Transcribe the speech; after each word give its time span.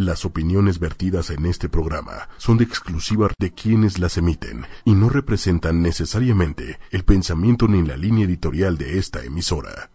Las 0.00 0.24
opiniones 0.24 0.78
vertidas 0.78 1.28
en 1.30 1.44
este 1.44 1.68
programa 1.68 2.28
son 2.36 2.56
de 2.56 2.62
exclusiva 2.62 3.30
de 3.36 3.50
quienes 3.50 3.98
las 3.98 4.16
emiten 4.16 4.64
y 4.84 4.92
no 4.92 5.08
representan 5.08 5.82
necesariamente 5.82 6.78
el 6.92 7.02
pensamiento 7.02 7.66
ni 7.66 7.84
la 7.84 7.96
línea 7.96 8.24
editorial 8.24 8.78
de 8.78 8.96
esta 8.96 9.24
emisora. 9.24 9.90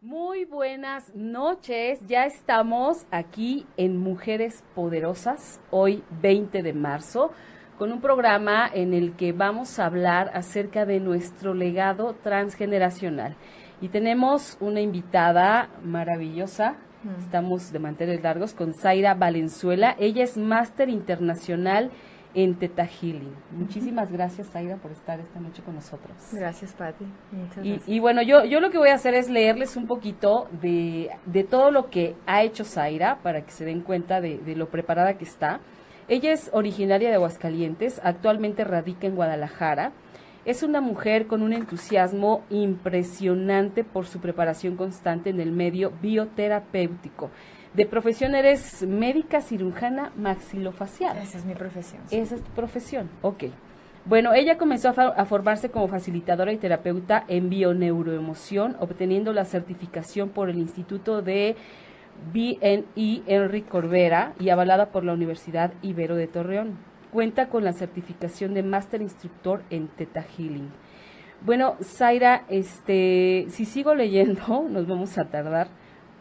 Muy 0.00 0.44
buenas 0.44 1.12
noches, 1.16 1.98
ya 2.06 2.24
estamos 2.24 3.04
aquí 3.10 3.66
en 3.76 3.96
Mujeres 3.96 4.62
Poderosas, 4.76 5.60
hoy 5.72 6.04
20 6.22 6.62
de 6.62 6.72
marzo, 6.72 7.32
con 7.80 7.90
un 7.90 8.00
programa 8.00 8.70
en 8.72 8.94
el 8.94 9.16
que 9.16 9.32
vamos 9.32 9.80
a 9.80 9.86
hablar 9.86 10.30
acerca 10.34 10.86
de 10.86 11.00
nuestro 11.00 11.52
legado 11.52 12.14
transgeneracional. 12.22 13.34
Y 13.80 13.88
tenemos 13.88 14.56
una 14.60 14.80
invitada 14.80 15.68
maravillosa, 15.82 16.76
Estamos 17.18 17.72
de 17.72 17.78
mantener 17.78 18.22
largos 18.22 18.54
con 18.54 18.74
Zaira 18.74 19.14
Valenzuela. 19.14 19.94
Ella 19.98 20.24
es 20.24 20.36
máster 20.36 20.88
internacional 20.88 21.90
en 22.34 22.54
Teta 22.54 22.84
Healing. 22.84 23.34
Muchísimas 23.52 24.12
gracias, 24.12 24.50
Zaira, 24.50 24.76
por 24.76 24.92
estar 24.92 25.18
esta 25.20 25.40
noche 25.40 25.62
con 25.62 25.74
nosotros. 25.74 26.16
Gracias, 26.32 26.74
Patti. 26.74 27.06
Y, 27.62 27.80
y, 27.86 27.98
bueno, 27.98 28.20
yo, 28.22 28.44
yo 28.44 28.60
lo 28.60 28.70
que 28.70 28.76
voy 28.76 28.90
a 28.90 28.94
hacer 28.94 29.14
es 29.14 29.30
leerles 29.30 29.76
un 29.76 29.86
poquito 29.86 30.48
de, 30.60 31.10
de 31.24 31.44
todo 31.44 31.70
lo 31.70 31.88
que 31.88 32.14
ha 32.26 32.42
hecho 32.42 32.64
Zaira 32.64 33.20
para 33.22 33.42
que 33.42 33.52
se 33.52 33.64
den 33.64 33.80
cuenta 33.80 34.20
de, 34.20 34.38
de 34.38 34.54
lo 34.54 34.68
preparada 34.68 35.16
que 35.16 35.24
está. 35.24 35.60
Ella 36.08 36.32
es 36.32 36.50
originaria 36.52 37.08
de 37.08 37.14
Aguascalientes, 37.14 38.00
actualmente 38.04 38.64
radica 38.64 39.06
en 39.06 39.16
Guadalajara. 39.16 39.92
Es 40.46 40.62
una 40.62 40.80
mujer 40.80 41.26
con 41.26 41.42
un 41.42 41.52
entusiasmo 41.52 42.44
impresionante 42.50 43.82
por 43.82 44.06
su 44.06 44.20
preparación 44.20 44.76
constante 44.76 45.30
en 45.30 45.40
el 45.40 45.50
medio 45.50 45.92
bioterapéutico. 46.00 47.30
De 47.74 47.84
profesión 47.84 48.36
eres 48.36 48.86
médica 48.86 49.40
cirujana 49.40 50.12
maxilofacial. 50.16 51.18
Esa 51.18 51.38
es 51.38 51.44
mi 51.44 51.54
profesión. 51.54 52.00
Esa 52.12 52.36
es 52.36 52.44
tu 52.44 52.50
profesión, 52.52 53.10
ok. 53.22 53.46
Bueno, 54.04 54.34
ella 54.34 54.56
comenzó 54.56 54.90
a, 54.90 54.92
a, 54.92 55.24
formarse 55.24 55.68
como 55.68 55.88
facilitadora 55.88 56.52
y 56.52 56.58
terapeuta 56.58 57.24
en 57.26 57.50
bioneuroemoción, 57.50 58.76
obteniendo 58.78 59.32
la 59.32 59.46
certificación 59.46 60.28
por 60.28 60.48
el 60.48 60.58
Instituto 60.58 61.22
de 61.22 61.56
BNI 62.32 63.24
Enrique 63.26 63.68
Corbera 63.68 64.32
y 64.38 64.50
avalada 64.50 64.90
por 64.90 65.02
la 65.02 65.12
Universidad 65.12 65.72
Ibero 65.82 66.14
de 66.14 66.28
Torreón 66.28 66.95
cuenta 67.12 67.48
con 67.48 67.64
la 67.64 67.72
certificación 67.72 68.54
de 68.54 68.62
Master 68.62 69.02
Instructor 69.02 69.62
en 69.70 69.88
Theta 69.88 70.22
Healing. 70.22 70.70
Bueno, 71.42 71.76
Zaira, 71.82 72.44
este, 72.48 73.46
si 73.50 73.64
sigo 73.64 73.94
leyendo, 73.94 74.66
nos 74.70 74.86
vamos 74.86 75.18
a 75.18 75.26
tardar, 75.26 75.68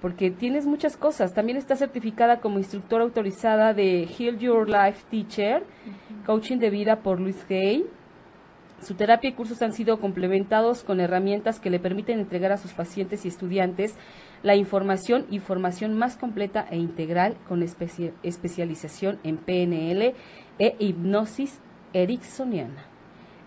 porque 0.01 0.29
tienes 0.29 0.65
muchas 0.65 0.97
cosas. 0.97 1.33
También 1.33 1.57
está 1.57 1.75
certificada 1.75 2.39
como 2.41 2.59
instructora 2.59 3.03
autorizada 3.03 3.73
de 3.73 4.07
Heal 4.07 4.37
Your 4.39 4.69
Life 4.69 5.05
Teacher, 5.09 5.63
coaching 6.25 6.57
de 6.57 6.69
vida 6.69 6.97
por 6.97 7.19
Luis 7.19 7.45
Gay. 7.47 7.85
Su 8.81 8.93
terapia 8.93 9.29
y 9.29 9.33
cursos 9.33 9.61
han 9.61 9.73
sido 9.73 9.99
complementados 9.99 10.83
con 10.83 10.99
herramientas 10.99 11.59
que 11.59 11.69
le 11.69 11.79
permiten 11.79 12.19
entregar 12.19 12.51
a 12.51 12.57
sus 12.57 12.73
pacientes 12.73 13.25
y 13.25 13.29
estudiantes 13.29 13.95
la 14.45 14.55
información 14.55 15.25
y 15.31 15.39
formación 15.39 15.97
más 15.97 16.17
completa 16.17 16.67
e 16.69 16.77
integral 16.77 17.35
con 17.47 17.63
especialización 17.63 19.17
en 19.23 19.37
PNL 19.37 20.13
e 20.59 20.75
hipnosis 20.77 21.59
ericksoniana. 21.93 22.85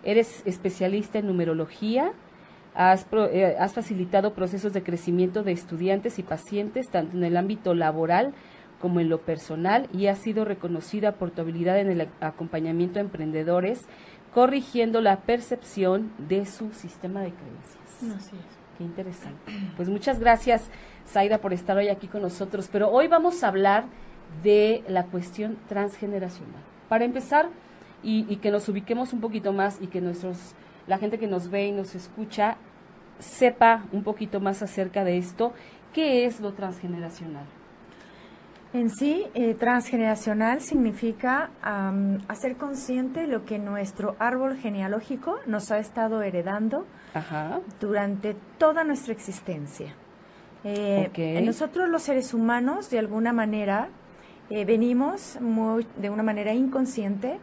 Eres 0.03 0.43
especialista 0.45 1.21
en 1.21 1.29
numerología, 1.29 2.11
has, 2.75 3.07
eh, 3.13 3.55
has, 3.61 3.75
facilitado 3.75 4.35
procesos 4.35 4.73
de 4.73 4.83
crecimiento 4.83 5.45
de 5.45 5.53
estudiantes 5.53 6.19
y 6.19 6.25
pacientes 6.25 6.89
tanto 6.91 7.17
en 7.17 7.23
el 7.23 7.37
ámbito 7.37 7.75
laboral 7.75 8.35
como 8.81 8.99
en 8.99 9.09
lo 9.09 9.21
personal 9.21 9.89
y 9.93 10.09
has 10.09 10.19
sido 10.19 10.45
reconocida 10.45 11.13
por 11.13 11.31
tu 11.31 11.43
habilidad 11.43 11.79
en 11.79 11.91
el 11.91 12.09
acompañamiento 12.21 12.99
a 12.99 13.03
emprendedores, 13.03 13.87
corrigiendo 14.35 15.01
la 15.01 15.21
percepción 15.21 16.11
de 16.19 16.45
su 16.45 16.73
sistema 16.73 17.21
de 17.21 17.31
creencias. 17.31 18.03
Es. 18.03 18.58
Qué 18.79 18.85
interesante. 18.85 19.53
Pues 19.77 19.89
muchas 19.89 20.21
gracias, 20.21 20.71
Zaira, 21.07 21.39
por 21.39 21.53
estar 21.53 21.77
hoy 21.77 21.89
aquí 21.89 22.07
con 22.07 22.23
nosotros. 22.23 22.69
Pero 22.71 22.91
hoy 22.91 23.09
vamos 23.09 23.43
a 23.43 23.49
hablar 23.49 23.87
de 24.45 24.85
la 24.87 25.07
cuestión 25.07 25.59
transgeneracional. 25.69 26.63
Para 26.89 27.05
empezar, 27.05 27.49
y, 28.03 28.25
y, 28.29 28.37
que 28.37 28.53
nos 28.53 28.69
ubiquemos 28.69 29.13
un 29.13 29.21
poquito 29.21 29.53
más 29.53 29.79
y 29.81 29.89
que 29.89 30.01
nuestros, 30.01 30.55
la 30.87 30.99
gente 30.99 31.19
que 31.19 31.27
nos 31.27 31.51
ve 31.51 31.67
y 31.67 31.73
nos 31.73 31.97
escucha 31.97 32.57
sepa 33.19 33.85
un 33.91 34.05
poquito 34.05 34.39
más 34.39 34.63
acerca 34.63 35.03
de 35.03 35.19
esto, 35.19 35.53
¿qué 35.93 36.25
es 36.25 36.39
lo 36.39 36.53
transgeneracional? 36.53 37.58
En 38.75 38.91
sí, 38.91 39.27
eh, 39.35 39.55
transgeneracional 39.55 40.61
significa 40.61 41.51
um, 41.65 42.19
hacer 42.29 42.57
consciente 42.57 43.27
lo 43.27 43.47
que 43.47 43.59
nuestro 43.59 44.15
árbol 44.19 44.57
genealógico 44.57 45.39
nos 45.47 45.71
ha 45.71 45.79
estado 45.79 46.21
heredando 46.21 46.85
Ajá. 47.15 47.61
durante 47.81 48.37
toda 48.59 48.85
nuestra 48.85 49.15
existencia. 49.15 49.95
Eh, 50.65 51.07
okay. 51.09 51.43
Nosotros 51.45 51.89
los 51.89 52.03
seres 52.03 52.35
humanos, 52.35 52.91
de 52.91 52.99
alguna 52.99 53.33
manera, 53.33 53.89
eh, 54.51 54.67
venimos 54.67 55.39
muy, 55.41 55.87
de 55.97 56.11
una 56.11 56.23
manera 56.23 56.53
inconsciente 56.53 57.39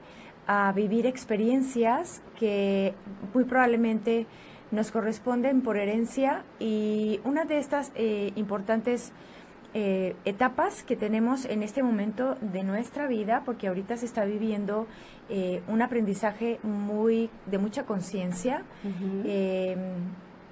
a 0.46 0.72
vivir 0.74 1.08
experiencias 1.08 2.22
que 2.38 2.94
muy 3.34 3.46
probablemente 3.46 4.28
nos 4.72 4.92
corresponden 4.92 5.62
por 5.62 5.78
herencia 5.78 6.44
y 6.60 7.20
una 7.24 7.46
de 7.46 7.58
estas 7.58 7.92
eh, 7.96 8.32
importantes 8.36 9.12
eh, 9.78 10.16
etapas 10.24 10.84
que 10.84 10.96
tenemos 10.96 11.44
en 11.44 11.62
este 11.62 11.84
momento 11.84 12.36
de 12.40 12.64
nuestra 12.64 13.08
vida, 13.08 13.44
porque 13.46 13.68
ahorita 13.68 13.98
se 13.98 14.06
está 14.06 14.24
viviendo 14.24 14.88
eh, 15.30 15.62
un 15.68 15.82
aprendizaje 15.82 16.60
muy 16.64 17.30
de 17.46 17.58
mucha 17.58 17.86
conciencia. 17.86 18.64
Uh 18.84 18.88
-huh. 18.88 19.24
eh, 19.26 19.76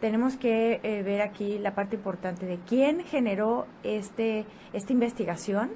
tenemos 0.04 0.36
que 0.36 0.82
eh, 0.84 1.02
ver 1.02 1.22
aquí 1.22 1.58
la 1.60 1.74
parte 1.74 1.96
importante 1.96 2.46
de 2.46 2.58
quién 2.68 3.06
generó 3.06 3.68
este 3.84 4.46
esta 4.74 4.92
investigación 4.92 5.70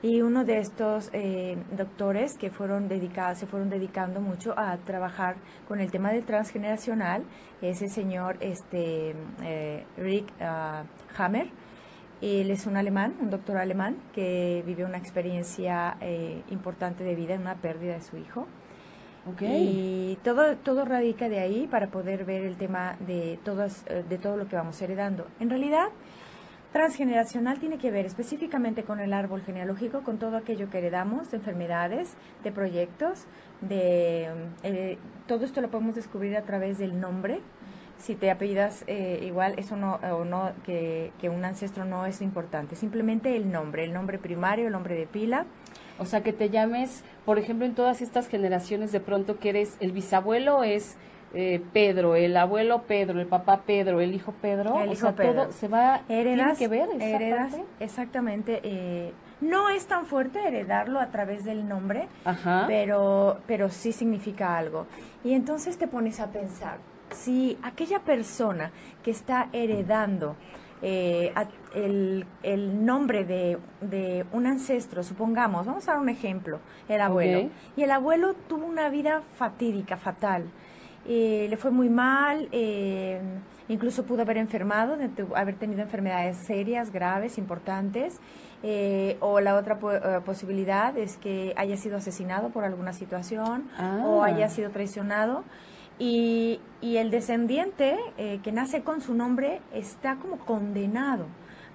y 0.00 0.22
uno 0.22 0.46
de 0.46 0.58
estos 0.60 1.10
eh, 1.12 1.58
doctores 1.76 2.38
que 2.38 2.48
fueron 2.48 2.88
dedicados 2.88 3.40
se 3.40 3.46
fueron 3.46 3.68
dedicando 3.68 4.22
mucho 4.22 4.58
a 4.58 4.78
trabajar 4.78 5.36
con 5.68 5.80
el 5.80 5.90
tema 5.90 6.12
del 6.12 6.24
transgeneracional 6.24 7.24
es 7.60 7.82
el 7.82 7.90
señor 7.90 8.38
este 8.40 9.14
eh, 9.42 9.84
Rick 9.98 10.32
uh, 10.40 10.86
Hammer 11.18 11.50
él 12.20 12.50
es 12.50 12.66
un 12.66 12.76
alemán, 12.76 13.14
un 13.20 13.30
doctor 13.30 13.56
alemán 13.56 13.96
que 14.14 14.62
vivió 14.66 14.86
una 14.86 14.98
experiencia 14.98 15.96
eh, 16.00 16.42
importante 16.50 17.04
de 17.04 17.14
vida 17.14 17.34
en 17.34 17.42
una 17.42 17.56
pérdida 17.56 17.94
de 17.94 18.02
su 18.02 18.16
hijo. 18.16 18.46
Okay. 19.34 20.10
Y 20.12 20.16
todo, 20.22 20.56
todo 20.56 20.84
radica 20.84 21.30
de 21.30 21.40
ahí 21.40 21.66
para 21.66 21.86
poder 21.86 22.26
ver 22.26 22.44
el 22.44 22.56
tema 22.56 22.96
de, 23.06 23.38
todas, 23.42 23.84
de 23.86 24.18
todo 24.18 24.36
lo 24.36 24.48
que 24.48 24.56
vamos 24.56 24.80
heredando. 24.82 25.26
En 25.40 25.48
realidad, 25.48 25.88
transgeneracional 26.74 27.60
tiene 27.60 27.78
que 27.78 27.92
ver 27.92 28.04
específicamente 28.04 28.82
con 28.82 28.98
el 28.98 29.12
árbol 29.12 29.42
genealógico, 29.42 30.02
con 30.02 30.18
todo 30.18 30.36
aquello 30.36 30.68
que 30.70 30.78
heredamos, 30.78 31.30
de 31.30 31.36
enfermedades, 31.36 32.16
de 32.42 32.50
proyectos, 32.50 33.26
de 33.60 34.28
eh, 34.64 34.98
todo 35.28 35.44
esto 35.44 35.60
lo 35.60 35.70
podemos 35.70 35.94
descubrir 35.94 36.36
a 36.36 36.42
través 36.42 36.78
del 36.78 37.00
nombre. 37.00 37.42
Si 37.98 38.14
te 38.14 38.30
apellidas 38.30 38.84
eh, 38.86 39.20
igual, 39.22 39.54
eso 39.56 39.76
no, 39.76 39.94
o 39.94 40.24
no 40.24 40.52
que, 40.64 41.12
que 41.20 41.28
un 41.30 41.44
ancestro 41.44 41.84
no 41.84 42.06
es 42.06 42.20
importante, 42.20 42.76
simplemente 42.76 43.36
el 43.36 43.50
nombre, 43.50 43.84
el 43.84 43.92
nombre 43.92 44.18
primario, 44.18 44.66
el 44.66 44.72
nombre 44.72 44.94
de 44.94 45.06
pila. 45.06 45.46
O 45.98 46.04
sea, 46.06 46.22
que 46.22 46.32
te 46.32 46.50
llames, 46.50 47.04
por 47.24 47.38
ejemplo, 47.38 47.64
en 47.66 47.74
todas 47.74 48.02
estas 48.02 48.28
generaciones, 48.28 48.90
de 48.92 49.00
pronto 49.00 49.38
que 49.38 49.50
eres 49.50 49.76
el 49.80 49.92
bisabuelo 49.92 50.64
es 50.64 50.96
eh, 51.34 51.60
Pedro, 51.72 52.14
el 52.14 52.36
abuelo 52.36 52.82
Pedro, 52.82 53.20
el 53.20 53.26
papá 53.26 53.62
Pedro, 53.66 54.00
el 54.00 54.14
hijo 54.14 54.32
Pedro. 54.40 54.80
El 54.80 54.88
o 54.90 54.92
hijo 54.92 55.00
sea, 55.06 55.14
Pedro. 55.14 55.42
todo 55.44 55.52
se 55.52 55.68
va. 55.68 56.02
Heredas, 56.08 56.58
tiene 56.58 56.58
que 56.58 56.68
ver 56.68 56.88
esa 56.96 57.16
heredas, 57.16 57.52
parte? 57.52 57.66
exactamente. 57.80 58.60
Eh, 58.62 59.12
no 59.40 59.68
es 59.68 59.86
tan 59.86 60.06
fuerte 60.06 60.46
heredarlo 60.46 61.00
a 61.00 61.10
través 61.10 61.44
del 61.44 61.68
nombre, 61.68 62.08
Ajá. 62.24 62.64
pero, 62.66 63.38
pero 63.46 63.68
sí 63.68 63.92
significa 63.92 64.56
algo. 64.56 64.86
Y 65.24 65.34
entonces 65.34 65.76
te 65.76 65.88
pones 65.88 66.20
a 66.20 66.28
pensar, 66.28 66.78
si 67.14 67.58
aquella 67.62 68.00
persona 68.00 68.70
que 69.02 69.10
está 69.10 69.48
heredando 69.52 70.36
eh, 70.82 71.32
el, 71.74 72.26
el, 72.42 72.84
nombre 72.84 73.24
de, 73.24 73.58
de, 73.80 74.26
un 74.32 74.46
ancestro, 74.46 75.02
supongamos, 75.02 75.64
vamos 75.64 75.88
a 75.88 75.92
dar 75.92 76.00
un 76.00 76.10
ejemplo, 76.10 76.60
el 76.88 77.00
abuelo, 77.00 77.38
okay. 77.38 77.52
y 77.76 77.82
el 77.84 77.90
abuelo 77.90 78.34
tuvo 78.34 78.66
una 78.66 78.90
vida 78.90 79.22
fatídica, 79.38 79.96
fatal, 79.96 80.44
eh, 81.06 81.46
le 81.50 81.56
fue 81.56 81.70
muy 81.70 81.90
mal, 81.90 82.48
eh, 82.50 83.20
incluso 83.68 84.04
pudo 84.04 84.22
haber 84.22 84.38
enfermado, 84.38 84.96
de 84.96 85.10
haber 85.34 85.56
tenido 85.56 85.82
enfermedades 85.82 86.38
serias, 86.46 86.90
graves, 86.90 87.36
importantes, 87.36 88.20
eh, 88.62 89.18
o 89.20 89.40
la 89.40 89.56
otra 89.56 89.78
po 89.78 89.88
uh, 89.88 90.22
posibilidad 90.24 90.96
es 90.96 91.18
que 91.18 91.52
haya 91.56 91.76
sido 91.76 91.98
asesinado 91.98 92.48
por 92.48 92.64
alguna 92.64 92.94
situación 92.94 93.68
ah. 93.76 94.02
o 94.06 94.22
haya 94.22 94.48
sido 94.48 94.70
traicionado. 94.70 95.44
Y, 95.98 96.60
y 96.80 96.96
el 96.96 97.10
descendiente 97.10 97.96
eh, 98.18 98.40
que 98.42 98.52
nace 98.52 98.82
con 98.82 99.00
su 99.00 99.14
nombre 99.14 99.60
está 99.72 100.16
como 100.16 100.38
condenado 100.38 101.26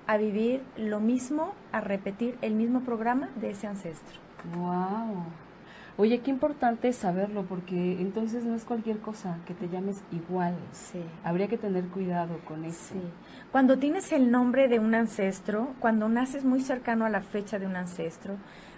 a 0.08 0.18
vivir 0.18 0.62
lo 0.76 1.00
mismo, 1.00 1.54
a 1.72 1.82
repetir 1.82 2.38
el 2.42 2.56
mismo 2.56 2.82
programa 2.82 3.30
de 3.36 3.52
ese 3.52 3.68
ancestro. 3.68 4.20
Wow. 4.56 5.24
Oye, 5.98 6.20
qué 6.22 6.32
importante 6.32 6.88
es 6.88 6.96
saberlo 6.96 7.44
porque 7.44 8.00
entonces 8.00 8.46
no 8.46 8.56
es 8.56 8.64
cualquier 8.64 9.00
cosa 9.00 9.38
que 9.46 9.54
te 9.54 9.68
llames 9.68 10.02
igual. 10.12 10.56
Sí. 10.72 11.04
Habría 11.26 11.48
que 11.48 11.58
tener 11.58 11.84
cuidado 11.90 12.40
con 12.46 12.64
eso. 12.64 12.94
Sí. 12.94 13.02
Cuando 13.52 13.78
tienes 13.78 14.12
el 14.14 14.32
nombre 14.32 14.70
de 14.70 14.80
un 14.80 14.96
ancestro, 14.96 15.74
cuando 15.80 16.08
naces 16.08 16.46
muy 16.46 16.62
cercano 16.62 17.06
a 17.06 17.10
la 17.10 17.22
fecha 17.22 17.60
de 17.60 17.66
un 17.66 17.76
ancestro, 17.76 18.38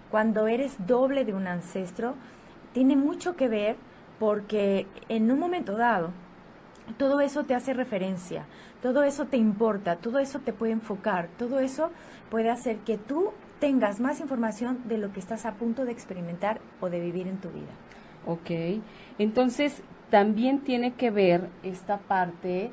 cuando 0.09 0.47
eres 0.47 0.75
doble 0.87 1.23
de 1.23 1.33
un 1.33 1.45
ancestro, 1.47 2.15
tiene 2.73 2.95
mucho 2.95 3.35
que 3.35 3.47
ver 3.47 3.75
porque 4.21 4.85
en 5.09 5.31
un 5.31 5.39
momento 5.39 5.75
dado 5.75 6.11
todo 6.99 7.21
eso 7.21 7.43
te 7.43 7.55
hace 7.55 7.73
referencia, 7.73 8.45
todo 8.79 9.01
eso 9.01 9.25
te 9.25 9.37
importa, 9.37 9.95
todo 9.95 10.19
eso 10.19 10.41
te 10.41 10.53
puede 10.53 10.73
enfocar, 10.73 11.27
todo 11.39 11.59
eso 11.59 11.89
puede 12.29 12.51
hacer 12.51 12.77
que 12.85 12.99
tú 12.99 13.31
tengas 13.59 13.99
más 13.99 14.19
información 14.19 14.87
de 14.87 14.99
lo 14.99 15.11
que 15.11 15.19
estás 15.19 15.47
a 15.47 15.55
punto 15.55 15.85
de 15.85 15.91
experimentar 15.91 16.61
o 16.81 16.91
de 16.91 16.99
vivir 16.99 17.27
en 17.27 17.37
tu 17.37 17.49
vida. 17.49 17.71
Ok, 18.27 18.83
entonces 19.17 19.81
también 20.11 20.59
tiene 20.59 20.93
que 20.93 21.09
ver 21.09 21.49
esta 21.63 21.97
parte 21.97 22.69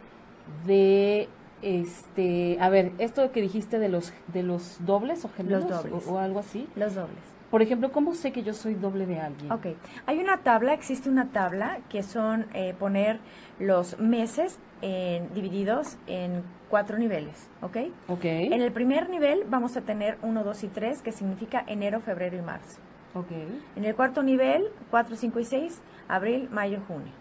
de 0.67 1.31
este, 1.63 2.59
a 2.61 2.69
ver, 2.69 2.93
esto 2.99 3.33
que 3.33 3.41
dijiste 3.41 3.79
de 3.79 3.89
los 3.89 4.13
de 4.35 4.43
los 4.43 4.85
dobles 4.85 5.25
o 5.25 5.31
gemelos 5.31 5.65
O, 6.07 6.19
algo 6.19 6.41
así. 6.41 6.69
Los 6.77 6.95
dobles. 6.95 7.38
Por 7.51 7.63
ejemplo, 7.63 7.91
¿cómo 7.93 8.15
sé 8.15 8.33
que 8.33 8.43
yo 8.43 8.53
soy 8.53 8.75
doble 8.75 9.07
de 9.07 9.21
alguien? 9.21 9.51
Ok, 9.51 9.67
hay 10.07 10.19
una 10.19 10.39
tabla, 10.39 10.75
existe 10.75 11.09
una 11.09 11.29
tabla 11.31 11.79
que 11.89 12.03
son 12.03 12.47
eh, 12.53 12.75
poner 12.79 13.21
los 13.59 13.99
meses 13.99 14.59
en, 14.83 15.33
divididos 15.33 15.97
en 16.07 16.43
cuatro 16.69 16.99
niveles, 16.99 17.49
¿ok? 17.63 17.77
Ok. 18.09 18.25
En 18.25 18.61
el 18.61 18.71
primer 18.73 19.09
nivel 19.09 19.45
vamos 19.49 19.77
a 19.77 19.81
tener 19.81 20.19
1, 20.23 20.45
2 20.45 20.65
y 20.65 20.69
3, 20.69 21.03
que 21.03 21.13
significa 21.13 21.65
enero, 21.67 22.01
febrero 22.01 22.37
y 22.37 22.43
marzo. 22.43 22.81
Ok. 23.15 23.33
En 23.77 23.85
el 23.85 23.95
cuarto 23.95 24.23
nivel, 24.23 24.69
4, 24.91 25.17
5 25.17 25.41
y 25.41 25.45
6, 25.45 25.81
abril, 26.09 26.49
mayo, 26.51 26.81
junio. 26.87 27.13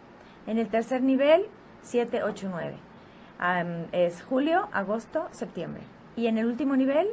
En 0.46 0.58
el 0.58 0.68
tercer 0.68 1.02
nivel, 1.02 1.46
7, 1.84 2.24
8, 2.24 2.50
9. 2.52 2.76
es 3.94 4.22
julio, 4.24 4.68
agosto, 4.74 5.30
septiembre. 5.32 5.84
Y 6.18 6.28
en 6.28 6.38
el 6.38 6.48
último 6.48 6.76
nivel, 6.76 7.08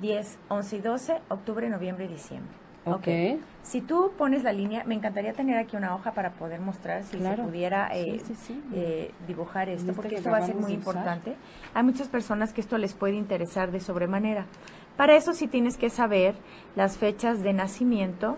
10, 0.00 0.38
11 0.48 0.76
y 0.76 0.80
12, 0.80 1.20
octubre, 1.28 1.68
noviembre 1.68 2.06
y 2.06 2.08
diciembre. 2.08 2.64
Ok. 2.86 3.08
Si 3.62 3.80
tú 3.80 4.12
pones 4.18 4.42
la 4.42 4.52
línea, 4.52 4.84
me 4.84 4.94
encantaría 4.94 5.32
tener 5.32 5.56
aquí 5.56 5.76
una 5.76 5.94
hoja 5.94 6.12
para 6.12 6.32
poder 6.32 6.60
mostrar 6.60 7.02
si 7.02 7.18
se 7.18 7.36
pudiera 7.36 7.88
eh, 7.96 8.20
eh, 8.74 9.10
dibujar 9.26 9.70
esto, 9.70 9.90
este 9.90 9.94
porque 9.94 10.16
esto 10.16 10.30
va 10.30 10.38
a 10.38 10.42
ser 10.46 10.56
muy 10.56 10.72
importante. 10.72 11.34
Hay 11.72 11.82
muchas 11.82 12.08
personas 12.08 12.52
que 12.52 12.60
esto 12.60 12.76
les 12.76 12.92
puede 12.92 13.14
interesar 13.14 13.70
de 13.70 13.80
sobremanera. 13.80 14.46
Para 14.98 15.16
eso 15.16 15.32
sí 15.32 15.48
tienes 15.48 15.78
que 15.78 15.88
saber 15.88 16.34
las 16.76 16.98
fechas 16.98 17.42
de 17.42 17.54
nacimiento 17.54 18.36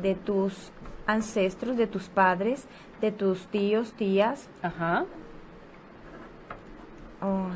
de 0.00 0.14
tus 0.14 0.70
ancestros, 1.06 1.76
de 1.76 1.88
tus 1.88 2.08
padres, 2.08 2.68
de 3.00 3.10
tus 3.10 3.48
tíos, 3.48 3.94
tías. 3.94 4.48
Ajá. 4.62 5.06
Oh. 7.20 7.48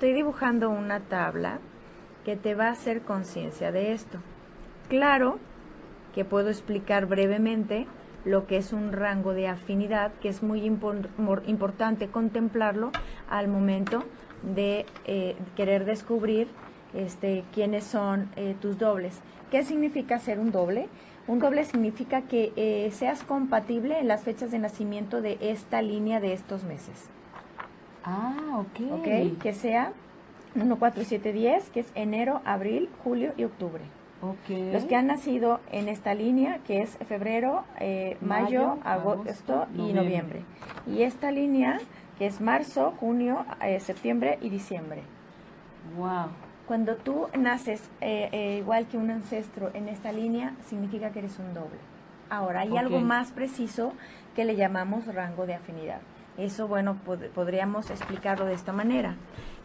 Estoy 0.00 0.14
dibujando 0.14 0.70
una 0.70 1.00
tabla 1.00 1.58
que 2.24 2.34
te 2.34 2.54
va 2.54 2.68
a 2.68 2.70
hacer 2.70 3.02
conciencia 3.02 3.70
de 3.70 3.92
esto. 3.92 4.16
Claro 4.88 5.38
que 6.14 6.24
puedo 6.24 6.48
explicar 6.48 7.04
brevemente 7.04 7.86
lo 8.24 8.46
que 8.46 8.56
es 8.56 8.72
un 8.72 8.92
rango 8.92 9.34
de 9.34 9.46
afinidad, 9.46 10.10
que 10.22 10.30
es 10.30 10.42
muy 10.42 10.64
importante 10.64 12.08
contemplarlo 12.08 12.92
al 13.28 13.48
momento 13.48 14.02
de 14.42 14.86
eh, 15.04 15.36
querer 15.54 15.84
descubrir 15.84 16.48
este, 16.94 17.44
quiénes 17.52 17.84
son 17.84 18.30
eh, 18.36 18.56
tus 18.58 18.78
dobles. 18.78 19.20
¿Qué 19.50 19.64
significa 19.64 20.18
ser 20.18 20.38
un 20.38 20.50
doble? 20.50 20.88
Un 21.26 21.40
doble 21.40 21.66
significa 21.66 22.22
que 22.22 22.54
eh, 22.56 22.90
seas 22.90 23.22
compatible 23.22 23.98
en 23.98 24.08
las 24.08 24.22
fechas 24.22 24.50
de 24.50 24.60
nacimiento 24.60 25.20
de 25.20 25.36
esta 25.42 25.82
línea 25.82 26.20
de 26.20 26.32
estos 26.32 26.64
meses. 26.64 27.10
Ah, 28.04 28.58
ok. 28.58 28.92
Ok, 28.92 29.38
que 29.42 29.52
sea 29.52 29.92
1, 30.54 30.78
4, 30.78 31.04
7, 31.04 31.32
10, 31.32 31.70
que 31.70 31.80
es 31.80 31.92
enero, 31.94 32.40
abril, 32.44 32.88
julio 33.04 33.32
y 33.36 33.44
octubre. 33.44 33.82
Okay. 34.22 34.70
Los 34.72 34.84
que 34.84 34.96
han 34.96 35.06
nacido 35.06 35.60
en 35.72 35.88
esta 35.88 36.12
línea, 36.12 36.58
que 36.66 36.82
es 36.82 36.98
febrero, 37.08 37.64
eh, 37.78 38.18
mayo, 38.20 38.78
agosto, 38.84 39.66
y 39.74 39.92
noviembre. 39.94 40.42
Y 40.86 41.02
esta 41.02 41.30
línea, 41.30 41.80
que 42.18 42.26
es 42.26 42.40
marzo, 42.40 42.92
junio, 43.00 43.46
eh, 43.62 43.80
septiembre 43.80 44.38
y 44.42 44.50
diciembre. 44.50 45.02
Wow. 45.96 46.28
Cuando 46.66 46.96
tú 46.96 47.28
naces 47.36 47.88
eh, 48.00 48.58
igual 48.60 48.86
que 48.86 48.98
un 48.98 49.10
ancestro 49.10 49.70
en 49.72 49.88
esta 49.88 50.12
línea, 50.12 50.54
significa 50.66 51.10
que 51.10 51.20
eres 51.20 51.38
un 51.38 51.54
doble. 51.54 51.78
Ahora, 52.28 52.60
hay 52.60 52.76
algo 52.76 53.00
más 53.00 53.32
preciso 53.32 53.92
que 54.36 54.44
le 54.44 54.54
llamamos 54.54 55.12
rango 55.12 55.46
de 55.46 55.54
afinidad. 55.54 56.00
Eso, 56.40 56.66
bueno, 56.66 56.96
podríamos 57.34 57.90
explicarlo 57.90 58.46
de 58.46 58.54
esta 58.54 58.72
manera 58.72 59.16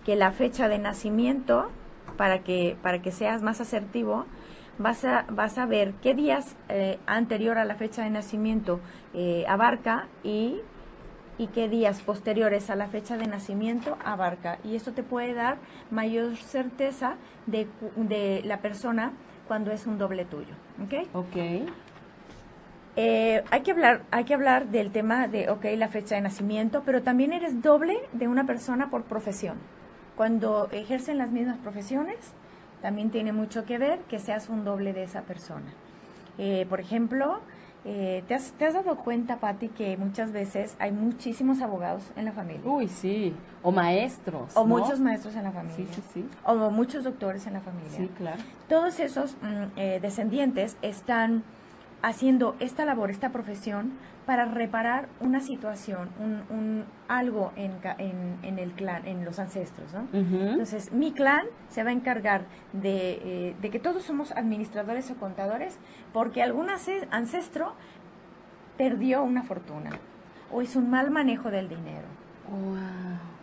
que 0.06 0.16
la 0.16 0.32
fecha 0.32 0.68
de 0.68 0.78
nacimiento, 0.78 1.70
para 2.18 2.40
que, 2.40 2.78
para 2.84 3.02
que 3.02 3.12
seas 3.12 3.42
más 3.42 3.62
asertivo, 3.62 4.26
vas 4.78 5.06
a, 5.06 5.26
vas 5.30 5.58
a 5.58 5.66
ver 5.66 5.94
qué 6.02 6.14
días 6.14 6.56
eh, 6.70 7.00
anterior 7.08 7.58
a 7.58 7.66
la 7.66 7.76
fecha 7.76 8.04
de 8.04 8.10
nacimiento 8.10 8.82
eh, 9.14 9.46
abarca 9.48 10.08
y, 10.24 10.60
y 11.38 11.48
qué 11.48 11.70
días 11.70 12.02
posteriores 12.02 12.70
a 12.70 12.76
la 12.76 12.88
fecha 12.88 13.18
de 13.18 13.28
nacimiento 13.28 13.98
abarca. 14.04 14.60
Y 14.64 14.76
esto 14.76 14.92
te 14.92 15.02
puede 15.02 15.34
dar 15.34 15.58
mayor 15.92 16.36
certeza 16.36 17.16
de, 17.46 17.68
de 17.96 18.42
la 18.44 18.60
persona 18.60 19.14
cuando 19.48 19.72
es 19.72 19.88
un 19.88 19.98
doble 19.98 20.26
tuyo. 20.26 20.54
¿Ok? 20.84 21.08
Ok. 21.14 21.36
Eh, 22.98 23.44
hay, 23.52 23.62
que 23.62 23.72
hablar, 23.72 24.04
hay 24.12 24.24
que 24.24 24.34
hablar 24.34 24.68
del 24.68 24.92
tema 24.92 25.28
de, 25.28 25.50
ok, 25.50 25.66
la 25.78 25.90
fecha 25.90 26.16
de 26.16 26.22
nacimiento, 26.22 26.84
pero 26.86 27.02
también 27.04 27.34
eres 27.34 27.62
doble 27.62 27.98
de 28.14 28.28
una 28.28 28.46
persona 28.46 28.90
por 28.90 29.04
profesión. 29.04 29.58
Cuando 30.16 30.70
ejercen 30.72 31.18
las 31.18 31.30
mismas 31.30 31.58
profesiones, 31.58 32.18
también 32.82 33.10
tiene 33.10 33.34
mucho 33.34 33.66
que 33.66 33.78
ver 33.78 34.00
que 34.10 34.20
seas 34.20 34.48
un 34.48 34.64
doble 34.64 34.94
de 34.94 35.04
esa 35.04 35.24
persona. 35.24 35.74
Eh, 36.38 36.66
por 36.70 36.80
ejemplo, 36.80 37.42
eh, 37.84 38.24
¿te, 38.28 38.34
has, 38.34 38.54
dado 38.58 38.96
cuenta, 38.98 39.38
Patti, 39.38 39.70
que 39.70 39.96
muchas 39.98 40.32
veces 40.32 40.76
hay 40.80 40.92
muchísimos 40.92 41.62
abogados 41.62 42.04
en 42.16 42.26
la 42.26 42.32
familia? 42.32 42.62
Uy, 42.66 42.88
sí. 42.88 43.36
O 43.62 43.72
maestros. 43.72 44.56
O 44.56 44.66
muchos 44.66 45.00
maestros 45.00 45.36
en 45.36 45.44
la 45.44 45.52
familia. 45.52 45.76
Sí, 45.76 45.88
sí, 45.92 46.02
sí. 46.14 46.30
O 46.44 46.72
muchos 46.72 47.04
doctores 47.04 47.46
en 47.46 47.54
la 47.54 47.62
familia. 47.62 47.92
Sí, 47.98 48.10
claro. 48.18 48.42
Todos 48.68 49.00
esos 49.00 49.36
mm, 49.42 49.78
eh, 49.78 50.00
descendientes 50.02 50.78
están 50.82 51.44
haciendo 52.06 52.56
esta 52.60 52.86
labor, 52.86 53.10
esta 53.10 53.32
profesión, 53.32 53.94
para 54.28 54.46
reparar 54.46 55.10
una 55.20 55.40
situación, 55.40 56.10
un, 56.20 56.86
algo 57.08 57.52
en, 57.56 57.72
en, 58.44 58.60
el 58.60 58.74
clan, 58.74 59.08
en 59.08 59.26
los 59.26 59.40
ancestros, 59.40 59.92
¿no? 59.92 60.08
Entonces, 60.14 60.92
mi 60.92 61.14
clan 61.14 61.46
se 61.68 61.84
va 61.84 61.90
a 61.90 61.94
encargar 61.94 62.46
de, 62.74 63.22
eh, 63.24 63.56
de, 63.60 63.70
que 63.72 63.80
todos 63.80 64.04
somos 64.04 64.32
administradores 64.34 65.10
o 65.10 65.16
contadores 65.16 65.80
porque 66.14 66.44
algún 66.44 66.70
ancestro 66.70 67.74
perdió 68.78 69.24
una 69.24 69.42
fortuna 69.42 69.90
o 70.52 70.62
hizo 70.62 70.78
un 70.78 70.92
mal 70.92 71.10
manejo 71.10 71.50
del 71.50 71.70
dinero. 71.70 72.06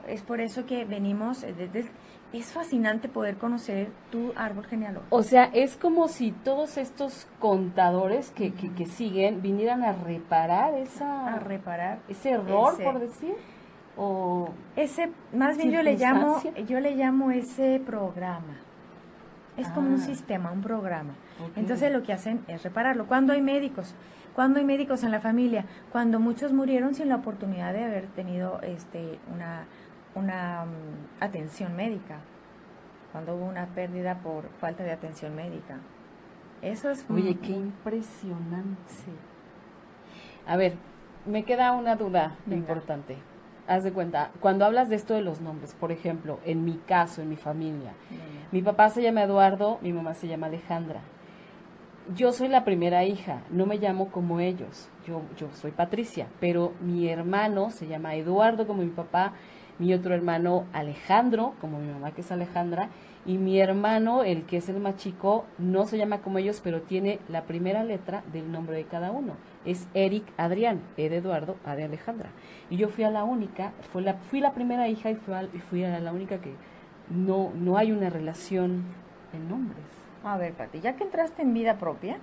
Es 0.09 0.23
por 0.23 0.41
eso 0.41 0.67
que 0.67 0.85
venimos 0.85 1.43
desde 1.43 1.81
eh, 1.81 1.91
es 2.33 2.53
fascinante 2.53 3.09
poder 3.09 3.37
conocer 3.37 3.91
tu 4.11 4.33
árbol 4.37 4.65
genealógico. 4.65 5.15
O 5.15 5.23
sea, 5.23 5.45
es 5.53 5.77
como 5.77 6.09
si 6.09 6.33
todos 6.33 6.79
estos 6.79 7.27
contadores 7.39 8.31
que, 8.31 8.53
que, 8.53 8.87
siguen 8.87 9.43
vinieran 9.43 9.83
a 9.83 9.93
reparar 9.93 10.75
esa... 10.75 11.35
A 11.35 11.39
reparar. 11.39 11.99
Ese 12.09 12.31
error, 12.31 12.83
por 12.83 13.01
decir. 13.01 13.35
O 13.97 14.49
ese, 14.77 15.13
más 15.35 15.59
bien 15.59 15.71
yo 15.71 15.83
le 15.83 15.97
llamo, 15.97 16.43
yo 16.67 16.81
le 16.81 16.97
llamo 16.97 17.31
ese 17.31 17.81
programa. 17.85 18.57
Es 19.59 19.69
como 19.69 19.89
un 19.89 20.01
ah. 20.01 20.07
sistema, 20.07 20.51
un 20.51 20.63
programa. 20.63 21.15
Entonces 21.57 21.93
lo 21.93 22.03
que 22.03 22.15
hacen 22.15 22.43
es 22.49 22.63
repararlo. 22.63 23.07
Cuando 23.07 23.35
hay 23.35 23.43
médicos, 23.43 23.95
cuando 24.35 24.59
hay 24.59 24.65
médicos 24.65 25.05
en 25.05 25.11
la 25.11 25.21
familia, 25.21 25.67
cuando 25.91 26.19
muchos 26.19 26.55
murieron 26.55 26.95
sin 26.95 27.11
la 27.11 27.17
oportunidad 27.17 27.75
de 27.75 27.85
haber 27.85 28.07
tenido 28.07 28.61
este 28.63 29.19
una 29.35 29.67
una 30.15 30.65
mm, 30.65 31.23
atención 31.23 31.77
médica, 31.77 32.19
cuando 33.13 33.35
hubo 33.35 33.45
una 33.45 33.67
pérdida 33.67 34.19
por 34.19 34.49
falta 34.59 34.83
de 34.83 34.93
atención 34.93 35.35
médica. 35.35 35.79
Eso 36.63 36.91
es... 36.91 37.05
Oye, 37.11 37.37
qué 37.37 37.53
impresionante. 37.53 38.79
A 40.47 40.57
ver, 40.57 40.75
me 41.27 41.45
queda 41.45 41.73
una 41.73 41.97
duda 41.97 42.37
importante. 42.51 43.17
Haz 43.69 43.85
de 43.85 43.93
cuenta, 43.93 44.31
cuando 44.41 44.65
hablas 44.65 44.89
de 44.89 44.97
esto 44.97 45.15
de 45.15 45.23
los 45.23 45.41
nombres, 45.41 45.75
por 45.75 45.93
ejemplo, 45.93 46.41
en 46.45 46.65
mi 46.65 46.79
caso, 46.79 47.23
en 47.23 47.29
mi 47.29 47.37
familia, 47.37 47.93
mi 48.51 48.61
papá 48.61 48.89
se 48.89 49.03
llama 49.03 49.23
Eduardo, 49.23 49.79
mi 49.83 49.93
mamá 49.93 50.15
se 50.15 50.27
llama 50.27 50.49
Alejandra. 50.49 51.01
Yo 52.17 52.33
soy 52.33 52.49
la 52.49 52.65
primera 52.65 53.05
hija, 53.05 53.43
no 53.51 53.67
me 53.67 53.79
llamo 53.79 54.11
como 54.11 54.41
ellos, 54.41 54.89
yo, 55.07 55.23
yo 55.39 55.49
soy 55.53 55.71
Patricia, 55.71 56.27
pero 56.41 56.73
mi 56.81 57.09
hermano 57.09 57.71
se 57.71 57.87
llama 57.87 58.17
Eduardo 58.17 58.67
como 58.67 58.83
mi 58.83 58.91
papá 58.91 59.35
mi 59.79 59.93
otro 59.95 60.15
hermano 60.15 60.65
Alejandro, 60.73 61.55
como 61.61 61.79
mi 61.79 61.91
mamá 61.91 62.13
que 62.13 62.21
es 62.21 62.33
Alejandra, 62.33 62.89
y 63.25 63.39
mi 63.39 63.61
hermano, 63.61 64.25
el 64.25 64.45
que 64.45 64.57
es 64.57 64.69
el 64.69 64.81
más 64.81 64.97
chico, 64.97 65.45
no 65.59 65.87
se 65.87 65.97
llama 65.97 66.19
como 66.19 66.39
ellos, 66.39 66.61
pero 66.63 66.83
tiene 66.83 67.21
la 67.29 67.43
primera 67.45 67.85
letra 67.85 68.25
del 68.33 68.51
nombre 68.51 68.77
de 68.77 68.85
cada 68.85 69.13
uno. 69.13 69.35
Es 69.65 69.87
Eric 69.95 70.25
Adrián, 70.37 70.81
E 70.97 71.09
de 71.09 71.19
Eduardo, 71.19 71.57
A 71.65 71.77
de 71.77 71.85
Alejandra. 71.85 72.31
Y 72.69 72.77
yo 72.77 72.89
fui 72.89 73.05
a 73.05 73.11
la 73.11 73.23
única, 73.23 73.73
fue 73.93 74.03
la, 74.03 74.15
fui 74.15 74.41
la 74.41 74.53
primera 74.53 74.89
hija 74.89 75.11
y 75.11 75.15
fui 75.15 75.35
a, 75.35 75.45
y 75.45 75.59
fui 75.59 75.85
a 75.85 76.01
la 76.01 76.13
única 76.13 76.39
que 76.39 76.55
no, 77.11 77.53
no 77.55 77.77
hay 77.77 77.93
una 77.93 78.11
relación 78.11 78.83
en 79.33 79.49
nombres. 79.49 79.85
A 80.25 80.37
ver, 80.37 80.53
Pati, 80.55 80.81
ya 80.81 80.97
que 80.97 81.05
entraste 81.05 81.43
en 81.43 81.55
vida 81.55 81.79
propia, 81.79 82.19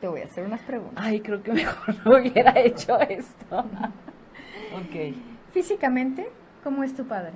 te 0.00 0.08
voy 0.08 0.22
a 0.22 0.24
hacer 0.24 0.44
unas 0.44 0.62
preguntas. 0.62 1.02
Ay, 1.04 1.20
creo 1.20 1.42
que 1.42 1.52
mejor 1.52 1.94
no 2.04 2.16
hubiera 2.16 2.58
hecho 2.58 2.98
esto. 3.00 3.58
ok. 4.74 5.14
Físicamente, 5.52 6.30
¿cómo 6.62 6.82
es 6.84 6.94
tu 6.94 7.04
padre? 7.06 7.32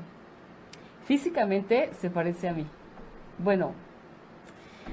Físicamente 1.04 1.90
se 2.00 2.10
parece 2.10 2.48
a 2.48 2.52
mí. 2.52 2.66
Bueno, 3.38 3.72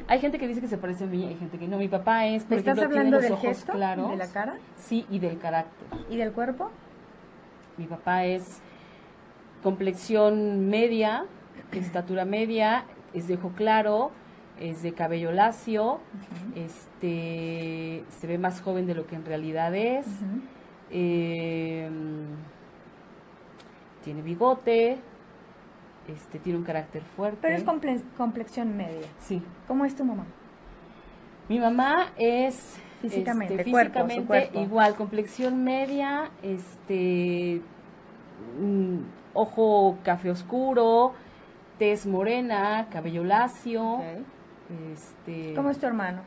hay 0.07 0.19
gente 0.19 0.37
que 0.37 0.47
dice 0.47 0.61
que 0.61 0.67
se 0.67 0.77
parece 0.77 1.05
a 1.05 1.07
mí, 1.07 1.25
hay 1.25 1.35
gente 1.35 1.57
que 1.57 1.67
no. 1.67 1.77
Mi 1.77 1.87
papá 1.87 2.25
es, 2.27 2.43
por 2.43 2.57
¿Estás 2.57 2.77
ejemplo, 2.77 2.99
hablando 2.99 3.19
tiene 3.19 3.21
del 3.21 3.31
los 3.31 3.39
ojos 3.39 3.57
gesto, 3.57 3.73
claros. 3.73 4.09
de 4.11 4.17
la 4.17 4.27
cara 4.27 4.55
Sí, 4.77 5.05
y 5.09 5.19
del 5.19 5.39
carácter. 5.39 5.87
y 6.09 6.17
del 6.17 6.31
cuerpo? 6.31 6.71
Mi 7.77 7.85
papá 7.85 8.25
es 8.25 8.61
complexión 9.63 10.69
media, 10.69 11.25
estatura 11.71 12.25
media, 12.25 12.83
es 13.13 13.27
de 13.27 13.35
ojo 13.35 13.51
claro, 13.55 14.11
es 14.59 14.83
de 14.83 14.93
cabello 14.93 15.31
lacio, 15.31 15.99
este 16.55 18.03
se 18.09 18.27
ve 18.27 18.37
más 18.37 18.61
joven 18.61 18.85
de 18.85 18.93
lo 18.95 19.07
que 19.07 19.15
en 19.15 19.25
realidad 19.25 19.73
es, 19.73 20.05
eh, 20.91 21.89
tiene 24.03 24.21
bigote, 24.21 24.97
este 26.07 26.39
tiene 26.39 26.59
un 26.59 26.65
carácter 26.65 27.01
fuerte. 27.15 27.39
Pero 27.41 27.55
es 27.55 27.65
comple- 27.65 28.03
complexión 28.17 28.75
media. 28.75 29.07
sí. 29.19 29.41
¿Cómo 29.67 29.85
es 29.85 29.95
tu 29.95 30.03
mamá? 30.03 30.25
Mi 31.49 31.59
mamá 31.59 32.07
es 32.17 32.77
Físicamente, 33.01 33.55
este, 33.55 33.71
cuerpo, 33.71 33.99
su 33.99 34.05
físicamente 34.05 34.27
cuerpo. 34.27 34.59
igual, 34.61 34.95
complexión 34.95 35.63
media, 35.63 36.29
este 36.41 37.61
mm, 38.61 38.97
ojo 39.33 39.97
café 40.03 40.29
oscuro, 40.31 41.13
tez 41.79 42.05
morena, 42.05 42.87
cabello 42.91 43.23
lacio, 43.25 44.01
este 44.93 45.53
¿Cómo 45.53 45.69
es 45.69 45.77
tu 45.79 45.85
hermano? 45.85 46.21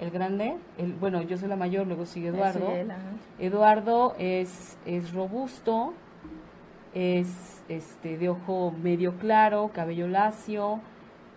el 0.00 0.10
grande, 0.10 0.56
el 0.78 0.92
bueno, 0.94 1.22
yo 1.22 1.36
soy 1.36 1.48
la 1.48 1.56
mayor, 1.56 1.86
luego 1.86 2.06
sigue 2.06 2.28
Eduardo. 2.28 2.70
Él. 2.72 2.92
Eduardo 3.38 4.14
es, 4.18 4.76
es 4.84 5.12
robusto, 5.12 5.94
es 6.94 7.62
este 7.68 8.18
de 8.18 8.28
ojo 8.28 8.72
medio 8.82 9.16
claro, 9.18 9.70
cabello 9.74 10.08
lacio, 10.08 10.80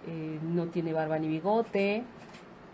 eh, 0.08 0.40
no 0.44 0.68
tiene 0.68 0.94
barba 0.94 1.18
ni 1.20 1.28
bigote, 1.28 2.04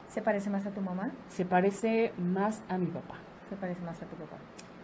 ¿Se 0.09 0.21
parece 0.21 0.49
más 0.49 0.65
a 0.65 0.71
tu 0.71 0.81
mamá? 0.81 1.11
se 1.29 1.45
parece 1.45 2.11
más 2.17 2.61
a 2.67 2.77
mi 2.77 2.87
papá. 2.87 3.15
Se 3.49 3.55
parece 3.55 3.79
más 3.81 4.01
a 4.01 4.05
tu 4.05 4.15
papá. 4.17 4.35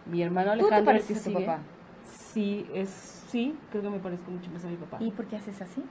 Mi 0.06 0.22
hermano 0.22 0.52
¿Tú 0.52 0.58
te 0.68 0.74
Alejandro 0.74 0.92
el 0.94 0.98
que 1.02 1.04
pareces 1.14 1.26
a 1.26 1.30
tu 1.30 1.34
papá? 1.44 1.58
Sí, 2.04 2.66
es 2.72 2.88
sí, 3.28 3.54
creo 3.70 3.82
que 3.82 3.90
me 3.90 3.98
parezco 3.98 4.30
mucho 4.30 4.50
más 4.50 4.64
a 4.64 4.68
mi 4.68 4.76
papá. 4.76 4.96
¿Y 5.00 5.10
por 5.10 5.26
qué 5.26 5.36
haces 5.36 5.60
así? 5.60 5.84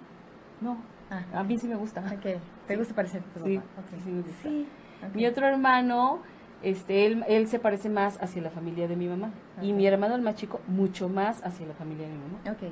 No, 0.61 0.77
Ah, 1.11 1.23
a 1.39 1.43
mí 1.43 1.57
sí 1.57 1.67
me 1.67 1.75
gusta. 1.75 2.01
ok. 2.01 2.41
¿Te 2.67 2.75
gusta 2.75 2.93
parecerte 2.95 3.29
a 3.29 3.33
tu 3.43 3.45
Sí, 3.47 3.57
papá? 3.59 3.67
Sí 4.03 4.09
me 4.09 4.21
gusta. 4.23 4.41
Sí, 4.41 4.67
ok. 5.07 5.15
Mi 5.15 5.25
otro 5.27 5.45
hermano, 5.47 6.19
este, 6.63 7.05
él, 7.05 7.23
él 7.27 7.47
se 7.47 7.59
parece 7.59 7.89
más 7.89 8.21
hacia 8.21 8.41
la 8.41 8.49
familia 8.49 8.87
de 8.87 8.95
mi 8.95 9.07
mamá. 9.07 9.31
Y 9.61 9.73
mi 9.73 9.85
hermano, 9.85 10.15
el 10.15 10.21
más 10.21 10.35
chico, 10.35 10.61
mucho 10.67 11.09
más 11.09 11.43
hacia 11.45 11.67
la 11.67 11.73
familia 11.73 12.07
de 12.07 12.13
mi 12.13 12.19
mamá. 12.19 12.39
Ok. 12.51 12.71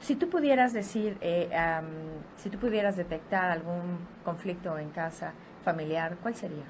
Si 0.00 0.14
tú 0.14 0.28
pudieras 0.28 0.72
decir, 0.72 1.16
eh, 1.20 1.48
si 2.36 2.50
tú 2.50 2.58
pudieras 2.58 2.96
detectar 2.96 3.50
algún 3.50 3.98
conflicto 4.24 4.78
en 4.78 4.90
casa 4.90 5.32
familiar, 5.64 6.16
¿cuál 6.22 6.34
sería? 6.34 6.64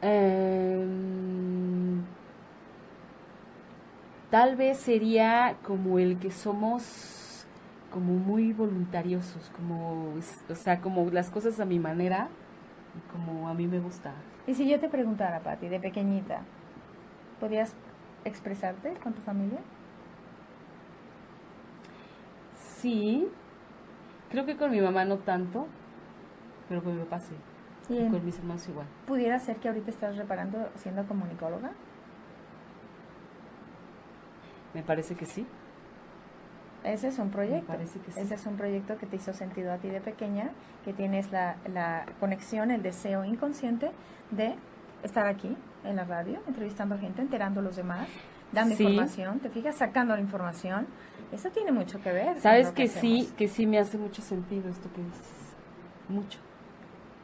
Em, 0.00 2.02
tal 4.30 4.56
vez 4.56 4.78
sería 4.78 5.56
como 5.64 5.98
el 5.98 6.18
que 6.18 6.30
somos 6.30 7.46
como 7.90 8.14
muy 8.14 8.52
voluntariosos, 8.52 9.50
como, 9.56 10.14
o 10.48 10.54
sea, 10.54 10.80
como 10.80 11.10
las 11.10 11.30
cosas 11.30 11.58
a 11.58 11.64
mi 11.64 11.78
manera, 11.78 12.28
como 13.12 13.48
a 13.48 13.54
mí 13.54 13.66
me 13.66 13.80
gusta. 13.80 14.12
Y 14.46 14.54
si 14.54 14.68
yo 14.68 14.80
te 14.80 14.88
preguntara, 14.88 15.40
Pati, 15.40 15.68
de 15.68 15.80
pequeñita, 15.80 16.42
¿podías 17.40 17.74
expresarte 18.24 18.94
con 19.02 19.12
tu 19.12 19.22
familia? 19.22 19.58
Sí, 22.54 23.28
creo 24.30 24.46
que 24.46 24.56
con 24.56 24.70
mi 24.70 24.80
mamá 24.80 25.04
no 25.04 25.18
tanto, 25.18 25.66
pero 26.68 26.82
con 26.82 26.96
mi 26.96 27.02
papá 27.04 27.20
sí, 27.20 27.34
Y 27.88 28.08
con 28.08 28.24
mis 28.24 28.38
hermanos 28.38 28.68
igual. 28.68 28.86
¿Pudiera 29.06 29.38
ser 29.38 29.56
que 29.56 29.68
ahorita 29.68 29.90
estás 29.90 30.16
reparando 30.16 30.68
siendo 30.76 31.06
comunicóloga? 31.06 31.72
Me 34.74 34.82
parece 34.82 35.14
que 35.14 35.26
sí. 35.26 35.46
Ese 36.88 37.08
es 37.08 37.18
un 37.18 37.30
proyecto. 37.30 37.66
parece 37.66 37.98
que 38.00 38.12
sí. 38.12 38.20
Ese 38.20 38.34
es 38.34 38.46
un 38.46 38.56
proyecto 38.56 38.96
que 38.98 39.06
te 39.06 39.16
hizo 39.16 39.32
sentido 39.32 39.72
a 39.72 39.76
ti 39.78 39.88
de 39.88 40.00
pequeña, 40.00 40.50
que 40.84 40.92
tienes 40.92 41.30
la, 41.30 41.56
la 41.72 42.06
conexión, 42.20 42.70
el 42.70 42.82
deseo 42.82 43.24
inconsciente 43.24 43.90
de 44.30 44.54
estar 45.02 45.26
aquí 45.26 45.56
en 45.84 45.96
la 45.96 46.04
radio, 46.04 46.40
entrevistando 46.46 46.98
gente, 46.98 47.20
enterando 47.22 47.60
a 47.60 47.62
los 47.62 47.76
demás, 47.76 48.08
dando 48.52 48.74
Sí. 48.74 48.82
información, 48.84 49.38
te 49.40 49.48
fijas, 49.50 49.76
sacando 49.76 50.14
la 50.14 50.20
información. 50.20 50.86
Eso 51.30 51.50
tiene 51.50 51.72
mucho 51.72 52.00
que 52.00 52.10
ver. 52.12 52.40
Sabes 52.40 52.68
lo 52.68 52.74
que 52.74 52.88
sí, 52.88 53.30
que 53.36 53.48
sí 53.48 53.66
me 53.66 53.78
hace 53.78 53.98
mucho 53.98 54.22
sentido 54.22 54.68
esto 54.70 54.88
que 54.94 55.02
dices. 55.02 55.54
Mucho. 56.08 56.38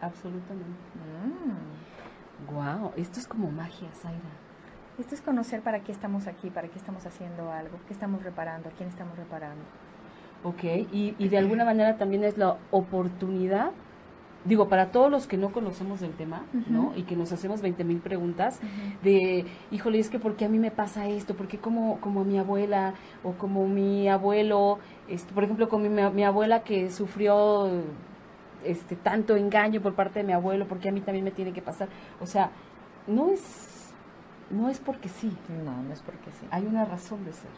Absolutamente. 0.00 0.68
Mm. 2.46 2.54
Wow, 2.54 2.92
esto 2.96 3.18
es 3.20 3.26
como 3.26 3.50
magia, 3.50 3.88
Zaira. 3.94 4.20
Esto 4.98 5.14
es 5.14 5.20
conocer 5.20 5.60
para 5.60 5.80
qué 5.80 5.90
estamos 5.90 6.26
aquí, 6.26 6.50
para 6.50 6.68
qué 6.68 6.78
estamos 6.78 7.04
haciendo 7.04 7.50
algo, 7.50 7.78
qué 7.88 7.92
estamos 7.92 8.22
reparando, 8.22 8.68
a 8.68 8.72
quién 8.72 8.88
estamos 8.88 9.16
reparando. 9.16 9.64
Ok, 10.44 10.62
y, 10.92 11.14
y 11.18 11.28
de 11.28 11.38
alguna 11.38 11.64
manera 11.64 11.96
también 11.96 12.22
es 12.22 12.38
la 12.38 12.58
oportunidad, 12.70 13.72
digo, 14.44 14.68
para 14.68 14.92
todos 14.92 15.10
los 15.10 15.26
que 15.26 15.36
no 15.36 15.50
conocemos 15.52 16.02
el 16.02 16.12
tema, 16.12 16.44
¿no? 16.68 16.92
Y 16.94 17.04
que 17.04 17.16
nos 17.16 17.32
hacemos 17.32 17.62
20 17.62 17.82
mil 17.82 17.98
preguntas 17.98 18.60
de, 19.02 19.46
híjole, 19.70 19.98
es 19.98 20.10
que 20.10 20.18
¿por 20.18 20.36
qué 20.36 20.44
a 20.44 20.48
mí 20.48 20.58
me 20.58 20.70
pasa 20.70 21.08
esto? 21.08 21.34
¿Por 21.34 21.48
qué 21.48 21.58
como, 21.58 21.98
como 22.00 22.24
mi 22.24 22.38
abuela 22.38 22.94
o 23.22 23.32
como 23.32 23.66
mi 23.66 24.08
abuelo? 24.08 24.78
Este, 25.08 25.32
por 25.32 25.44
ejemplo, 25.44 25.68
con 25.68 25.82
mi, 25.82 25.88
mi 25.88 26.24
abuela 26.24 26.62
que 26.62 26.90
sufrió 26.90 27.68
este 28.64 28.96
tanto 28.96 29.36
engaño 29.36 29.80
por 29.80 29.94
parte 29.94 30.20
de 30.20 30.26
mi 30.26 30.34
abuelo, 30.34 30.68
¿por 30.68 30.78
qué 30.78 30.90
a 30.90 30.92
mí 30.92 31.00
también 31.00 31.24
me 31.24 31.30
tiene 31.30 31.52
que 31.52 31.62
pasar? 31.62 31.88
O 32.20 32.26
sea, 32.26 32.50
no 33.06 33.30
es, 33.30 33.73
no 34.50 34.68
es 34.68 34.78
porque 34.78 35.08
sí, 35.08 35.36
No, 35.64 35.82
no 35.82 35.92
es 35.92 36.02
porque 36.02 36.30
sí. 36.32 36.46
hay 36.50 36.66
una 36.66 36.84
razón 36.84 37.24
de 37.24 37.32
ser. 37.32 37.50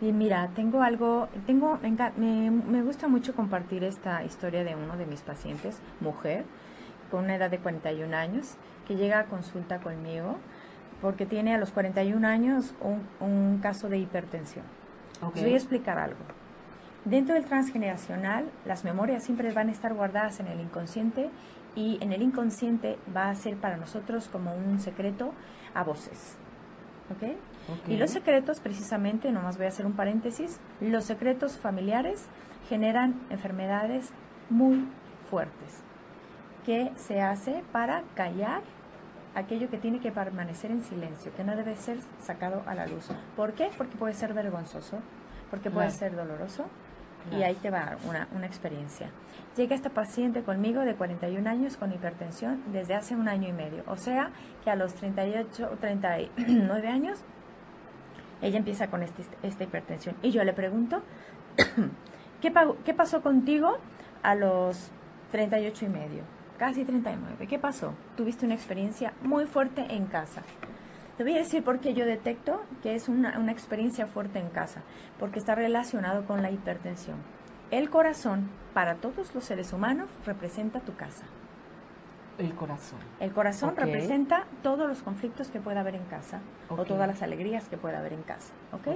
Y 0.00 0.12
mira, 0.12 0.48
tengo 0.56 0.82
algo, 0.82 1.28
tengo, 1.46 1.78
me, 2.16 2.50
me, 2.50 2.82
gusta 2.82 3.06
mucho 3.06 3.34
compartir 3.34 3.84
esta 3.84 4.24
historia 4.24 4.64
de 4.64 4.74
uno 4.74 4.96
de 4.96 5.06
mis 5.06 5.20
pacientes, 5.20 5.80
mujer, 6.00 6.44
con 7.10 7.24
una 7.24 7.36
edad 7.36 7.50
de 7.50 7.58
41 7.58 8.16
años, 8.16 8.56
que 8.88 8.96
llega 8.96 9.20
a 9.20 9.24
consulta 9.26 9.78
conmigo 9.78 10.38
porque 11.00 11.26
tiene 11.26 11.54
a 11.54 11.58
los 11.58 11.72
41 11.72 12.26
años 12.26 12.74
un, 12.80 13.02
un 13.20 13.58
caso 13.58 13.88
de 13.88 13.98
hipertensión. 13.98 14.64
Les 15.34 15.44
voy 15.44 15.54
a 15.54 15.56
explicar 15.56 15.98
algo. 15.98 16.18
Dentro 17.04 17.34
del 17.34 17.44
transgeneracional, 17.44 18.44
las 18.64 18.84
memorias 18.84 19.24
siempre 19.24 19.52
van 19.52 19.68
a 19.68 19.72
estar 19.72 19.92
guardadas 19.94 20.38
en 20.40 20.46
el 20.46 20.60
inconsciente 20.60 21.30
y 21.74 21.98
en 22.00 22.12
el 22.12 22.22
inconsciente 22.22 22.98
va 23.14 23.30
a 23.30 23.34
ser 23.34 23.56
para 23.56 23.76
nosotros 23.76 24.28
como 24.28 24.54
un 24.54 24.78
secreto 24.78 25.32
a 25.74 25.84
voces. 25.84 26.36
¿Ok? 27.10 27.32
Ok. 27.68 27.88
Y 27.88 27.96
los 27.96 28.10
secretos, 28.10 28.60
precisamente, 28.60 29.30
nomás 29.32 29.56
voy 29.56 29.66
a 29.66 29.68
hacer 29.68 29.86
un 29.86 29.92
paréntesis, 29.92 30.58
los 30.80 31.04
secretos 31.04 31.58
familiares 31.58 32.26
generan 32.68 33.20
enfermedades 33.30 34.10
muy 34.50 34.86
fuertes. 35.30 35.82
¿Qué 36.64 36.92
se 36.96 37.20
hace 37.20 37.62
para 37.72 38.02
callar 38.14 38.62
aquello 39.34 39.68
que 39.70 39.78
tiene 39.78 39.98
que 40.00 40.12
permanecer 40.12 40.70
en 40.70 40.82
silencio, 40.82 41.32
que 41.34 41.42
no 41.44 41.56
debe 41.56 41.74
ser 41.76 41.98
sacado 42.20 42.62
a 42.66 42.74
la 42.74 42.86
luz? 42.86 43.08
¿Por 43.36 43.52
qué? 43.54 43.70
Porque 43.76 43.96
puede 43.96 44.14
ser 44.14 44.32
vergonzoso, 44.34 44.98
porque 45.50 45.70
puede 45.70 45.88
Claro. 45.88 45.98
ser 45.98 46.16
doloroso. 46.16 46.66
Y 47.30 47.42
ahí 47.42 47.54
te 47.54 47.70
va 47.70 47.96
una, 48.08 48.28
una 48.34 48.46
experiencia. 48.46 49.08
Llega 49.56 49.74
esta 49.76 49.90
paciente 49.90 50.42
conmigo 50.42 50.80
de 50.80 50.94
41 50.94 51.48
años 51.48 51.76
con 51.76 51.92
hipertensión 51.92 52.62
desde 52.72 52.94
hace 52.94 53.14
un 53.14 53.28
año 53.28 53.48
y 53.48 53.52
medio. 53.52 53.82
O 53.86 53.96
sea 53.96 54.30
que 54.64 54.70
a 54.70 54.76
los 54.76 54.94
38 54.94 55.70
o 55.72 55.76
39 55.76 56.88
años 56.88 57.20
ella 58.40 58.58
empieza 58.58 58.88
con 58.88 59.02
este- 59.02 59.24
esta 59.42 59.64
hipertensión. 59.64 60.16
Y 60.22 60.30
yo 60.30 60.42
le 60.42 60.52
pregunto, 60.52 61.02
¿qué, 62.40 62.50
pa- 62.50 62.72
¿qué 62.84 62.94
pasó 62.94 63.22
contigo 63.22 63.78
a 64.22 64.34
los 64.34 64.90
38 65.30 65.84
y 65.84 65.88
medio? 65.88 66.22
Casi 66.58 66.84
39. 66.84 67.46
¿Qué 67.46 67.58
pasó? 67.58 67.94
Tuviste 68.16 68.46
una 68.46 68.54
experiencia 68.54 69.12
muy 69.22 69.46
fuerte 69.46 69.84
en 69.94 70.06
casa. 70.06 70.42
Te 71.22 71.28
voy 71.28 71.36
a 71.36 71.42
decir 71.42 71.62
por 71.62 71.78
qué 71.78 71.94
yo 71.94 72.04
detecto 72.04 72.64
que 72.82 72.96
es 72.96 73.08
una, 73.08 73.38
una 73.38 73.52
experiencia 73.52 74.08
fuerte 74.08 74.40
en 74.40 74.48
casa, 74.48 74.82
porque 75.20 75.38
está 75.38 75.54
relacionado 75.54 76.24
con 76.24 76.42
la 76.42 76.50
hipertensión. 76.50 77.16
El 77.70 77.90
corazón, 77.90 78.48
para 78.74 78.96
todos 78.96 79.32
los 79.32 79.44
seres 79.44 79.72
humanos, 79.72 80.08
representa 80.26 80.80
tu 80.80 80.96
casa. 80.96 81.24
El 82.38 82.52
corazón. 82.56 82.98
El 83.20 83.30
corazón 83.30 83.76
representa 83.76 84.46
todos 84.64 84.88
los 84.88 85.00
conflictos 85.02 85.46
que 85.46 85.60
pueda 85.60 85.78
haber 85.78 85.94
en 85.94 86.02
casa 86.06 86.40
o 86.68 86.82
todas 86.82 87.06
las 87.06 87.22
alegrías 87.22 87.68
que 87.68 87.76
pueda 87.76 88.00
haber 88.00 88.14
en 88.14 88.22
casa. 88.24 88.52
Ok. 88.72 88.88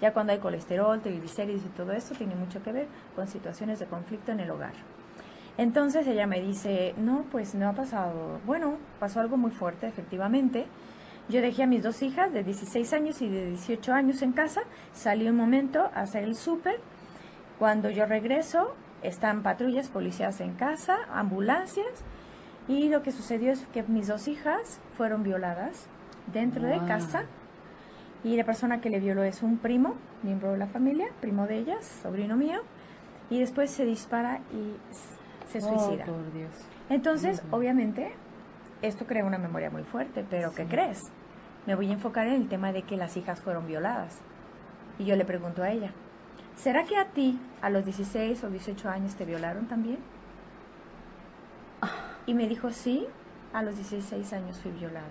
Ya 0.00 0.12
cuando 0.12 0.32
hay 0.32 0.40
colesterol, 0.40 1.00
triglicéridos 1.00 1.64
y 1.64 1.68
todo 1.68 1.92
esto, 1.92 2.16
tiene 2.16 2.34
mucho 2.34 2.60
que 2.60 2.72
ver 2.72 2.88
con 3.14 3.28
situaciones 3.28 3.78
de 3.78 3.86
conflicto 3.86 4.32
en 4.32 4.40
el 4.40 4.50
hogar. 4.50 4.72
Entonces 5.58 6.08
ella 6.08 6.26
me 6.26 6.40
dice, 6.40 6.96
no, 6.96 7.24
pues 7.30 7.54
no 7.54 7.68
ha 7.68 7.72
pasado. 7.72 8.40
Bueno, 8.46 8.78
pasó 8.98 9.20
algo 9.20 9.36
muy 9.36 9.52
fuerte, 9.52 9.86
efectivamente. 9.86 10.66
Yo 11.28 11.42
dejé 11.42 11.64
a 11.64 11.66
mis 11.66 11.82
dos 11.82 12.02
hijas 12.02 12.32
de 12.32 12.42
16 12.42 12.92
años 12.94 13.20
y 13.20 13.28
de 13.28 13.48
18 13.50 13.92
años 13.92 14.22
en 14.22 14.32
casa, 14.32 14.62
salí 14.94 15.28
un 15.28 15.36
momento 15.36 15.90
a 15.94 16.00
hacer 16.02 16.24
el 16.24 16.34
súper. 16.34 16.80
Cuando 17.58 17.90
yo 17.90 18.06
regreso, 18.06 18.74
están 19.02 19.42
patrullas, 19.42 19.88
policías 19.88 20.40
en 20.40 20.54
casa, 20.54 20.96
ambulancias, 21.12 21.86
y 22.66 22.88
lo 22.88 23.02
que 23.02 23.12
sucedió 23.12 23.52
es 23.52 23.66
que 23.74 23.82
mis 23.82 24.08
dos 24.08 24.26
hijas 24.28 24.80
fueron 24.96 25.22
violadas 25.22 25.86
dentro 26.32 26.66
de 26.66 26.78
casa 26.86 27.24
y 28.24 28.36
la 28.36 28.44
persona 28.44 28.80
que 28.80 28.90
le 28.90 29.00
violó 29.00 29.22
es 29.22 29.42
un 29.42 29.58
primo, 29.58 29.94
miembro 30.22 30.52
de 30.52 30.58
la 30.58 30.66
familia, 30.66 31.08
primo 31.20 31.46
de 31.46 31.58
ellas, 31.58 31.84
sobrino 32.02 32.36
mío, 32.36 32.60
y 33.30 33.38
después 33.38 33.70
se 33.70 33.84
dispara 33.84 34.40
y 34.52 34.76
se 35.50 35.58
Oh, 35.58 35.78
suicida. 35.78 36.04
por 36.04 36.32
Dios. 36.32 36.50
Entonces, 36.90 37.42
obviamente, 37.50 38.12
esto 38.82 39.06
crea 39.06 39.24
una 39.24 39.38
memoria 39.38 39.70
muy 39.70 39.82
fuerte, 39.82 40.24
pero 40.28 40.52
¿qué 40.54 40.64
crees? 40.66 41.10
Me 41.68 41.74
voy 41.74 41.90
a 41.90 41.92
enfocar 41.92 42.26
en 42.26 42.32
el 42.32 42.48
tema 42.48 42.72
de 42.72 42.80
que 42.80 42.96
las 42.96 43.18
hijas 43.18 43.40
fueron 43.40 43.66
violadas. 43.66 44.20
Y 44.98 45.04
yo 45.04 45.16
le 45.16 45.26
pregunto 45.26 45.62
a 45.62 45.70
ella, 45.70 45.90
¿será 46.56 46.84
que 46.84 46.96
a 46.96 47.08
ti, 47.08 47.38
a 47.60 47.68
los 47.68 47.84
16 47.84 48.42
o 48.42 48.48
18 48.48 48.88
años, 48.88 49.16
te 49.16 49.26
violaron 49.26 49.66
también? 49.66 49.98
Y 52.24 52.32
me 52.32 52.48
dijo, 52.48 52.70
sí, 52.70 53.06
a 53.52 53.62
los 53.62 53.76
16 53.76 54.32
años 54.32 54.58
fui 54.60 54.70
violada. 54.70 55.10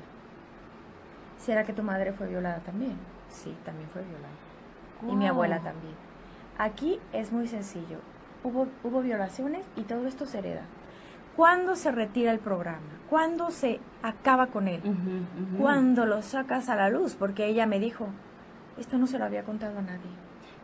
¿Será 1.38 1.64
que 1.64 1.74
tu 1.74 1.84
madre 1.84 2.12
fue 2.12 2.26
violada 2.26 2.58
también? 2.62 2.98
Sí, 3.30 3.56
también 3.64 3.88
fue 3.90 4.02
violada. 4.02 5.14
Y 5.14 5.16
mi 5.16 5.28
abuela 5.28 5.60
también. 5.60 5.94
Aquí 6.58 7.00
es 7.14 7.32
muy 7.32 7.48
sencillo. 7.48 8.00
Hubo, 8.44 8.68
hubo 8.84 9.02
violaciones 9.04 9.64
y 9.76 9.84
todo 9.84 10.08
esto 10.08 10.26
se 10.26 10.40
hereda. 10.40 10.64
¿Cuándo 11.38 11.76
se 11.76 11.92
retira 11.92 12.32
el 12.32 12.40
programa? 12.40 12.82
¿Cuándo 13.12 13.52
se 13.52 13.80
acaba 14.02 14.48
con 14.48 14.68
él? 14.68 14.82
Ujú. 14.84 15.62
¿Cuándo 15.62 16.06
lo 16.08 16.24
sacas 16.24 16.68
a 16.68 16.76
la 16.76 16.90
luz? 16.90 17.14
Porque 17.14 17.46
ella 17.46 17.68
me 17.68 17.80
dijo, 17.80 18.08
esto 18.78 18.98
no 18.98 19.06
se 19.06 19.20
lo 19.20 19.26
había 19.26 19.44
contado 19.44 19.78
a 19.78 19.82
nadie. 19.84 20.10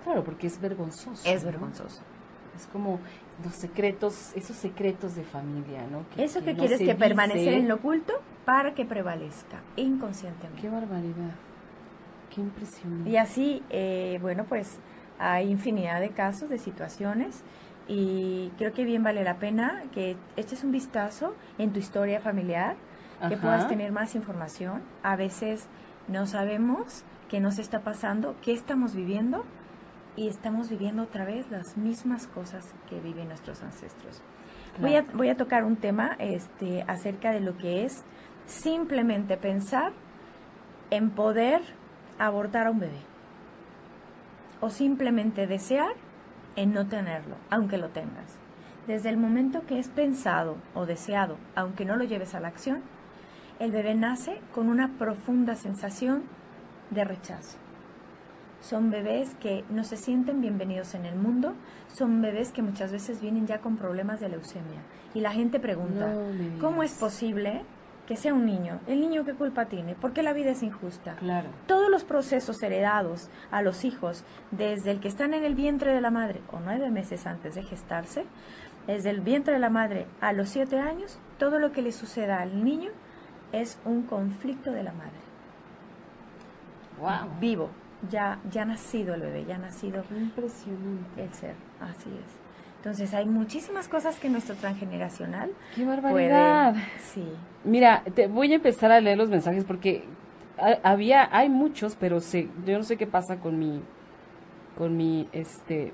Claro, 0.03 0.24
porque 0.24 0.48
es 0.48 0.60
vergonzoso. 0.60 1.30
Es 1.30 1.44
¿no? 1.44 1.51
vergonzoso. 1.51 2.01
Es 2.56 2.65
como 2.68 3.00
los 3.44 3.53
secretos, 3.53 4.32
esos 4.36 4.58
secretos 4.58 5.15
de 5.15 5.24
familia, 5.24 5.86
¿no? 5.92 6.06
Eso 6.18 6.44
que 6.44 6.53
no 6.53 6.60
quieres 6.60 6.80
que 6.80 6.86
dice. 6.86 6.98
permanecer 6.98 7.53
en 7.53 7.68
lo 7.68 7.75
oculto 7.75 8.13
para 8.44 8.74
que 8.74 8.84
prevalezca 8.84 9.62
inconscientemente. 9.75 10.62
Qué 10.62 10.70
barbaridad. 10.70 11.36
Qué 12.34 12.42
impresionante. 12.42 13.10
Y 13.12 13.18
así, 13.18 13.62
eh, 13.70 14.18
bueno, 14.22 14.46
pues 14.50 14.80
hay 15.20 15.50
infinidad 15.50 16.01
de 16.01 16.10
casos, 16.10 16.50
de 16.50 16.58
situaciones, 16.58 17.44
y 17.87 18.51
creo 18.57 18.73
que 18.73 18.85
bien 18.85 19.03
vale 19.03 19.23
la 19.23 19.37
pena 19.37 19.83
que 19.93 20.15
eches 20.37 20.63
un 20.63 20.71
vistazo 20.71 21.35
en 21.57 21.71
tu 21.73 21.79
historia 21.79 22.19
familiar, 22.19 22.75
que 23.27 23.35
Ajá. 23.35 23.41
puedas 23.41 23.67
tener 23.67 23.91
más 23.91 24.15
información. 24.15 24.81
A 25.03 25.15
veces 25.15 25.67
no 26.07 26.25
sabemos 26.25 27.03
qué 27.29 27.39
nos 27.39 27.59
está 27.59 27.81
pasando, 27.81 28.35
qué 28.41 28.53
estamos 28.53 28.95
viviendo, 28.95 29.43
y 30.15 30.27
estamos 30.27 30.69
viviendo 30.69 31.03
otra 31.03 31.25
vez 31.25 31.49
las 31.49 31.75
mismas 31.77 32.27
cosas 32.27 32.73
que 32.89 32.99
viven 32.99 33.29
nuestros 33.29 33.63
ancestros. 33.63 34.21
Voy, 34.79 34.95
a, 34.95 35.03
Claro. 35.03 35.17
voy 35.17 35.29
a 35.29 35.37
tocar 35.37 35.63
un 35.63 35.75
tema 35.75 36.15
este, 36.19 36.83
acerca 36.87 37.31
de 37.31 37.39
lo 37.39 37.57
que 37.57 37.83
es 37.85 38.03
simplemente 38.46 39.37
pensar 39.37 39.91
en 40.91 41.09
poder 41.09 41.61
abortar 42.19 42.67
a 42.67 42.72
un 42.72 42.79
bebé. 42.79 43.00
O 44.61 44.69
simplemente 44.69 45.48
desear 45.48 45.93
en 46.55 46.74
no 46.74 46.87
tenerlo, 46.87 47.35
aunque 47.50 47.77
lo 47.77 47.89
tengas. 47.89 48.37
Desde 48.87 49.09
el 49.09 49.18
momento 49.18 49.66
que 49.66 49.79
es 49.79 49.87
pensado 49.87 50.57
o 50.75 50.85
deseado, 50.85 51.37
aunque 51.55 51.85
no 51.85 51.96
lo 51.96 52.03
lleves 52.03 52.35
a 52.35 52.39
la 52.39 52.50
acción, 52.50 52.81
el 53.59 53.72
bebé 53.72 53.96
nace 53.96 54.42
con 54.53 54.68
una 54.68 54.89
profunda 54.98 55.55
sensación 55.55 56.24
de 56.89 57.03
rechazo. 57.05 57.57
Son 58.61 58.92
bebés 58.92 59.35
que 59.35 59.63
no 59.70 59.83
se 59.83 59.98
sienten 59.98 60.39
bienvenidos 60.42 60.96
en 60.96 61.05
el 61.05 61.16
mundo, 61.16 61.53
son 61.94 62.22
bebés 62.22 62.51
que 62.51 62.61
muchas 62.61 62.92
veces 62.92 63.20
vienen 63.22 63.46
ya 63.46 63.59
con 63.59 63.75
problemas 63.77 64.20
de 64.22 64.29
leucemia. 64.29 64.79
Y 65.13 65.20
la 65.22 65.31
gente 65.31 65.59
pregunta, 65.59 66.13
No. 66.13 66.59
¿cómo 66.61 66.81
es 66.83 66.94
posible 66.94 67.63
que 68.07 68.16
sea 68.18 68.33
un 68.33 68.46
niño? 68.46 68.79
¿El 68.87 69.00
niño 69.00 69.24
qué 69.24 69.33
culpa 69.33 69.66
tiene? 69.66 69.96
¿Por 69.96 70.11
qué 70.13 70.24
la 70.24 70.33
vida 70.33 70.51
es 70.51 70.61
injusta? 70.63 71.16
Claro. 71.16 71.50
Todos 71.68 71.89
los 71.89 72.03
procesos 72.03 72.61
heredados 72.61 73.29
a 73.51 73.61
los 73.61 73.85
hijos, 73.85 74.24
desde 74.51 74.92
el 74.92 75.00
que 75.00 75.07
están 75.07 75.33
en 75.33 75.44
el 75.44 75.55
vientre 75.55 75.94
de 75.94 76.01
la 76.01 76.11
madre 76.11 76.42
o 76.51 76.59
nueve 76.59 76.89
meses 76.92 77.25
antes 77.25 77.55
de 77.55 77.63
gestarse, 77.63 78.25
desde 78.87 79.09
el 79.09 79.22
vientre 79.22 79.53
de 79.53 79.59
la 79.59 79.70
madre 79.70 80.07
a 80.20 80.33
los 80.33 80.50
siete 80.50 80.79
años, 80.79 81.18
todo 81.37 81.59
lo 81.59 81.72
que 81.72 81.81
le 81.81 81.94
suceda 81.94 82.42
al 82.42 82.63
niño 82.66 82.92
es 83.53 83.79
un 83.85 84.03
conflicto 84.03 84.72
de 84.72 84.83
la 84.83 84.92
madre. 84.92 85.24
Wow. 87.00 87.39
Vivo, 87.39 87.70
ya, 88.09 88.39
ya 88.51 88.66
nacido 88.66 89.13
el 89.13 89.22
bebé, 89.22 89.46
ya 89.46 89.57
nacido 89.57 90.03
Qué 90.09 90.16
impresionante. 90.16 91.24
el 91.24 91.33
ser, 91.33 91.55
así 91.79 92.09
es. 92.09 92.43
Entonces 92.83 93.13
hay 93.13 93.25
muchísimas 93.25 93.87
cosas 93.87 94.19
que 94.19 94.27
nuestro 94.29 94.55
transgeneracional 94.55 95.51
Qué 95.74 95.85
puede... 95.85 95.96
barbaridad. 96.01 96.75
Sí, 97.00 97.24
Mira, 97.63 98.03
te 98.13 98.27
voy 98.27 98.51
a 98.51 98.55
empezar 98.55 98.91
a 98.91 99.00
leer 99.00 99.17
los 99.17 99.29
mensajes 99.29 99.63
porque 99.63 100.03
ha- 100.57 100.79
había, 100.91 101.29
hay 101.31 101.48
muchos, 101.48 101.96
pero 101.98 102.19
se, 102.19 102.50
yo 102.65 102.77
no 102.77 102.83
sé 102.83 102.98
qué 102.98 103.07
pasa 103.07 103.37
con 103.37 103.57
mi, 103.57 103.81
con 104.77 104.98
mi, 104.98 105.29
este, 105.31 105.93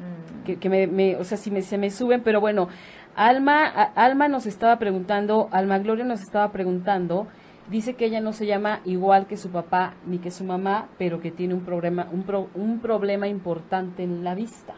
mm, 0.00 0.44
que, 0.44 0.56
que 0.56 0.68
me, 0.68 0.88
me- 0.88 1.14
o 1.14 1.22
sea, 1.22 1.38
si 1.38 1.52
me, 1.52 1.62
se 1.62 1.78
me 1.78 1.90
suben, 1.90 2.20
pero 2.24 2.40
bueno, 2.40 2.66
Alma, 3.14 3.64
a- 3.68 3.92
Alma 4.04 4.26
nos 4.26 4.46
estaba 4.46 4.80
preguntando, 4.80 5.48
Alma 5.52 5.78
Gloria 5.78 6.04
nos 6.04 6.20
estaba 6.20 6.50
preguntando, 6.50 7.28
dice 7.70 7.94
que 7.94 8.06
ella 8.06 8.20
no 8.20 8.32
se 8.32 8.46
llama 8.46 8.80
igual 8.84 9.28
que 9.28 9.36
su 9.36 9.50
papá 9.50 9.94
ni 10.04 10.18
que 10.18 10.32
su 10.32 10.42
mamá, 10.42 10.88
pero 10.98 11.20
que 11.20 11.30
tiene 11.30 11.54
un 11.54 11.60
problema, 11.64 12.08
un, 12.10 12.24
pro- 12.24 12.48
un 12.56 12.80
problema 12.80 13.28
importante 13.28 14.02
en 14.02 14.24
la 14.24 14.34
vista. 14.34 14.74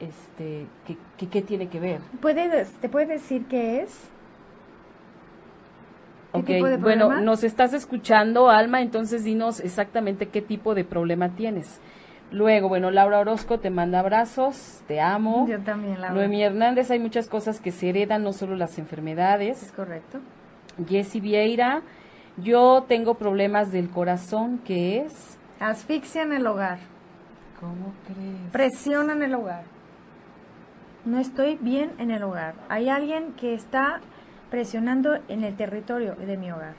Este, 0.00 0.66
que, 0.86 0.96
que, 1.16 1.28
¿qué 1.28 1.42
tiene 1.42 1.68
que 1.68 1.80
ver? 1.80 2.00
¿Puede, 2.20 2.64
¿Te 2.80 2.88
puede 2.88 3.06
decir 3.06 3.46
qué 3.46 3.80
es? 3.82 4.08
¿Qué 6.32 6.38
Ok, 6.40 6.46
tipo 6.46 6.66
de 6.66 6.76
bueno, 6.76 7.20
nos 7.20 7.42
estás 7.42 7.72
escuchando, 7.72 8.50
Alma, 8.50 8.80
entonces 8.82 9.24
dinos 9.24 9.60
exactamente 9.60 10.28
qué 10.28 10.42
tipo 10.42 10.74
de 10.74 10.84
problema 10.84 11.30
tienes. 11.30 11.80
Luego, 12.30 12.68
bueno, 12.68 12.90
Laura 12.90 13.20
Orozco 13.20 13.58
te 13.58 13.70
manda 13.70 14.00
abrazos, 14.00 14.82
te 14.86 15.00
amo. 15.00 15.46
Yo 15.48 15.58
también, 15.60 15.98
la 16.00 16.10
Noemí 16.10 16.42
Hernández, 16.42 16.90
hay 16.90 16.98
muchas 16.98 17.26
cosas 17.28 17.58
que 17.60 17.72
se 17.72 17.88
heredan, 17.88 18.22
no 18.22 18.34
solo 18.34 18.54
las 18.54 18.72
Es 18.72 18.78
enfermedades. 18.78 19.72
correcto. 19.74 20.20
Jessy 20.86 21.20
Vieira, 21.20 21.80
yo 22.36 22.84
tengo 22.86 23.14
problemas 23.14 23.72
del 23.72 23.88
corazón, 23.90 24.60
¿qué 24.64 25.00
es? 25.06 25.38
Asfixia 25.58 26.22
en 26.22 26.34
el 26.34 26.46
hogar. 26.46 26.78
¿Cómo 27.58 27.94
crees? 28.04 28.52
Presión 28.52 29.10
en 29.10 29.22
el 29.22 29.34
hogar. 29.34 29.64
No 31.08 31.18
estoy 31.18 31.56
bien 31.58 31.92
en 31.98 32.10
el 32.10 32.22
hogar. 32.22 32.52
Hay 32.68 32.90
alguien 32.90 33.32
que 33.32 33.54
está 33.54 34.00
presionando 34.50 35.18
en 35.28 35.42
el 35.42 35.56
territorio 35.56 36.14
de 36.14 36.36
mi 36.36 36.52
hogar. 36.52 36.74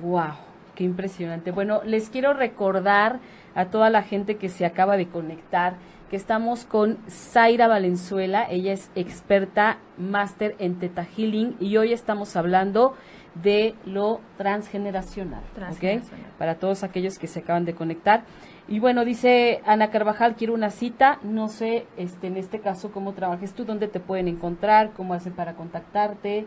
Wow, 0.00 0.32
qué 0.74 0.82
impresionante. 0.82 1.52
Bueno, 1.52 1.82
les 1.84 2.10
quiero 2.10 2.32
recordar 2.32 3.20
a 3.54 3.66
toda 3.66 3.88
la 3.88 4.02
gente 4.02 4.36
que 4.36 4.48
se 4.48 4.66
acaba 4.66 4.96
de 4.96 5.06
conectar 5.06 5.76
que 6.10 6.16
estamos 6.16 6.64
con 6.64 6.98
Zaira 7.08 7.68
Valenzuela. 7.68 8.48
Ella 8.50 8.72
es 8.72 8.90
experta 8.96 9.78
máster 9.96 10.56
en 10.58 10.80
Teta 10.80 11.04
Healing 11.04 11.54
y 11.60 11.76
hoy 11.76 11.92
estamos 11.92 12.34
hablando 12.34 12.96
de 13.36 13.76
lo 13.86 14.20
transgeneracional. 14.38 15.42
Transgeneracional. 15.54 16.32
Para 16.36 16.56
todos 16.56 16.82
aquellos 16.82 17.20
que 17.20 17.28
se 17.28 17.38
acaban 17.38 17.64
de 17.64 17.74
conectar. 17.76 18.24
Y 18.68 18.78
bueno, 18.78 19.04
dice 19.04 19.60
Ana 19.66 19.90
Carvajal, 19.90 20.34
quiero 20.36 20.54
una 20.54 20.70
cita. 20.70 21.18
No 21.22 21.48
sé, 21.48 21.86
este, 21.96 22.28
en 22.28 22.36
este 22.36 22.60
caso, 22.60 22.92
cómo 22.92 23.12
trabajes 23.12 23.52
tú, 23.52 23.64
dónde 23.64 23.88
te 23.88 24.00
pueden 24.00 24.28
encontrar, 24.28 24.92
cómo 24.96 25.14
hacen 25.14 25.32
para 25.32 25.54
contactarte. 25.54 26.38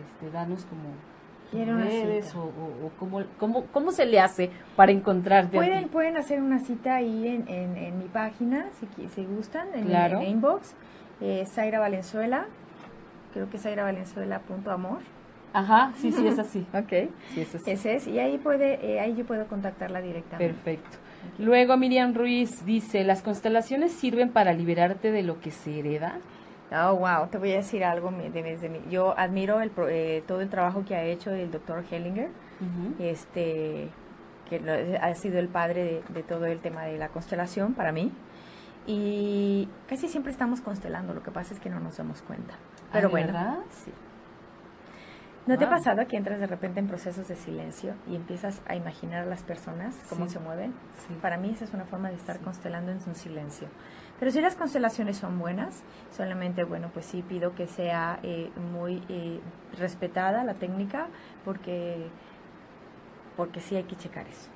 Este, 0.00 0.30
danos 0.32 0.64
como 0.66 0.90
Quiero 1.50 1.76
redes 1.76 2.34
o, 2.34 2.40
o- 2.42 2.86
o 2.86 2.90
cómo, 2.98 3.22
cómo, 3.38 3.64
cómo 3.72 3.92
se 3.92 4.04
le 4.04 4.18
hace 4.20 4.50
para 4.74 4.90
encontrarte 4.92 5.56
Pueden, 5.56 5.88
pueden 5.88 6.16
hacer 6.16 6.42
una 6.42 6.58
cita 6.58 6.96
ahí 6.96 7.28
en, 7.28 7.48
en, 7.48 7.76
en 7.76 7.98
mi 7.98 8.06
página, 8.06 8.66
si, 8.80 9.08
si 9.08 9.24
gustan, 9.24 9.68
en, 9.74 9.84
Claro. 9.86 10.20
en 10.20 10.28
inbox. 10.28 10.74
Eh, 11.20 11.44
Zaira 11.46 11.78
Valenzuela, 11.78 12.46
creo 13.32 13.48
que 13.48 13.56
es 13.56 13.62
zairavalenzuela.amor. 13.62 14.98
Ajá, 15.52 15.92
sí, 15.96 16.12
sí, 16.12 16.26
es 16.26 16.38
así. 16.38 16.66
ok. 16.74 17.10
Sí, 17.28 17.40
es 17.40 17.54
así. 17.54 17.70
Ese 17.70 17.94
es, 17.94 18.06
y 18.06 18.18
ahí, 18.18 18.36
puede, 18.38 18.84
eh, 18.94 19.00
ahí 19.00 19.14
yo 19.14 19.24
puedo 19.24 19.46
contactarla 19.46 20.00
directamente. 20.02 20.52
Perfecto. 20.52 20.98
Luego 21.38 21.76
Miriam 21.76 22.14
Ruiz 22.14 22.64
dice, 22.64 23.04
¿las 23.04 23.22
constelaciones 23.22 23.92
sirven 23.92 24.30
para 24.30 24.52
liberarte 24.52 25.10
de 25.12 25.22
lo 25.22 25.40
que 25.40 25.50
se 25.50 25.78
hereda? 25.78 26.18
Oh, 26.72 26.96
wow, 26.96 27.28
te 27.30 27.38
voy 27.38 27.52
a 27.52 27.56
decir 27.56 27.84
algo 27.84 28.10
de, 28.10 28.30
desde 28.42 28.68
mi- 28.68 28.80
Yo 28.90 29.16
admiro 29.18 29.60
el, 29.60 29.70
eh, 29.88 30.24
todo 30.26 30.40
el 30.40 30.48
trabajo 30.48 30.84
que 30.84 30.96
ha 30.96 31.04
hecho 31.04 31.30
el 31.30 31.50
doctor 31.50 31.84
Hellinger, 31.90 32.28
este, 32.98 33.88
que 34.48 34.98
ha 35.00 35.14
sido 35.14 35.38
el 35.38 35.48
padre 35.48 35.84
de, 35.84 36.02
de 36.14 36.22
todo 36.22 36.46
el 36.46 36.58
tema 36.60 36.84
de 36.84 36.98
la 36.98 37.08
constelación 37.08 37.74
para 37.74 37.92
mí. 37.92 38.10
Y 38.86 39.68
casi 39.88 40.08
siempre 40.08 40.30
estamos 40.32 40.60
constelando, 40.60 41.12
lo 41.14 41.22
que 41.22 41.30
pasa 41.30 41.54
es 41.54 41.60
que 41.60 41.68
no 41.70 41.80
nos 41.80 41.96
damos 41.96 42.22
cuenta. 42.22 42.54
Pero 42.92 43.08
Ah, 43.08 43.10
bueno, 43.10 43.32
sí. 43.84 43.90
¿No 45.46 45.56
te 45.56 45.64
ha 45.64 45.70
pasado 45.70 46.04
que 46.08 46.16
entras 46.16 46.40
de 46.40 46.46
repente 46.48 46.80
en 46.80 46.88
procesos 46.88 47.28
de 47.28 47.36
silencio 47.36 47.94
y 48.08 48.16
empiezas 48.16 48.60
a 48.66 48.74
imaginar 48.74 49.22
a 49.22 49.26
las 49.26 49.44
personas, 49.44 49.94
cómo 50.08 50.26
Sí. 50.26 50.32
se 50.32 50.38
mueven? 50.40 50.74
Sí. 51.06 51.14
Para 51.22 51.36
mí 51.36 51.50
esa 51.50 51.64
es 51.64 51.72
una 51.72 51.84
forma 51.84 52.08
de 52.08 52.16
estar 52.16 52.38
Sí. 52.38 52.42
constelando 52.44 52.90
en 52.90 52.98
un 53.06 53.14
silencio. 53.14 53.68
Pero 54.18 54.32
si 54.32 54.40
las 54.40 54.56
constelaciones 54.56 55.18
son 55.18 55.38
buenas, 55.38 55.84
solamente, 56.10 56.64
bueno, 56.64 56.90
pues 56.92 57.06
sí 57.06 57.22
pido 57.22 57.54
que 57.54 57.68
sea 57.68 58.18
eh, 58.24 58.50
muy 58.72 59.04
eh, 59.08 59.40
respetada 59.78 60.42
la 60.42 60.54
técnica, 60.54 61.06
porque, 61.44 62.08
porque 63.36 63.60
sí 63.60 63.76
hay 63.76 63.84
que 63.84 63.94
checar 63.94 64.26
eso. 64.26 64.50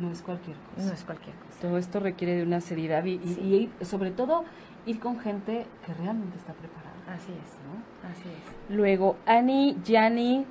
No 0.00 0.10
es 0.10 0.20
cualquier 0.22 0.56
cosa. 0.56 0.86
No 0.88 0.92
es 0.94 1.04
cualquier 1.04 1.36
cosa. 1.36 1.60
Todo 1.60 1.78
esto 1.78 2.00
requiere 2.00 2.34
de 2.36 2.42
una 2.42 2.60
seriedad 2.60 3.04
y, 3.04 3.20
y- 3.22 3.34
Sí. 3.34 3.70
y 3.80 3.84
sobre 3.84 4.10
todo 4.10 4.44
ir 4.86 4.98
con 4.98 5.20
gente 5.20 5.66
que 5.86 5.94
realmente 5.94 6.38
está 6.38 6.54
preparada. 6.54 6.91
Así 7.08 7.32
es, 7.32 7.58
¿no? 7.66 8.08
así 8.08 8.28
es. 8.28 8.74
Luego, 8.74 9.16
Annie 9.26 9.76
Yani 9.84 10.46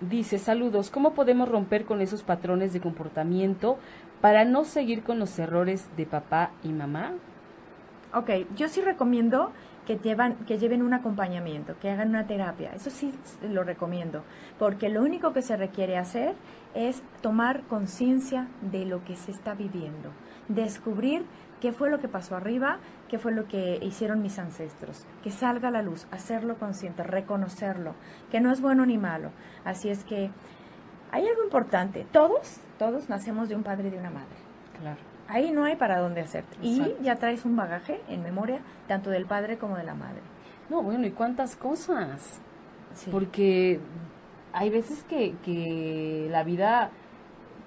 dice, 0.00 0.38
saludos, 0.38 0.90
¿cómo 0.90 1.12
podemos 1.12 1.48
romper 1.48 1.84
con 1.84 2.00
esos 2.00 2.22
patrones 2.22 2.72
de 2.72 2.80
comportamiento 2.80 3.78
para 4.20 4.44
no 4.44 4.64
seguir 4.64 5.02
con 5.02 5.18
los 5.18 5.38
errores 5.38 5.88
de 5.96 6.06
papá 6.06 6.52
y 6.62 6.68
mamá? 6.70 7.12
Ok, 8.12 8.30
yo 8.56 8.68
sí 8.68 8.80
recomiendo 8.80 9.52
que, 9.86 9.98
llevan, 9.98 10.36
que 10.46 10.58
lleven 10.58 10.82
un 10.82 10.94
acompañamiento, 10.94 11.78
que 11.80 11.90
hagan 11.90 12.08
una 12.08 12.26
terapia. 12.26 12.72
Eso 12.74 12.90
sí 12.90 13.12
lo 13.42 13.62
recomiendo, 13.62 14.24
porque 14.58 14.88
lo 14.88 15.02
único 15.02 15.32
que 15.32 15.42
se 15.42 15.56
requiere 15.56 15.96
hacer 15.96 16.34
es 16.74 17.02
tomar 17.22 17.62
conciencia 17.62 18.48
de 18.62 18.84
lo 18.84 19.04
que 19.04 19.16
se 19.16 19.30
está 19.30 19.54
viviendo, 19.54 20.10
descubrir 20.48 21.24
qué 21.60 21.72
fue 21.72 21.90
lo 21.90 21.98
que 21.98 22.08
pasó 22.08 22.36
arriba, 22.36 22.78
qué 23.08 23.18
fue 23.18 23.32
lo 23.32 23.46
que 23.46 23.78
hicieron 23.82 24.22
mis 24.22 24.38
ancestros, 24.38 25.06
que 25.22 25.30
salga 25.30 25.68
a 25.68 25.70
la 25.70 25.82
luz, 25.82 26.06
hacerlo 26.10 26.58
consciente, 26.58 27.02
reconocerlo, 27.02 27.94
que 28.30 28.40
no 28.40 28.50
es 28.50 28.60
bueno 28.60 28.86
ni 28.86 28.98
malo. 28.98 29.30
Así 29.64 29.90
es 29.90 30.04
que 30.04 30.30
hay 31.12 31.26
algo 31.26 31.44
importante, 31.44 32.06
todos, 32.12 32.60
todos 32.78 33.08
nacemos 33.08 33.48
de 33.48 33.56
un 33.56 33.62
padre 33.62 33.88
y 33.88 33.90
de 33.90 33.98
una 33.98 34.10
madre. 34.10 34.36
Claro. 34.80 34.98
Ahí 35.28 35.52
no 35.52 35.64
hay 35.64 35.76
para 35.76 36.00
dónde 36.00 36.22
hacerte. 36.22 36.56
Y 36.60 36.96
ya 37.02 37.16
traes 37.16 37.44
un 37.44 37.54
bagaje 37.54 38.00
en 38.08 38.22
memoria, 38.22 38.60
tanto 38.88 39.10
del 39.10 39.26
padre 39.26 39.58
como 39.58 39.76
de 39.76 39.84
la 39.84 39.94
madre. 39.94 40.22
No, 40.68 40.82
bueno, 40.82 41.06
¿y 41.06 41.12
cuántas 41.12 41.54
cosas? 41.56 42.40
Sí. 42.94 43.10
Porque 43.12 43.80
hay 44.52 44.70
veces 44.70 45.04
que, 45.04 45.36
que 45.44 46.26
la 46.30 46.42
vida 46.42 46.90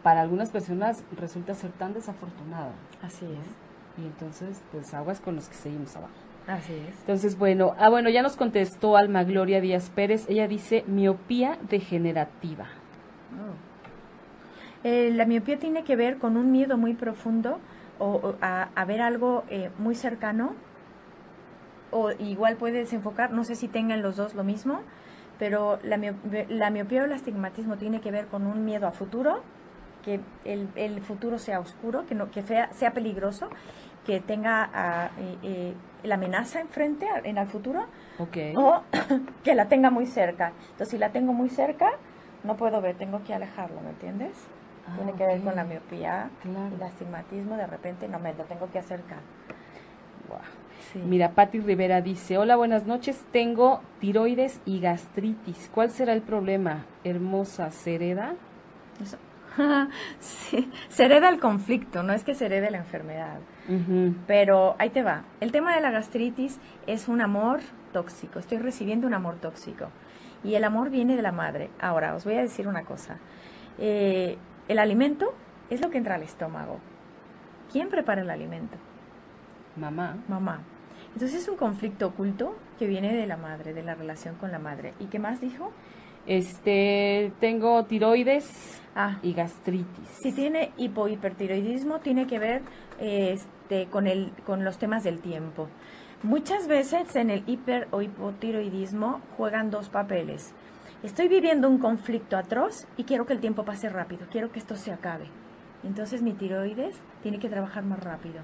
para 0.04 0.22
algunas 0.22 0.52
personas 0.52 1.06
resulta 1.16 1.54
ser 1.54 1.72
tan 1.72 1.94
desafortunada. 1.94 2.74
Así 3.02 3.26
es. 3.26 3.63
Y 3.98 4.06
entonces, 4.06 4.62
pues 4.72 4.94
aguas 4.94 5.20
con 5.22 5.36
los 5.36 5.48
que 5.50 5.56
seguimos 5.56 5.96
abajo. 5.96 6.14
Así 6.48 6.74
es. 6.74 7.00
Entonces, 7.00 7.38
bueno, 7.38 7.74
ah, 7.78 7.90
bueno, 7.90 8.10
ya 8.10 8.22
nos 8.22 8.36
contestó 8.36 8.98
Alma 8.98 9.24
Gloria 9.24 9.62
Díaz 9.62 9.90
Pérez. 9.90 10.26
Ella 10.30 10.48
dice 10.48 10.84
miopía 10.88 11.58
degenerativa. 11.70 12.66
Eh, 14.84 15.12
la 15.14 15.26
miopía 15.26 15.58
tiene 15.60 15.84
que 15.84 15.96
ver 15.96 16.18
con 16.18 16.36
un 16.36 16.52
miedo 16.52 16.78
muy 16.78 16.94
profundo 16.94 17.60
o, 18.00 18.08
o 18.16 18.36
a, 18.42 18.70
a 18.76 18.86
ver 18.86 19.02
algo 19.02 19.44
eh, 19.50 19.70
muy 19.78 19.96
cercano. 19.96 20.56
O 21.92 22.12
igual 22.12 22.56
puede 22.58 22.80
desenfocar, 22.80 23.32
no 23.32 23.44
sé 23.44 23.56
si 23.56 23.68
tengan 23.68 24.02
los 24.02 24.16
dos 24.18 24.34
lo 24.34 24.44
mismo, 24.44 24.82
pero 25.38 25.78
la, 25.84 25.98
mio- 25.98 26.16
la 26.50 26.72
miopía 26.72 27.04
o 27.04 27.06
el 27.06 27.14
astigmatismo 27.14 27.78
tiene 27.78 28.02
que 28.02 28.10
ver 28.12 28.26
con 28.26 28.48
un 28.48 28.66
miedo 28.66 28.88
a 28.88 28.92
futuro, 28.92 29.44
que 30.04 30.20
el, 30.44 30.68
el 30.76 31.02
futuro 31.02 31.38
sea 31.38 31.60
oscuro, 31.60 32.06
que, 32.08 32.16
no, 32.16 32.32
que 32.32 32.42
fea- 32.42 32.74
sea 32.74 32.92
peligroso, 32.94 33.48
que 34.06 34.20
tenga 34.20 34.70
ah, 34.74 35.10
eh, 35.18 35.38
eh, 35.44 35.74
la 36.04 36.16
amenaza 36.16 36.60
enfrente 36.60 37.08
en 37.24 37.38
el 37.38 37.48
futuro 37.48 37.86
Ok. 38.20 38.38
o 38.56 38.82
que 39.44 39.56
la 39.56 39.68
tenga 39.70 39.90
muy 39.90 40.06
cerca. 40.06 40.52
Entonces, 40.72 40.90
si 40.90 40.98
la 40.98 41.10
tengo 41.12 41.34
muy 41.34 41.50
cerca, 41.50 41.92
no 42.44 42.56
puedo 42.58 42.82
ver, 42.82 42.96
tengo 42.98 43.24
que 43.24 43.34
alejarlo, 43.34 43.80
¿me 43.82 43.92
entiendes? 43.92 44.32
Ah, 44.88 44.96
Tiene 44.98 45.14
que 45.14 45.26
ver 45.26 45.42
con 45.42 45.56
la 45.56 45.64
miopía 45.64 46.30
Claro. 46.42 46.76
el 46.76 46.84
astigmatismo, 46.84 47.56
de 47.56 47.68
repente 47.68 48.08
no 48.10 48.20
me 48.20 48.34
lo 48.34 48.44
tengo 48.44 48.70
que 48.72 48.80
acercar. 48.80 49.20
Guau. 50.28 50.42
Sí. 50.92 51.00
Mira, 51.00 51.32
Patti 51.32 51.62
Rivera 51.62 52.02
dice, 52.02 52.38
hola, 52.38 52.58
buenas 52.58 52.86
noches, 52.86 53.24
tengo 53.32 53.82
tiroides 54.02 54.60
y 54.66 54.82
gastritis. 54.82 55.70
¿Cuál 55.74 55.92
será 55.92 56.12
el 56.12 56.22
problema? 56.22 56.86
Hermosa, 57.06 57.72
¿se 57.72 57.96
hereda? 57.96 58.34
Eso. 59.02 59.18
sí. 60.20 60.70
Se 60.90 61.06
hereda 61.06 61.30
el 61.30 61.40
conflicto, 61.40 62.04
no 62.04 62.14
es 62.14 62.24
que 62.24 62.36
se 62.36 62.46
herede 62.46 62.72
la 62.72 62.80
enfermedad. 62.80 63.40
Pero 64.28 64.76
ahí 64.80 64.90
te 64.90 65.04
va. 65.04 65.24
El 65.40 65.52
tema 65.52 65.76
de 65.76 65.82
la 65.82 65.92
gastritis 65.92 66.60
es 66.88 67.08
un 67.08 67.22
amor 67.22 67.62
tóxico. 67.92 68.40
Estoy 68.40 68.58
recibiendo 68.58 69.08
un 69.08 69.14
amor 69.14 69.36
tóxico. 69.36 69.90
Y 70.44 70.56
el 70.56 70.64
amor 70.64 70.90
viene 70.90 71.16
de 71.16 71.22
la 71.22 71.32
madre. 71.32 71.70
Ahora, 71.80 72.16
os 72.16 72.26
voy 72.26 72.36
a 72.36 72.42
decir 72.42 72.68
una 72.68 72.84
cosa. 72.84 73.18
Eh, 73.78 74.38
el 74.68 74.80
alimento 74.80 75.34
es 75.70 75.82
lo 75.82 75.90
que 75.90 75.98
entra 75.98 76.16
al 76.16 76.24
estómago. 76.24 76.80
¿Quién 77.72 77.90
prepara 77.90 78.22
el 78.22 78.30
alimento? 78.30 78.78
Mamá. 79.76 80.18
Mamá. 80.28 80.62
Entonces 81.14 81.42
es 81.42 81.48
un 81.48 81.58
conflicto 81.58 82.08
oculto 82.08 82.56
que 82.78 82.88
viene 82.88 83.16
de 83.16 83.28
la 83.28 83.38
madre, 83.38 83.74
de 83.74 83.84
la 83.84 83.96
relación 83.96 84.36
con 84.36 84.52
la 84.52 84.60
madre. 84.60 84.94
¿Y 85.00 85.06
qué 85.06 85.20
más 85.20 85.40
dijo? 85.40 85.72
Este, 86.26 87.32
tengo 87.40 87.84
tiroides 87.86 88.82
Ah, 88.96 89.18
y 89.24 89.34
gastritis. 89.34 90.08
Si 90.22 90.32
tiene 90.34 90.72
hipohipertiroidismo, 90.78 92.00
tiene 92.00 92.28
que 92.28 92.38
ver 92.38 92.62
este, 93.00 93.88
con, 93.88 94.06
el, 94.06 94.32
con 94.46 94.64
los 94.64 94.78
temas 94.78 95.04
del 95.04 95.20
tiempo. 95.20 95.68
Muchas 96.22 96.68
veces 96.68 97.16
en 97.16 97.32
el 97.32 97.44
hiper 97.48 97.88
o 97.90 98.04
hipotiroidismo 98.04 99.22
juegan 99.36 99.72
dos 99.72 99.90
papeles. 99.90 100.54
Estoy 101.02 101.28
viviendo 101.28 101.68
un 101.68 101.80
conflicto 101.80 102.38
atroz 102.38 102.86
y 102.98 103.04
quiero 103.04 103.26
que 103.26 103.34
el 103.34 103.40
tiempo 103.40 103.66
pase 103.66 103.90
rápido, 103.90 104.28
quiero 104.32 104.52
que 104.52 104.60
esto 104.60 104.76
se 104.76 104.92
acabe. 104.92 105.26
Entonces 105.84 106.22
mi 106.22 106.34
tiroides 106.34 106.96
tiene 107.24 107.40
que 107.40 107.50
trabajar 107.50 107.84
más 107.84 108.02
rápido. 108.02 108.42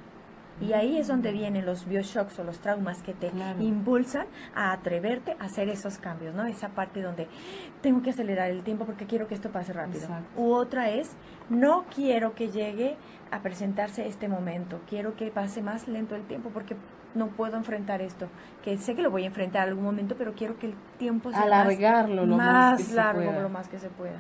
Y 0.62 0.74
ahí 0.74 0.98
es 0.98 1.08
donde 1.08 1.32
vienen 1.32 1.66
los 1.66 1.88
bioshocks 1.88 2.38
o 2.40 2.44
los 2.44 2.60
traumas 2.60 3.02
que 3.02 3.14
te 3.14 3.30
Claro. 3.30 3.62
impulsan 3.62 4.28
a 4.56 4.72
atreverte 4.72 5.36
a 5.40 5.46
hacer 5.46 5.70
esos 5.70 5.98
cambios, 5.98 6.36
¿no? 6.36 6.46
Esa 6.46 6.70
parte 6.70 7.02
donde 7.02 7.28
tengo 7.82 8.02
que 8.02 8.10
acelerar 8.10 8.50
el 8.52 8.64
tiempo 8.64 8.86
porque 8.86 9.06
quiero 9.06 9.28
que 9.28 9.36
esto 9.36 9.50
pase 9.52 9.72
rápido. 9.74 10.02
Exacto. 10.04 10.42
U 10.42 10.52
otra 10.54 10.90
es, 10.90 11.12
no 11.50 11.86
quiero 11.96 12.36
que 12.36 12.50
llegue 12.50 12.98
a 13.32 13.42
presentarse 13.42 14.08
este 14.08 14.28
momento, 14.28 14.80
quiero 14.90 15.16
que 15.16 15.32
pase 15.32 15.62
más 15.62 15.88
lento 15.88 16.16
el 16.16 16.24
tiempo 16.24 16.50
porque 16.50 16.76
no 17.16 17.28
puedo 17.28 17.58
enfrentar 17.58 18.02
esto, 18.02 18.28
que 18.64 18.78
sé 18.78 18.96
que 18.96 19.02
lo 19.02 19.12
voy 19.12 19.24
a 19.24 19.28
enfrentar 19.28 19.64
en 19.64 19.70
algún 19.70 19.86
momento, 19.86 20.16
pero 20.18 20.34
quiero 20.34 20.58
que 20.60 20.68
el 20.68 20.74
tiempo 20.98 21.32
sea 21.32 21.42
más- 21.42 21.50
lo 22.26 22.38
más 22.38 22.80
más 22.80 22.92
largo, 22.92 23.22
lo 23.42 23.50
más 23.50 23.68
que 23.68 23.80
se 23.80 23.90
pueda. 23.90 24.20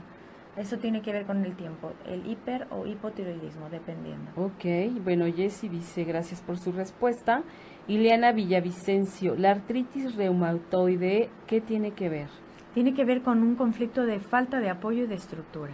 Eso 0.57 0.77
tiene 0.77 1.01
que 1.01 1.13
ver 1.13 1.25
con 1.25 1.45
el 1.45 1.55
tiempo, 1.55 1.93
el 2.05 2.25
hiper 2.27 2.67
o 2.71 2.85
hipotiroidismo, 2.85 3.69
dependiendo. 3.69 4.31
Ok, 4.35 4.65
bueno, 5.03 5.25
Jessy 5.25 5.69
dice 5.69 6.03
gracias 6.03 6.41
por 6.41 6.57
su 6.57 6.71
respuesta. 6.71 7.43
Ileana 7.87 8.31
Villavicencio, 8.33 9.35
la 9.35 9.51
artritis 9.51 10.15
reumatoide, 10.15 11.29
¿qué 11.47 11.61
tiene 11.61 11.91
que 11.91 12.09
ver? 12.09 12.27
Tiene 12.73 12.93
que 12.93 13.05
ver 13.05 13.21
con 13.21 13.41
un 13.41 13.55
conflicto 13.55 14.05
de 14.05 14.19
falta 14.19 14.59
de 14.59 14.69
apoyo 14.69 15.05
y 15.05 15.07
de 15.07 15.15
estructura. 15.15 15.73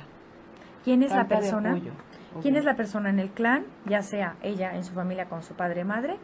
¿Quién 0.83 1.03
es 1.03 1.09
Falta 1.09 1.35
la 1.35 1.35
de 1.35 1.41
persona? 1.41 1.81
¿Quién 2.41 2.55
es 2.55 2.65
la 2.65 2.75
persona 2.75 3.09
en 3.09 3.19
el 3.19 3.31
clan? 3.31 3.65
Ya 3.85 4.01
sea 4.01 4.35
ella 4.43 4.75
en 4.75 4.83
su 4.83 4.93
familia 4.93 5.25
con 5.25 5.41
su 5.41 5.55
padre 5.55 5.81
y 5.81 5.83
madre, 5.85 6.17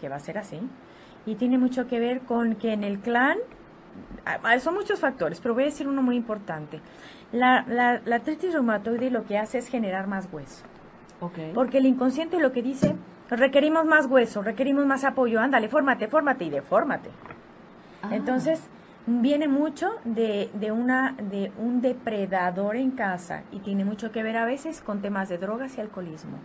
que 0.00 0.08
va 0.08 0.16
a 0.16 0.20
ser 0.20 0.38
así. 0.38 0.58
Y 1.26 1.34
tiene 1.34 1.58
mucho 1.58 1.86
que 1.86 2.00
ver 2.00 2.20
con 2.20 2.54
que 2.54 2.72
en 2.72 2.82
el 2.82 3.00
clan, 3.00 3.36
son 4.60 4.74
muchos 4.74 5.00
factores, 5.00 5.40
pero 5.40 5.54
voy 5.54 5.64
a 5.64 5.66
decir 5.66 5.86
uno 5.86 6.02
muy 6.02 6.16
importante. 6.16 6.80
La, 7.32 7.64
la, 7.68 8.00
la 8.04 8.16
artritis 8.16 8.52
reumatoide 8.52 9.10
lo 9.10 9.24
que 9.24 9.38
hace 9.38 9.58
es 9.58 9.68
generar 9.68 10.06
más 10.06 10.28
hueso. 10.32 10.64
Ok. 11.20 11.38
Porque 11.54 11.78
el 11.78 11.86
inconsciente 11.86 12.38
lo 12.38 12.52
que 12.52 12.62
dice, 12.62 12.94
requerimos 13.28 13.84
más 13.84 14.06
hueso, 14.06 14.42
requerimos 14.42 14.86
más 14.86 15.04
apoyo, 15.04 15.40
ándale, 15.40 15.68
fórmate, 15.68 16.08
fórmate 16.08 16.44
y 16.44 16.50
defórmate. 16.50 17.10
Ah, 18.02 18.10
Entonces, 18.12 18.68
viene 19.06 19.48
mucho 19.48 19.90
de, 20.04 20.50
de, 20.54 20.72
una, 20.72 21.14
de 21.18 21.52
un 21.58 21.80
depredador 21.80 22.76
en 22.76 22.92
casa 22.92 23.42
y 23.52 23.60
tiene 23.60 23.84
mucho 23.84 24.12
que 24.12 24.22
ver 24.22 24.36
a 24.36 24.44
veces 24.44 24.80
con 24.80 25.02
temas 25.02 25.28
de 25.28 25.38
drogas 25.38 25.76
y 25.76 25.80
alcoholismo. 25.80 26.38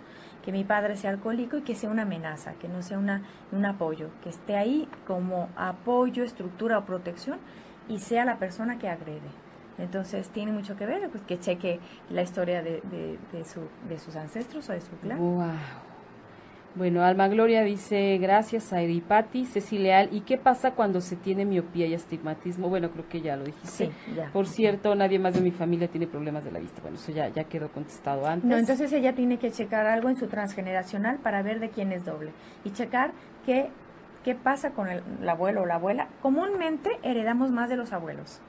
Que 0.43 0.52
mi 0.52 0.65
padre 0.65 0.98
sea 0.98 1.12
alcohólico 1.12 1.58
y 1.58 1.62
que 1.62 1.76
sea 1.76 1.89
una 1.89 2.02
amenaza, 2.02 2.54
que 2.56 2.67
no 2.67 2.82
sea 2.82 2.98
una, 2.98 3.22
un 3.54 3.65
apoyo, 3.65 4.10
que 4.22 4.30
esté 4.30 4.58
ahí 4.58 4.89
como 5.08 5.48
apoyo, 5.56 6.24
estructura 6.24 6.78
o 6.80 6.86
protección 6.86 7.38
y 7.88 8.00
sea 8.00 8.26
la 8.26 8.38
persona 8.38 8.78
que 8.78 8.89
agrede. 8.89 9.30
Entonces 9.77 10.29
tiene 10.29 10.51
mucho 10.51 10.75
que 10.75 10.86
ver 10.86 11.09
pues, 11.09 11.23
que 11.23 11.39
cheque 11.39 11.79
la 12.09 12.21
historia 12.21 12.62
de, 12.62 12.81
de, 13.31 13.45
su, 13.45 13.62
de 13.89 13.99
sus 13.99 14.15
ancestros 14.15 14.69
o 14.69 14.73
de 14.73 14.81
su 14.81 14.91
clan. 14.97 15.17
Wow. 15.17 15.51
Bueno, 16.75 17.03
Alma 17.03 17.27
Gloria 17.27 17.62
dice, 17.62 18.17
gracias 18.17 18.73
a 18.73 18.81
Eripati, 18.81 19.45
Ceci 19.45 19.77
Leal, 19.77 20.09
¿y 20.12 20.21
qué 20.21 20.39
pasa 20.39 20.71
cuando 20.71 21.01
se 21.01 21.15
tiene 21.15 21.45
miopía 21.45 21.86
y 21.86 21.93
astigmatismo? 21.93 22.67
Bueno, 22.67 22.89
creo 22.89 23.07
que 23.07 23.21
ya 23.21 23.36
lo 23.36 23.43
dijiste. 23.43 23.86
Sí, 23.86 23.91
ya. 24.15 24.31
Por 24.31 24.47
cierto, 24.47 24.95
nadie 24.95 25.19
más 25.19 25.36
de 25.36 25.41
mi 25.41 25.51
familia 25.51 25.88
tiene 25.88 26.07
problemas 26.07 26.43
de 26.43 26.51
la 26.51 26.57
vista. 26.57 26.81
Bueno, 26.81 26.97
eso 26.97 27.12
ya, 27.12 27.29
ya 27.29 27.43
quedó 27.43 27.69
contestado 27.69 28.25
antes. 28.25 28.49
No, 28.49 28.57
entonces 28.57 28.91
ella 28.91 29.13
tiene 29.13 29.38
que 29.38 29.51
checar 29.51 29.86
algo 29.86 30.09
en 30.09 30.15
su 30.15 30.25
transgeneracional 30.25 31.17
para 31.19 31.43
ver 31.43 31.59
de 31.59 31.69
quién 31.69 31.91
es 31.91 32.05
doble. 32.05 32.31
Y 32.63 32.71
checar 32.71 33.12
qué, 33.45 33.69
qué 34.23 34.33
pasa 34.33 34.71
con 34.71 34.89
el, 34.89 35.03
el 35.21 35.29
abuelo 35.29 35.62
o 35.62 35.65
la 35.67 35.75
abuela. 35.75 36.07
Comúnmente 36.23 36.89
heredamos 37.03 37.51
más 37.51 37.69
de 37.69 37.75
los 37.75 37.93
abuelos. 37.93 38.41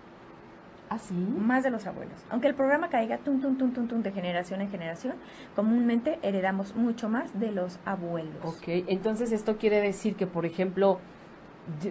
¿Ah, 0.91 0.99
sí? 0.99 1.15
Más 1.15 1.65
de 1.65 1.71
los 1.71 1.87
abuelos. 1.87 2.15
Aunque 2.31 2.49
el 2.49 2.55
programa 2.55 2.89
caiga 2.89 3.19
tum, 3.19 3.41
tum, 3.41 3.57
tum, 3.57 3.73
tum, 3.73 3.89
tum, 3.89 4.03
de 4.03 4.13
generación 4.13 4.61
en 4.61 4.71
generación, 4.71 5.15
comúnmente 5.57 6.19
heredamos 6.23 6.77
mucho 6.77 7.09
más 7.09 7.39
de 7.39 7.51
los 7.51 7.79
abuelos. 7.85 8.45
Ok, 8.45 8.85
entonces 8.89 9.33
esto 9.33 9.57
quiere 9.57 9.81
decir 9.81 10.15
que, 10.15 10.27
por 10.27 10.47
ejemplo, 10.47 11.01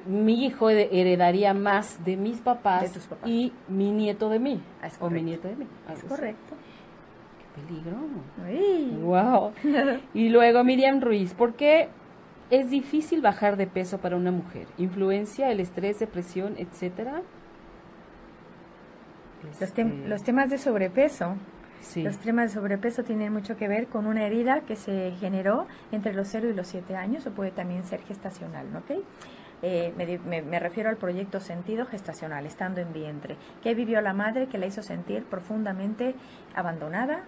mi 0.06 0.46
hijo 0.46 0.70
heredaría 0.70 1.54
más 1.54 2.04
de 2.06 2.18
mis 2.18 2.40
papás, 2.40 2.92
y 3.26 3.52
mi 3.68 3.92
nieto 3.92 4.30
de 4.30 4.40
mí. 4.40 4.62
Ah, 4.82 4.90
o 5.00 5.10
mi 5.10 5.24
nieto 5.24 5.48
de 5.48 5.56
mí. 5.56 5.68
Es 5.92 6.04
correcto. 6.04 6.56
Qué 7.56 7.62
peligro. 7.62 7.98
Wow. 9.02 9.54
y 10.14 10.30
luego 10.30 10.64
Miriam 10.64 11.02
Ruiz, 11.02 11.34
¿por 11.34 11.56
qué 11.56 11.90
es 12.52 12.70
difícil 12.70 13.22
bajar 13.22 13.58
de 13.58 13.66
peso 13.66 13.98
para 13.98 14.16
una 14.16 14.32
mujer? 14.32 14.68
¿Influencia, 14.78 15.52
el 15.52 15.60
estrés, 15.60 16.00
depresión, 16.00 16.54
etcétera? 16.58 17.24
Este, 19.60 19.84
los, 19.84 20.24
temas 20.24 20.50
de 20.50 20.58
sobrepeso. 20.58 21.36
Los 21.96 22.18
temas 22.20 22.50
de 22.50 22.60
sobrepeso 22.60 23.04
tienen 23.04 23.34
mucho 23.34 23.58
que 23.58 23.68
ver 23.68 23.88
con 23.88 24.08
una 24.08 24.26
herida 24.26 24.62
que 24.62 24.76
se 24.76 25.12
generó 25.20 25.68
entre 25.92 26.14
los 26.14 26.28
0 26.30 26.50
y 26.50 26.54
los 26.54 26.68
7 26.68 26.96
años 26.96 27.28
o 27.28 27.32
puede 27.32 27.52
también 27.52 27.84
ser 27.84 28.02
gestacional, 28.04 28.68
¿ok? 28.76 29.04
Eh, 29.62 29.94
me, 29.98 30.42
me, 30.42 30.60
refiero 30.60 30.90
al 30.90 30.98
proyecto 30.98 31.40
sentido 31.40 31.86
gestacional, 31.86 32.46
estando 32.46 32.82
en 32.82 32.92
vientre. 32.92 33.38
¿Qué 33.62 33.74
vivió 33.76 34.02
la 34.02 34.14
madre 34.14 34.48
que 34.48 34.58
la 34.58 34.66
hizo 34.66 34.82
sentir 34.82 35.24
profundamente 35.24 36.16
abandonada, 36.54 37.24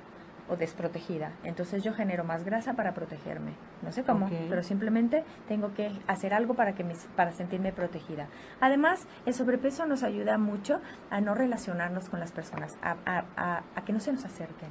o 0.50 0.56
desprotegida. 0.56 1.32
Entonces 1.44 1.84
yo 1.84 1.94
genero 1.94 2.24
más 2.24 2.44
grasa 2.44 2.74
para 2.74 2.94
protegerme. 2.94 3.54
No 3.82 3.92
sé 3.92 4.04
cómo, 4.04 4.30
pero 4.50 4.64
simplemente 4.64 5.24
tengo 5.48 5.74
que 5.74 5.92
hacer 6.08 6.34
algo 6.34 6.54
para, 6.54 6.74
que 6.74 6.86
para 7.16 7.32
sentirme 7.32 7.72
protegida. 7.72 8.28
Además, 8.62 9.08
el 9.26 9.34
sobrepeso 9.34 9.86
nos 9.86 10.04
ayuda 10.04 10.38
mucho 10.38 10.82
a 11.10 11.22
no 11.22 11.36
relacionarnos 11.36 12.10
con 12.10 12.20
las 12.20 12.32
personas, 12.32 12.78
a, 12.82 12.96
a, 13.06 13.64
a, 13.76 13.86
que 13.86 13.94
no 13.94 14.00
se 14.00 14.12
nos 14.12 14.26
acerquen, 14.26 14.70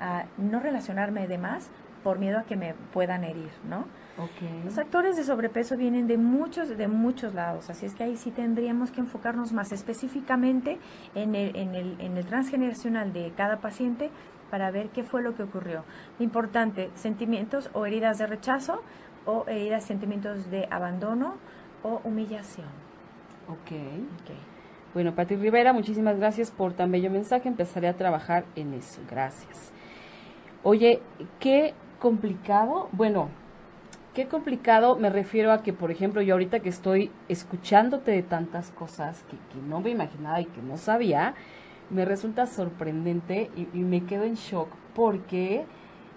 a 0.00 0.26
no 0.38 0.60
relacionarme 0.60 1.26
de 1.26 1.38
más 1.38 1.70
por 2.02 2.18
miedo 2.18 2.38
a 2.38 2.44
que 2.44 2.56
me 2.56 2.74
puedan 2.92 3.24
herir, 3.24 3.50
¿no? 3.68 3.86
Los 4.64 4.78
actores 4.78 5.16
de 5.16 5.24
sobrepeso 5.24 5.76
vienen 5.76 6.06
de 6.06 6.16
muchos, 6.16 6.68
de 6.68 6.88
muchos 6.88 7.34
lados, 7.34 7.68
así 7.68 7.84
es 7.84 7.94
que 7.94 8.04
ahí 8.04 8.16
sí 8.16 8.30
tendríamos 8.30 8.90
que 8.90 9.00
enfocarnos 9.00 9.52
más 9.52 9.72
específicamente 9.72 10.78
en 11.14 11.34
el, 11.34 11.54
en 11.54 11.74
el, 11.74 12.00
en 12.00 12.16
el 12.16 12.24
transgeneracional 12.24 13.12
de 13.12 13.32
cada 13.36 13.58
paciente 13.58 14.10
para 14.50 14.70
ver 14.70 14.88
qué 14.88 15.02
fue 15.02 15.22
lo 15.22 15.34
que 15.34 15.42
ocurrió. 15.42 15.84
Importante, 16.18 16.90
sentimientos 16.94 17.70
o 17.72 17.86
heridas 17.86 18.18
de 18.18 18.26
rechazo 18.26 18.82
o 19.24 19.44
heridas, 19.48 19.84
sentimientos 19.84 20.50
de 20.50 20.68
abandono 20.70 21.34
o 21.82 22.00
humillación. 22.04 22.68
Ok. 23.48 23.70
okay. 24.22 24.38
Bueno, 24.94 25.14
Pati 25.14 25.36
Rivera, 25.36 25.72
muchísimas 25.72 26.16
gracias 26.16 26.50
por 26.50 26.72
tan 26.72 26.90
bello 26.90 27.10
mensaje. 27.10 27.48
Empezaré 27.48 27.88
a 27.88 27.96
trabajar 27.96 28.44
en 28.54 28.72
eso. 28.72 29.00
Gracias. 29.10 29.72
Oye, 30.62 31.00
qué 31.38 31.74
complicado. 32.00 32.88
Bueno, 32.92 33.28
qué 34.14 34.26
complicado 34.26 34.96
me 34.96 35.10
refiero 35.10 35.52
a 35.52 35.62
que, 35.62 35.72
por 35.72 35.90
ejemplo, 35.90 36.22
yo 36.22 36.34
ahorita 36.34 36.60
que 36.60 36.70
estoy 36.70 37.10
escuchándote 37.28 38.10
de 38.10 38.22
tantas 38.22 38.70
cosas 38.70 39.22
que, 39.24 39.36
que 39.36 39.62
no 39.68 39.80
me 39.80 39.90
imaginaba 39.90 40.40
y 40.40 40.46
que 40.46 40.62
no 40.62 40.78
sabía, 40.78 41.34
me 41.90 42.04
resulta 42.04 42.46
sorprendente 42.46 43.50
y, 43.56 43.78
me 43.78 44.04
quedo 44.04 44.24
en 44.24 44.34
shock 44.34 44.68
porque 44.94 45.66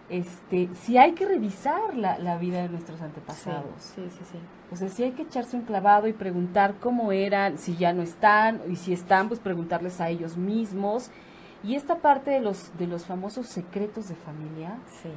este 0.09 0.69
si 0.73 0.97
hay 0.97 1.11
que 1.11 1.25
revisar 1.25 1.95
la, 1.95 2.17
la 2.17 2.37
vida 2.37 2.61
de 2.61 2.69
nuestros 2.69 3.01
antepasados. 3.01 3.69
Sí, 3.77 4.01
sí, 4.09 4.23
sí, 4.31 4.37
O 4.71 4.75
sea, 4.75 4.89
si 4.89 5.03
hay 5.03 5.11
que 5.11 5.23
echarse 5.23 5.55
un 5.55 5.63
clavado 5.63 6.07
y 6.07 6.13
preguntar 6.13 6.75
cómo 6.79 7.11
eran, 7.11 7.57
si 7.57 7.75
ya 7.75 7.93
no 7.93 8.01
están, 8.01 8.61
y 8.69 8.75
si 8.75 8.93
están, 8.93 9.27
pues 9.27 9.39
preguntarles 9.39 10.01
a 10.01 10.09
ellos 10.09 10.37
mismos. 10.37 11.11
Y 11.63 11.75
esta 11.75 11.97
parte 11.97 12.31
de 12.31 12.39
los, 12.39 12.75
de 12.77 12.87
los 12.87 13.05
famosos 13.05 13.47
secretos 13.47 14.07
de 14.07 14.15
familia, 14.15 14.77
sí. 15.01 15.09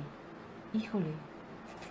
híjole, 0.77 1.13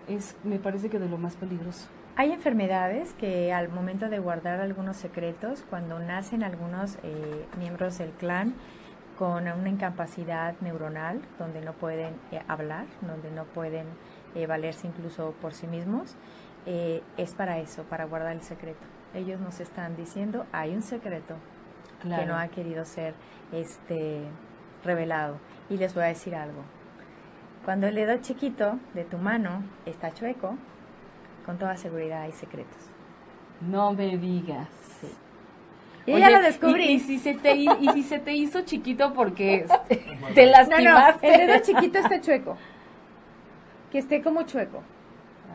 es, 0.07 0.35
me 0.43 0.59
parece 0.59 0.89
que 0.89 0.99
de 0.99 1.07
lo 1.07 1.17
más 1.17 1.35
peligroso. 1.35 1.87
Hay 2.17 2.33
enfermedades 2.33 3.13
que 3.13 3.53
al 3.53 3.69
momento 3.69 4.09
de 4.09 4.19
guardar 4.19 4.59
algunos 4.59 4.97
secretos, 4.97 5.63
cuando 5.69 5.97
nacen 5.97 6.43
algunos 6.43 6.97
eh, 7.03 7.45
miembros 7.57 7.97
del 7.97 8.11
clan 8.11 8.53
con 9.17 9.47
una 9.47 9.69
incapacidad 9.69 10.55
neuronal, 10.59 11.21
donde 11.39 11.61
no 11.61 11.73
pueden 11.73 12.15
eh, 12.31 12.41
hablar, 12.49 12.85
donde 13.01 13.31
no 13.31 13.45
pueden 13.45 13.85
eh, 14.35 14.45
valerse 14.45 14.87
incluso 14.87 15.33
por 15.41 15.53
sí 15.53 15.67
mismos, 15.67 16.15
es 16.65 17.33
para 17.33 17.57
eso, 17.57 17.83
para 17.85 18.05
guardar 18.05 18.33
el 18.33 18.43
secreto. 18.43 18.85
Ellos 19.15 19.39
nos 19.39 19.59
están 19.59 19.95
diciendo, 19.95 20.45
hay 20.51 20.75
un 20.75 20.83
secreto 20.83 21.35
que 22.03 22.25
no 22.25 22.37
ha 22.37 22.47
querido 22.49 22.85
ser 22.85 23.15
este, 23.51 24.21
revelado. 24.83 25.39
Y 25.71 25.77
les 25.77 25.95
voy 25.95 26.03
a 26.03 26.07
decir 26.07 26.35
algo. 26.35 26.61
Cuando 27.65 27.87
el 27.87 27.95
dedo 27.95 28.15
chiquito 28.17 28.77
de 28.93 29.05
tu 29.05 29.17
mano 29.17 29.63
está 29.87 30.13
chueco, 30.13 30.55
con 31.45 31.57
toda 31.57 31.77
seguridad 31.77 32.21
hay 32.21 32.31
secretos. 32.31 32.77
No 33.61 33.93
me 33.93 34.17
digas. 34.17 34.67
Sí. 34.99 35.07
Y 36.05 36.19
ya 36.19 36.29
lo 36.29 36.41
descubrí. 36.41 36.85
Y, 36.85 36.99
si 36.99 37.19
se 37.19 37.33
te, 37.35 37.55
y 37.55 37.67
si 37.93 38.03
se 38.03 38.19
te 38.19 38.33
hizo 38.33 38.61
chiquito 38.61 39.13
porque 39.13 39.65
te 40.35 40.45
lastimaste. 40.47 41.27
No, 41.27 41.37
no, 41.37 41.41
el 41.41 41.47
dedo 41.47 41.59
chiquito 41.59 41.99
está 41.99 42.19
chueco. 42.19 42.57
Que 43.91 43.99
esté 43.99 44.21
como 44.21 44.43
chueco. 44.43 44.83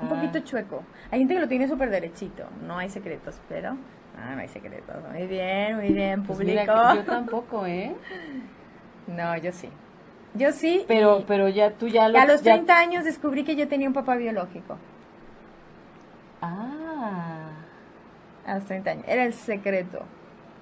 Un 0.02 0.06
ah. 0.06 0.08
poquito 0.08 0.40
chueco. 0.40 0.84
Hay 1.10 1.20
gente 1.20 1.34
que 1.34 1.40
lo 1.40 1.48
tiene 1.48 1.68
súper 1.68 1.90
derechito. 1.90 2.44
No 2.66 2.78
hay 2.78 2.90
secretos, 2.90 3.40
pero... 3.48 3.76
Ah, 4.18 4.34
no 4.34 4.40
hay 4.40 4.48
secretos. 4.48 4.96
Muy 5.12 5.26
bien, 5.26 5.76
muy 5.76 5.92
bien, 5.92 6.22
pues 6.22 6.38
público. 6.38 6.72
yo 6.94 7.04
tampoco, 7.04 7.66
¿eh? 7.66 7.94
No, 9.06 9.36
yo 9.36 9.52
sí. 9.52 9.68
Yo 10.34 10.52
sí. 10.52 10.84
Pero, 10.88 11.24
pero 11.26 11.48
ya 11.48 11.72
tú 11.72 11.88
ya 11.88 12.08
lo... 12.08 12.18
A 12.18 12.26
los 12.26 12.42
30 12.42 12.78
años 12.78 13.04
descubrí 13.04 13.44
que 13.44 13.56
yo 13.56 13.68
tenía 13.68 13.88
un 13.88 13.94
papá 13.94 14.16
biológico. 14.16 14.78
Ah. 16.40 17.50
A 18.46 18.54
los 18.54 18.64
30 18.64 18.90
años. 18.90 19.04
Era 19.08 19.24
el 19.24 19.34
secreto 19.34 20.02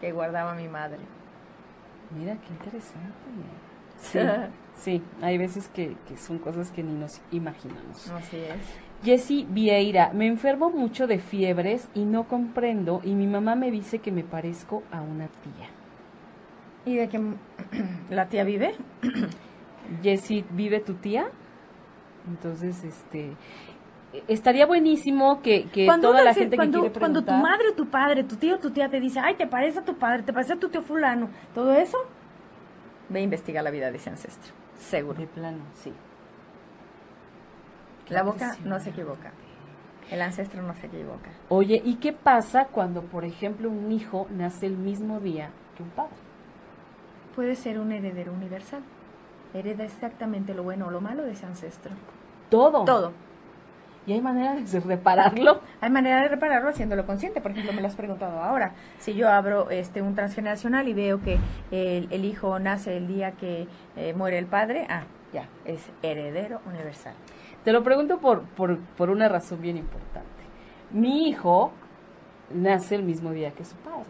que 0.00 0.12
guardaba 0.12 0.54
mi 0.54 0.68
madre. 0.68 1.00
Mira, 2.16 2.36
qué 2.36 2.52
interesante. 2.52 3.12
Sí, 3.98 4.18
sí 4.74 5.02
hay 5.22 5.38
veces 5.38 5.68
que, 5.68 5.96
que, 6.08 6.16
son 6.16 6.38
cosas 6.38 6.70
que 6.70 6.82
ni 6.82 6.92
nos 6.92 7.20
imaginamos. 7.30 8.10
Así 8.10 8.36
es. 8.36 9.04
Jessie 9.04 9.46
Vieira, 9.48 10.12
me 10.14 10.26
enfermo 10.26 10.70
mucho 10.70 11.06
de 11.06 11.18
fiebres 11.18 11.88
y 11.94 12.04
no 12.04 12.26
comprendo 12.26 13.02
y 13.04 13.14
mi 13.14 13.26
mamá 13.26 13.54
me 13.54 13.70
dice 13.70 13.98
que 13.98 14.10
me 14.10 14.24
parezco 14.24 14.82
a 14.90 15.02
una 15.02 15.26
tía. 15.28 15.68
¿Y 16.86 16.96
de 16.96 17.08
qué 17.08 17.20
la 18.10 18.28
tía 18.28 18.44
vive? 18.44 18.74
Jessie, 20.02 20.44
¿vive 20.50 20.80
tu 20.80 20.94
tía? 20.94 21.26
Entonces, 22.28 22.82
este, 22.84 23.32
estaría 24.28 24.66
buenísimo 24.66 25.40
que, 25.42 25.64
que 25.66 25.86
toda 26.00 26.22
la 26.22 26.34
gente 26.34 26.56
cuando, 26.56 26.82
que 26.82 26.90
quiere 26.90 27.00
Cuando 27.00 27.24
tu 27.24 27.32
madre 27.32 27.68
o 27.70 27.74
tu 27.74 27.88
padre, 27.88 28.24
tu 28.24 28.36
tío 28.36 28.56
o 28.56 28.58
tu 28.58 28.70
tía 28.70 28.88
te 28.88 29.00
dice, 29.00 29.20
ay, 29.20 29.34
te 29.34 29.46
parece 29.46 29.80
a 29.80 29.84
tu 29.84 29.96
padre, 29.96 30.22
te 30.22 30.32
parece 30.32 30.54
a 30.54 30.56
tu 30.56 30.68
tío 30.68 30.82
fulano, 30.82 31.28
todo 31.54 31.74
eso, 31.74 31.98
ve 33.08 33.20
a 33.20 33.22
investigar 33.22 33.64
la 33.64 33.70
vida 33.70 33.90
de 33.90 33.96
ese 33.96 34.10
ancestro, 34.10 34.52
seguro. 34.76 35.18
De 35.18 35.26
plano, 35.26 35.64
sí. 35.74 35.92
la 38.08 38.22
boca 38.22 38.56
no 38.64 38.78
se 38.80 38.90
equivoca. 38.90 39.32
El 40.10 40.20
ancestro 40.20 40.62
no 40.62 40.74
se 40.74 40.86
equivoca. 40.86 41.30
Oye, 41.48 41.80
¿y 41.82 41.96
qué 41.96 42.12
pasa 42.12 42.66
cuando, 42.66 43.02
por 43.02 43.24
ejemplo, 43.24 43.70
un 43.70 43.90
hijo 43.90 44.26
nace 44.30 44.66
el 44.66 44.76
mismo 44.76 45.18
día 45.18 45.50
que 45.76 45.82
un 45.82 45.88
padre? 45.88 46.14
Puede 47.34 47.54
ser 47.54 47.78
un 47.78 47.90
heredero 47.90 48.32
universal. 48.32 48.82
Hereda 49.54 49.84
exactamente 49.84 50.52
lo 50.52 50.62
bueno 50.62 50.88
o 50.88 50.90
lo 50.90 51.00
malo 51.00 51.22
de 51.22 51.32
ese 51.32 51.46
ancestro. 51.46 51.92
Todo. 52.50 52.84
Todo. 52.84 53.12
¿Y 54.06 54.12
hay 54.12 54.20
manera 54.20 54.54
de 54.54 54.80
repararlo? 54.86 55.60
Hay 55.80 55.90
manera 55.90 56.22
de 56.22 56.28
repararlo 56.28 56.68
haciéndolo 56.68 57.06
consciente. 57.06 57.40
Por 57.40 57.52
ejemplo, 57.52 57.72
me 57.72 57.80
lo 57.80 57.88
has 57.88 57.96
preguntado 57.96 58.40
ahora. 58.40 58.72
Si 58.98 59.14
yo 59.14 59.28
abro 59.28 59.70
este 59.70 60.02
un 60.02 60.14
transgeneracional 60.14 60.88
y 60.88 60.94
veo 60.94 61.20
que 61.20 61.38
el, 61.70 62.24
hijo 62.24 62.58
nace 62.58 62.96
el 62.96 63.06
día 63.06 63.32
que 63.32 63.66
eh, 63.96 64.12
muere 64.14 64.38
el 64.38 64.46
padre, 64.46 64.86
ah, 64.88 65.04
ya, 65.32 65.48
es 65.64 65.90
heredero 66.02 66.60
universal. 66.66 67.14
Te 67.64 67.72
lo 67.72 67.82
pregunto 67.82 68.18
por, 68.18 68.42
por, 68.42 68.78
por 68.78 69.10
una 69.10 69.28
razón 69.28 69.60
bien 69.60 69.76
importante. 69.76 70.28
Mi 70.90 71.28
hijo 71.28 71.72
nace 72.52 72.94
el 72.94 73.02
mismo 73.02 73.30
día 73.30 73.52
que 73.52 73.64
su 73.64 73.76
padre. 73.76 74.04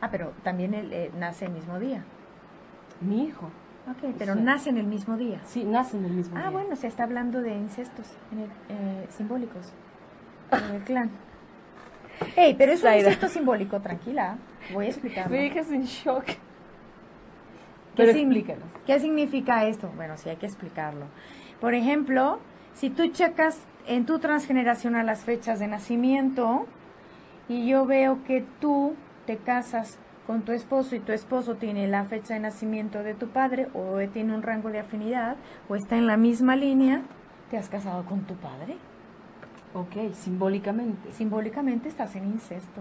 Ah, 0.00 0.08
pero 0.10 0.32
también 0.42 0.74
él 0.74 0.92
eh, 0.92 1.10
nace 1.18 1.46
el 1.46 1.52
mismo 1.52 1.78
día. 1.78 2.04
Mi 3.00 3.24
hijo. 3.24 3.50
Ok, 3.90 4.14
pero 4.18 4.34
Sí. 4.34 4.40
nace 4.42 4.70
en 4.70 4.78
el 4.78 4.86
mismo 4.86 5.16
día. 5.16 5.40
Sí, 5.44 5.64
nace 5.64 5.96
en 5.98 6.06
el 6.06 6.12
mismo 6.12 6.36
Ah, 6.38 6.42
día. 6.42 6.50
bueno, 6.50 6.74
se 6.76 6.86
está 6.86 7.04
hablando 7.04 7.42
de 7.42 7.54
incestos 7.54 8.06
en 8.32 8.40
el- 8.40 8.50
eh, 8.70 9.06
simbólicos 9.10 9.72
en 10.52 10.74
el 10.76 10.82
clan. 10.82 11.10
Ey, 12.36 12.54
pero 12.54 12.72
es 12.72 12.82
un 12.82 12.94
incesto 12.94 13.28
simbólico, 13.28 13.80
tranquila. 13.80 14.36
Voy 14.72 14.86
a 14.86 14.88
explicarlo. 14.90 15.30
Me 15.30 15.42
dejas 15.42 15.70
en 15.70 15.82
shock. 15.82 16.24
¿Qué, 16.24 16.36
Pero 17.96 18.12
sign- 18.12 18.32
explícanos. 18.32 18.64
¿Qué 18.86 18.98
significa 19.00 19.64
esto? 19.66 19.90
Bueno, 19.96 20.16
sí 20.16 20.28
hay 20.28 20.36
que 20.36 20.46
explicarlo. 20.46 21.06
Por 21.60 21.74
ejemplo, 21.74 22.38
si 22.72 22.90
tú 22.90 23.08
checas 23.08 23.58
en 23.86 24.06
tu 24.06 24.18
transgeneracional 24.18 25.06
las 25.06 25.24
fechas 25.24 25.58
de 25.60 25.68
nacimiento 25.68 26.66
y 27.48 27.66
yo 27.68 27.84
veo 27.86 28.24
que 28.24 28.44
tú 28.60 28.94
te 29.26 29.36
casas 29.36 29.98
con 30.26 30.42
tu 30.42 30.52
esposo 30.52 30.96
y 30.96 31.00
tu 31.00 31.12
esposo 31.12 31.56
tiene 31.56 31.86
la 31.88 32.04
fecha 32.04 32.34
de 32.34 32.40
nacimiento 32.40 33.02
de 33.02 33.14
tu 33.14 33.28
padre 33.28 33.68
o 33.74 33.98
tiene 34.12 34.34
un 34.34 34.42
rango 34.42 34.70
de 34.70 34.78
afinidad 34.80 35.36
o 35.68 35.74
está 35.76 35.96
en 35.96 36.06
la 36.06 36.16
misma 36.16 36.56
línea, 36.56 37.02
¿te 37.50 37.58
has 37.58 37.68
casado 37.68 38.04
con 38.04 38.20
tu 38.22 38.34
padre? 38.36 38.76
Ok, 39.74 40.12
simbólicamente. 40.14 41.12
Simbólicamente 41.12 41.88
estás 41.88 42.14
en 42.16 42.24
incesto. 42.26 42.80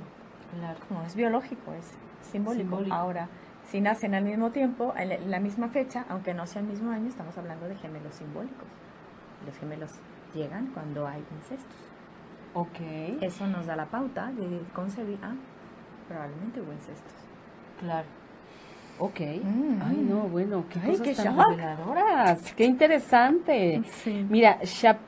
Claro. 0.58 0.80
No 0.90 1.04
es 1.04 1.16
biológico, 1.16 1.74
es 1.74 1.92
simbólico. 2.32 2.62
Simbólico. 2.78 2.96
Ahora, 2.96 3.28
si 3.66 3.82
nacen 3.82 4.14
al 4.14 4.24
mismo 4.24 4.52
tiempo, 4.52 4.94
en 4.96 5.10
la- 5.10 5.16
en 5.16 5.32
la 5.32 5.40
misma 5.40 5.70
fecha, 5.70 6.06
aunque 6.10 6.34
no 6.34 6.46
sea 6.46 6.62
el 6.62 6.68
mismo 6.68 6.92
año, 6.92 7.08
estamos 7.08 7.38
hablando 7.38 7.68
de 7.68 7.76
gemelos 7.76 8.14
simbólicos. 8.16 8.68
Los 9.46 9.58
gemelos 9.58 9.92
llegan 10.34 10.68
cuando 10.68 11.08
hay 11.08 11.24
incestos. 11.36 11.76
Ok. 12.54 12.80
Eso 13.22 13.48
nos 13.48 13.66
da 13.66 13.76
la 13.76 13.88
pauta 13.88 14.28
de 14.32 14.62
concebir, 14.74 15.18
ah, 15.24 15.34
probablemente 16.08 16.62
hubo 16.62 16.72
incestos. 16.72 17.12
Claro. 17.80 18.08
Ok. 19.00 19.20
Mm. 19.20 19.82
Ay, 19.82 19.98
no, 19.98 20.22
bueno, 20.30 20.66
qué 20.70 20.80
Ay, 20.82 20.92
cosas 20.92 21.08
qué 21.08 21.14
tan 21.16 21.36
shock. 21.36 21.50
reveladoras. 21.50 22.54
Qué 22.54 22.66
interesante. 22.66 23.82
Sí. 23.86 24.26
Mira, 24.30 24.60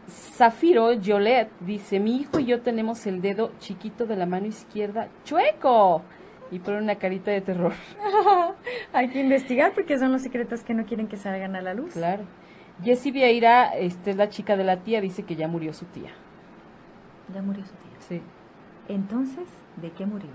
Zafiro 0.10 0.93
Yolet 0.93 1.49
dice, 1.62 1.99
mi 1.99 2.17
hijo 2.17 2.39
y 2.39 2.45
yo 2.45 2.62
tenemos 2.62 3.06
el 3.06 3.21
dedo 3.21 3.51
chiquito 3.60 4.06
de 4.06 4.15
la 4.15 4.25
mano 4.25 4.47
izquierda 4.47 5.08
chueco. 5.23 6.01
Y 6.51 6.60
pone 6.60 6.78
una 6.78 6.95
carita 6.95 7.32
de 7.32 7.41
terror. 7.41 7.73
hay 8.93 9.10
que 9.10 9.19
investigar 9.19 9.73
porque 9.73 9.97
son 9.97 10.12
los 10.12 10.21
secretos 10.21 10.63
que 10.63 10.73
no 10.73 10.86
quieren 10.86 11.08
que 11.08 11.17
salgan 11.17 11.56
a 11.56 11.62
la 11.62 11.73
luz. 11.73 11.93
Claro. 11.93 12.23
Jessie 12.84 13.12
Vieira, 13.12 13.75
este 13.78 14.12
es 14.12 14.17
la 14.17 14.30
chica 14.30 14.58
de 14.58 14.63
la 14.63 14.78
tía, 14.78 15.01
dice 15.01 15.23
que 15.23 15.36
ya 15.36 15.47
murió 15.47 15.73
su 15.73 15.86
tía. 15.86 16.12
Ya 17.34 17.41
murió 17.41 17.63
su 17.65 17.73
tía. 17.73 17.97
Sí. 17.99 18.21
Entonces, 18.88 19.47
¿de 19.78 19.91
qué 19.91 20.06
murió? 20.06 20.30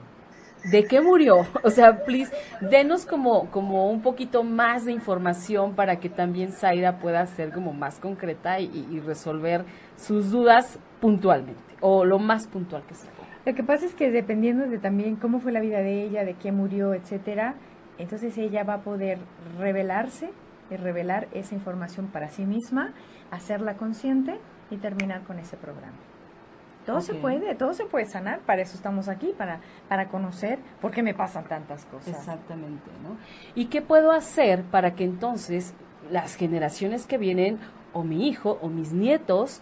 ¿De 0.65 0.85
qué 0.85 1.01
murió? 1.01 1.47
O 1.63 1.71
sea, 1.71 2.05
please, 2.05 2.33
denos 2.61 3.07
como, 3.07 3.51
como 3.51 3.91
un 3.91 4.03
poquito 4.03 4.43
más 4.43 4.85
de 4.85 4.93
información 4.93 5.75
para 5.75 5.97
que 5.97 6.09
también 6.09 6.53
Zaira 6.53 6.99
pueda 6.99 7.25
ser 7.27 7.53
como 7.53 7.73
más 7.73 7.99
concreta 7.99 8.61
y, 8.61 8.87
y 8.91 9.01
resolver 9.01 9.65
sus 9.97 10.31
dudas 10.31 10.79
puntualmente, 11.01 11.77
o 11.81 12.05
lo 12.05 12.19
más 12.19 12.47
puntual 12.47 12.83
que 12.87 12.95
se 12.95 13.07
pueda. 13.09 13.29
Lo 13.47 13.55
que 13.55 13.63
pasa 13.63 13.87
es 13.87 13.95
que 13.95 14.11
dependiendo 14.11 14.67
de 14.67 14.79
también 14.79 15.17
cómo 15.17 15.41
fue 15.41 15.53
la 15.53 15.61
vida 15.61 15.79
de 15.79 16.05
ella, 16.05 16.25
de 16.25 16.35
qué 16.35 16.53
murió, 16.53 16.93
etcétera, 16.93 17.55
entonces 17.99 18.37
ella 18.39 18.65
va 18.65 18.75
a 18.75 18.81
poder 18.83 19.19
revelarse 19.59 20.31
y 20.71 20.77
revelar 20.77 21.29
esa 21.33 21.55
información 21.55 22.09
para 22.09 22.29
sí 22.29 22.45
misma, 22.45 22.93
hacerla 23.31 23.77
consciente 23.77 24.39
y 24.71 24.77
terminar 24.77 25.23
con 25.25 25.39
ese 25.39 25.57
programa. 25.57 25.97
Todo 26.87 27.01
se 27.01 27.15
puede, 27.15 27.55
todo 27.55 27.75
se 27.75 27.85
puede 27.85 28.07
sanar, 28.07 28.41
para 28.41 28.63
eso 28.63 28.75
estamos 28.75 29.09
aquí, 29.09 29.35
para, 29.37 29.61
para 29.89 30.09
conocer 30.09 30.59
por 30.81 30.91
qué 30.91 31.03
me 31.03 31.15
pasan 31.15 31.45
tantas 31.45 31.85
cosas. 31.85 32.09
Exactamente, 32.09 32.91
¿no? 33.03 33.17
¿Y 33.55 33.67
qué 33.67 33.83
puedo 33.83 34.13
hacer 34.13 34.63
para 34.65 34.95
que 34.95 35.05
entonces 35.05 35.75
las 36.11 36.35
generaciones 36.35 37.07
que 37.07 37.19
vienen, 37.19 37.59
o 37.93 38.03
mi 38.03 38.29
hijo, 38.29 38.59
o 38.63 38.69
mis 38.69 38.93
nietos, 38.93 39.61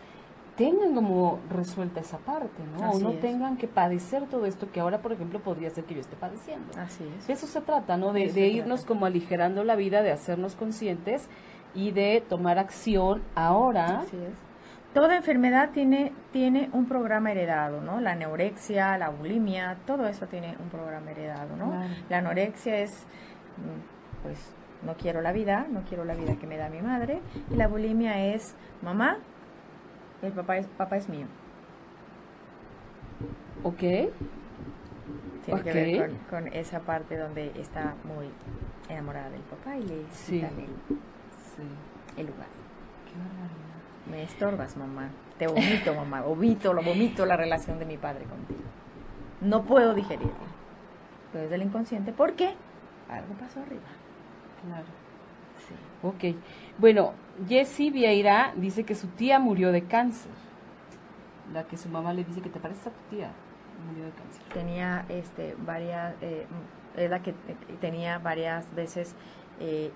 tengan 0.56 0.94
como 0.94 1.38
resuelta 1.50 2.00
esa 2.00 2.18
parte, 2.18 2.62
¿no? 2.76 2.84
Así 2.84 2.96
o 2.98 3.00
no 3.00 3.10
es. 3.10 3.20
tengan 3.20 3.56
que 3.56 3.68
padecer 3.68 4.26
todo 4.26 4.44
esto 4.44 4.70
que 4.72 4.80
ahora, 4.80 4.98
por 4.98 5.12
ejemplo, 5.12 5.40
podría 5.40 5.70
ser 5.70 5.84
que 5.84 5.94
yo 5.94 6.00
esté 6.00 6.16
padeciendo. 6.16 6.66
Así 6.76 7.04
es. 7.18 7.26
De 7.26 7.32
eso 7.32 7.46
se 7.46 7.60
trata, 7.60 7.96
¿no? 7.96 8.12
De, 8.12 8.32
de 8.32 8.48
irnos 8.48 8.84
como 8.84 9.06
aligerando 9.06 9.62
la 9.62 9.76
vida, 9.76 10.02
de 10.02 10.10
hacernos 10.10 10.56
conscientes 10.56 11.28
y 11.74 11.92
de 11.92 12.22
tomar 12.28 12.58
acción 12.58 13.22
ahora. 13.36 14.00
Así 14.00 14.16
es. 14.16 14.47
Toda 14.98 15.14
enfermedad 15.14 15.70
tiene, 15.70 16.12
tiene 16.32 16.70
un 16.72 16.86
programa 16.86 17.30
heredado, 17.30 17.80
¿no? 17.80 18.00
La 18.00 18.10
anorexia, 18.12 18.98
la 18.98 19.10
bulimia, 19.10 19.76
todo 19.86 20.08
eso 20.08 20.26
tiene 20.26 20.56
un 20.58 20.70
programa 20.70 21.12
heredado, 21.12 21.54
¿no? 21.56 21.68
Claro. 21.70 21.94
La 22.08 22.18
anorexia 22.18 22.80
es, 22.80 23.06
mm, 23.58 24.24
pues, 24.24 24.52
no 24.82 24.96
quiero 24.96 25.20
la 25.20 25.30
vida, 25.30 25.66
no 25.70 25.82
quiero 25.82 26.04
la 26.04 26.16
vida 26.16 26.34
que 26.34 26.48
me 26.48 26.56
da 26.56 26.68
mi 26.68 26.82
madre. 26.82 27.20
Y 27.48 27.54
la 27.54 27.68
bulimia 27.68 28.24
es, 28.34 28.56
mamá, 28.82 29.18
el 30.20 30.32
papá 30.32 30.56
es, 30.56 30.66
papá 30.66 30.96
es 30.96 31.08
mío. 31.08 31.28
¿Ok? 33.62 33.78
Tiene 35.44 35.62
que 35.62 35.72
ver 35.72 36.10
con, 36.28 36.42
con 36.42 36.52
esa 36.52 36.80
parte 36.80 37.16
donde 37.16 37.52
está 37.54 37.94
muy 38.02 38.28
enamorada 38.88 39.30
del 39.30 39.42
papá 39.42 39.76
y 39.76 39.82
le 39.84 40.02
Sí. 40.10 40.40
el, 40.40 40.50
Sí. 40.50 41.62
el 42.16 42.26
lugar. 42.26 42.48
Qué. 43.06 43.67
Me 44.10 44.22
estorbas, 44.22 44.76
mamá. 44.76 45.10
Te 45.38 45.46
vomito, 45.46 45.94
mamá. 45.94 46.22
Vomito, 46.22 46.72
lo 46.72 46.82
vomito 46.82 47.26
la 47.26 47.36
relación 47.36 47.78
de 47.78 47.84
mi 47.84 47.96
padre 47.98 48.24
contigo. 48.24 48.60
No 49.40 49.64
puedo 49.64 49.94
digerirlo. 49.94 50.32
Pero 51.32 51.44
es 51.44 51.50
del 51.50 51.62
inconsciente. 51.62 52.12
¿Por 52.12 52.34
qué? 52.34 52.54
Algo 53.08 53.34
pasó 53.34 53.60
arriba. 53.60 53.82
Claro. 54.64 54.86
Sí. 55.66 55.74
Ok. 56.02 56.36
Bueno, 56.78 57.12
Jessie 57.46 57.90
Vieira 57.90 58.52
dice 58.56 58.84
que 58.84 58.94
su 58.94 59.08
tía 59.08 59.38
murió 59.38 59.72
de 59.72 59.84
cáncer. 59.84 60.32
La 61.52 61.64
que 61.64 61.76
su 61.76 61.88
mamá 61.88 62.12
le 62.12 62.24
dice 62.24 62.40
que 62.40 62.50
te 62.50 62.60
parece 62.60 62.88
a 62.88 62.92
tu 62.92 63.16
tía. 63.16 63.30
Murió 63.86 64.06
de 64.06 64.10
cáncer. 64.12 64.42
Tenía 64.52 65.04
este, 65.08 65.54
varias. 65.64 66.14
Eh, 66.22 66.46
es 66.96 67.10
la 67.10 67.20
que 67.22 67.30
eh, 67.30 67.34
tenía 67.80 68.18
varias 68.18 68.74
veces. 68.74 69.14
eh, 69.60 69.92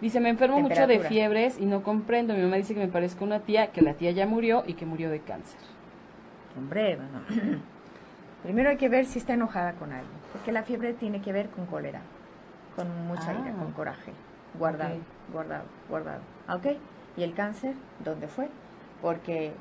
Dice, 0.00 0.20
me 0.20 0.28
enfermo 0.28 0.60
mucho 0.60 0.86
de 0.86 1.00
fiebres 1.00 1.58
y 1.58 1.64
no 1.66 1.82
comprendo. 1.82 2.34
Mi 2.34 2.42
mamá 2.42 2.56
dice 2.56 2.74
que 2.74 2.80
me 2.80 2.88
parezco 2.88 3.24
a 3.24 3.26
una 3.28 3.40
tía, 3.40 3.68
que 3.72 3.80
la 3.80 3.94
tía 3.94 4.10
ya 4.10 4.26
murió 4.26 4.62
y 4.66 4.74
que 4.74 4.84
murió 4.86 5.10
de 5.10 5.20
cáncer. 5.20 5.58
hombre, 6.56 6.96
bueno. 6.96 7.20
Primero 8.42 8.70
hay 8.70 8.76
que 8.76 8.88
ver 8.88 9.06
si 9.06 9.18
está 9.18 9.32
enojada 9.34 9.72
con 9.72 9.92
alguien. 9.92 10.12
Porque 10.32 10.52
la 10.52 10.62
fiebre 10.62 10.92
tiene 10.94 11.20
que 11.20 11.32
ver 11.32 11.48
con 11.48 11.66
cólera. 11.66 12.00
Con 12.76 13.06
mucha 13.06 13.32
ira, 13.32 13.52
Ah. 13.54 13.58
con 13.58 13.72
coraje. 13.72 14.12
Guardado, 14.58 14.96
guardado, 15.32 15.64
guardado. 15.88 16.20
Ah, 16.46 16.56
¿Ok? 16.56 16.66
¿Y 17.16 17.22
el 17.22 17.34
cáncer? 17.34 17.74
¿Dónde 18.04 18.28
fue? 18.28 18.48
Porque, 19.02 19.52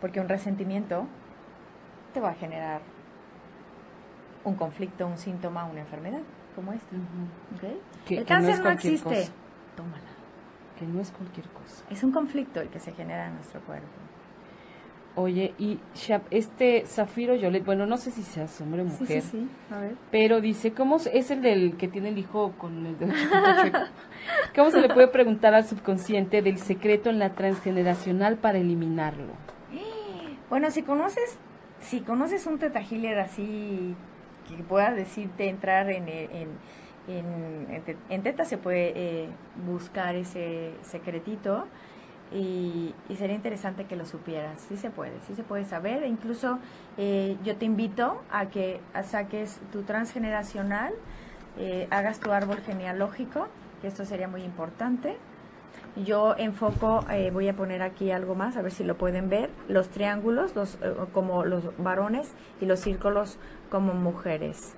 porque 0.00 0.20
un 0.20 0.28
resentimiento 0.28 1.06
te 2.14 2.20
va 2.20 2.30
a 2.30 2.34
generar 2.34 2.80
un 4.44 4.54
conflicto, 4.54 5.06
un 5.06 5.18
síntoma, 5.18 5.64
una 5.64 5.80
enfermedad 5.80 6.20
como 6.54 6.72
esta. 6.72 6.96
¿Ok? 7.56 7.72
Que- 8.06 8.14
el 8.18 8.20
no 8.20 8.26
cáncer 8.26 8.60
no, 8.62 8.70
existe. 8.70 9.08
cosa. 9.08 9.32
Tómala. 9.78 10.10
Que 10.76 10.84
no 10.84 11.00
es 11.00 11.12
cualquier 11.12 11.46
cosa. 11.50 11.84
Es 11.88 12.02
un 12.02 12.10
conflicto 12.10 12.60
el 12.60 12.68
que 12.68 12.80
se 12.80 12.90
genera 12.90 13.28
en 13.28 13.36
nuestro 13.36 13.60
cuerpo. 13.60 13.86
Oye, 15.14 15.54
y 15.56 15.78
este 16.30 16.84
Zafiro 16.84 17.36
Yolet, 17.36 17.64
bueno, 17.64 17.86
no 17.86 17.96
sé 17.96 18.10
si 18.10 18.24
seas 18.24 18.60
hombre 18.60 18.82
o 18.82 18.86
mujer, 18.86 19.22
sí, 19.22 19.30
sí. 19.30 19.48
A 19.72 19.78
ver. 19.78 19.96
pero 20.10 20.40
dice, 20.40 20.72
¿cómo 20.72 20.96
es 20.96 21.30
el 21.30 21.42
del 21.42 21.76
que 21.76 21.86
tiene 21.86 22.08
el 22.08 22.18
hijo 22.18 22.54
con 22.58 22.86
el 22.86 22.98
dedo? 22.98 23.12
¿Cómo 24.56 24.70
se 24.70 24.80
le 24.80 24.88
puede 24.88 25.08
preguntar 25.08 25.54
al 25.54 25.64
subconsciente 25.64 26.42
del 26.42 26.58
secreto 26.58 27.08
en 27.08 27.20
la 27.20 27.30
transgeneracional 27.34 28.36
para 28.36 28.58
eliminarlo? 28.58 29.32
Bueno, 30.50 30.72
si 30.72 30.82
conoces, 30.82 31.38
si 31.80 32.00
conoces 32.00 32.46
un 32.46 32.58
teta 32.58 32.80
healer 32.80 33.18
así 33.20 33.94
que 34.48 34.62
pueda 34.64 34.92
decirte 34.92 35.48
entrar 35.48 35.90
en, 35.90 36.08
en, 36.08 36.48
en, 37.08 37.66
en 37.70 37.82
te- 37.82 37.96
en 38.10 38.22
teta 38.22 38.44
se 38.44 38.58
puede 38.58 38.92
eh, 38.94 39.28
buscar 39.66 40.14
ese 40.14 40.72
secretito 40.82 41.66
y, 42.32 42.94
y 43.08 43.16
sería 43.16 43.34
interesante 43.34 43.84
que 43.86 43.96
lo 43.96 44.04
supieras. 44.04 44.60
Sí 44.68 44.76
se 44.76 44.90
puede, 44.90 45.12
sí 45.26 45.34
se 45.34 45.42
puede 45.42 45.64
saber. 45.64 46.02
E 46.02 46.08
incluso 46.08 46.58
eh, 46.98 47.36
yo 47.44 47.56
te 47.56 47.64
invito 47.64 48.20
a 48.30 48.46
que 48.46 48.80
saques 49.04 49.60
tu 49.72 49.82
transgeneracional, 49.82 50.92
eh, 51.58 51.88
hagas 51.90 52.20
tu 52.20 52.30
árbol 52.32 52.58
genealógico, 52.58 53.48
que 53.80 53.88
esto 53.88 54.04
sería 54.04 54.28
muy 54.28 54.42
importante. 54.42 55.16
Yo 56.04 56.36
enfoco, 56.36 57.04
eh, 57.10 57.30
voy 57.32 57.48
a 57.48 57.54
poner 57.54 57.82
aquí 57.82 58.10
algo 58.12 58.34
más, 58.34 58.56
a 58.56 58.62
ver 58.62 58.72
si 58.72 58.84
lo 58.84 58.96
pueden 58.96 59.28
ver, 59.30 59.50
los 59.68 59.88
triángulos 59.88 60.54
los, 60.54 60.74
eh, 60.82 60.94
como 61.12 61.44
los 61.44 61.76
varones 61.78 62.30
y 62.60 62.66
los 62.66 62.78
círculos 62.80 63.38
como 63.70 63.94
mujeres. 63.94 64.74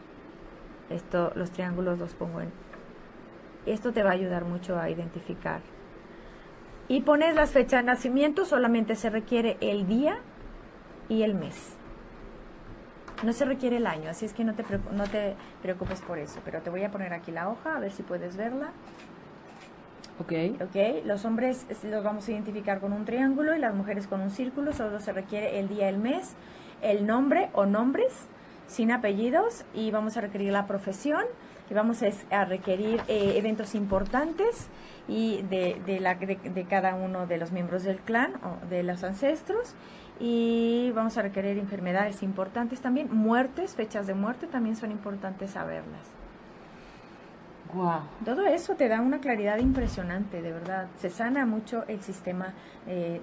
Esto, 0.90 1.32
los 1.36 1.50
triángulos 1.50 1.98
los 1.98 2.14
pongo 2.14 2.40
en... 2.40 2.50
Esto 3.66 3.92
te 3.92 4.02
va 4.02 4.10
a 4.10 4.14
ayudar 4.14 4.44
mucho 4.44 4.78
a 4.78 4.90
identificar. 4.90 5.60
Y 6.88 7.02
pones 7.02 7.36
las 7.36 7.52
fechas 7.52 7.82
de 7.82 7.86
nacimiento, 7.86 8.44
solamente 8.44 8.96
se 8.96 9.10
requiere 9.10 9.56
el 9.60 9.86
día 9.86 10.18
y 11.08 11.22
el 11.22 11.34
mes. 11.34 11.76
No 13.22 13.32
se 13.32 13.44
requiere 13.44 13.76
el 13.76 13.86
año, 13.86 14.10
así 14.10 14.24
es 14.24 14.32
que 14.32 14.44
no 14.44 14.54
te, 14.54 14.64
no 14.92 15.04
te 15.04 15.36
preocupes 15.62 16.00
por 16.00 16.18
eso. 16.18 16.40
Pero 16.44 16.62
te 16.62 16.70
voy 16.70 16.82
a 16.82 16.90
poner 16.90 17.12
aquí 17.12 17.30
la 17.30 17.48
hoja, 17.48 17.76
a 17.76 17.78
ver 17.78 17.92
si 17.92 18.02
puedes 18.02 18.36
verla. 18.36 18.72
Ok. 20.18 20.32
Ok, 20.62 21.04
los 21.04 21.24
hombres 21.24 21.66
los 21.84 22.02
vamos 22.02 22.26
a 22.26 22.32
identificar 22.32 22.80
con 22.80 22.92
un 22.92 23.04
triángulo 23.04 23.54
y 23.54 23.58
las 23.58 23.74
mujeres 23.74 24.06
con 24.06 24.20
un 24.20 24.30
círculo. 24.30 24.72
Solo 24.72 25.00
se 25.00 25.12
requiere 25.12 25.60
el 25.60 25.68
día, 25.68 25.88
el 25.88 25.98
mes, 25.98 26.34
el 26.82 27.06
nombre 27.06 27.50
o 27.52 27.66
nombres 27.66 28.26
sin 28.70 28.92
apellidos 28.92 29.64
y 29.74 29.90
vamos 29.90 30.16
a 30.16 30.20
requerir 30.20 30.52
la 30.52 30.66
profesión 30.66 31.24
y 31.68 31.74
vamos 31.74 32.02
a, 32.30 32.44
requerir 32.44 33.02
eh, 33.08 33.34
eventos 33.36 33.74
importantes 33.74 34.68
y 35.08 35.42
de, 35.42 35.80
de, 35.84 36.00
la, 36.00 36.14
de, 36.14 36.66
cada 36.68 36.94
uno 36.94 37.26
de 37.26 37.36
los 37.36 37.50
miembros 37.50 37.82
del 37.82 37.98
clan 37.98 38.34
o 38.44 38.64
de 38.68 38.84
los 38.84 39.02
ancestros 39.02 39.74
y 40.20 40.92
vamos 40.94 41.18
a 41.18 41.22
requerir 41.22 41.58
enfermedades 41.58 42.22
importantes 42.22 42.80
también, 42.80 43.08
muertes, 43.12 43.74
fechas 43.74 44.06
de 44.06 44.14
muerte 44.14 44.46
también 44.46 44.76
son 44.76 44.92
importantes 44.92 45.50
saberlas. 45.50 46.19
Wow. 47.74 48.00
Todo 48.24 48.46
eso 48.46 48.74
te 48.74 48.88
da 48.88 49.00
una 49.00 49.20
claridad 49.20 49.58
impresionante, 49.58 50.42
de 50.42 50.52
verdad. 50.52 50.88
Se 50.96 51.10
sana 51.10 51.46
mucho 51.46 51.84
el 51.88 52.02
sistema 52.02 52.54
eh, 52.86 53.20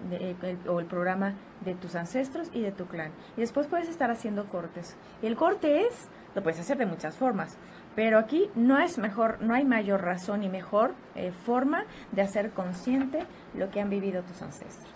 o 0.68 0.80
el 0.80 0.86
programa 0.86 1.34
de 1.66 1.76
tus 1.76 1.96
ancestros 1.96 2.50
y 2.54 2.62
de 2.62 2.72
tu 2.72 2.86
clan. 2.86 3.12
Y 3.36 3.42
después 3.42 3.68
puedes 3.68 3.90
estar 3.90 4.10
haciendo 4.12 4.46
cortes. 4.48 4.96
Y 5.22 5.28
el 5.28 5.36
corte 5.36 5.82
es, 5.88 6.08
lo 6.36 6.44
puedes 6.44 6.60
hacer 6.60 6.78
de 6.78 6.86
muchas 6.86 7.16
formas, 7.16 7.58
pero 7.96 8.20
aquí 8.20 8.50
no 8.56 8.80
es 8.80 8.98
mejor, 8.98 9.42
no 9.42 9.54
hay 9.54 9.66
mayor 9.66 10.04
razón 10.04 10.44
y 10.44 10.50
mejor 10.50 10.94
eh, 11.16 11.32
forma 11.32 11.86
de 12.12 12.22
hacer 12.22 12.52
consciente 12.52 13.26
lo 13.56 13.70
que 13.72 13.82
han 13.82 13.90
vivido 13.90 14.22
tus 14.24 14.42
ancestros. 14.42 14.94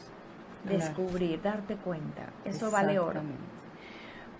Descubrir, 0.63 1.41
darte 1.41 1.75
cuenta. 1.75 2.27
Eso 2.45 2.69
vale 2.69 2.99
oro. 2.99 3.21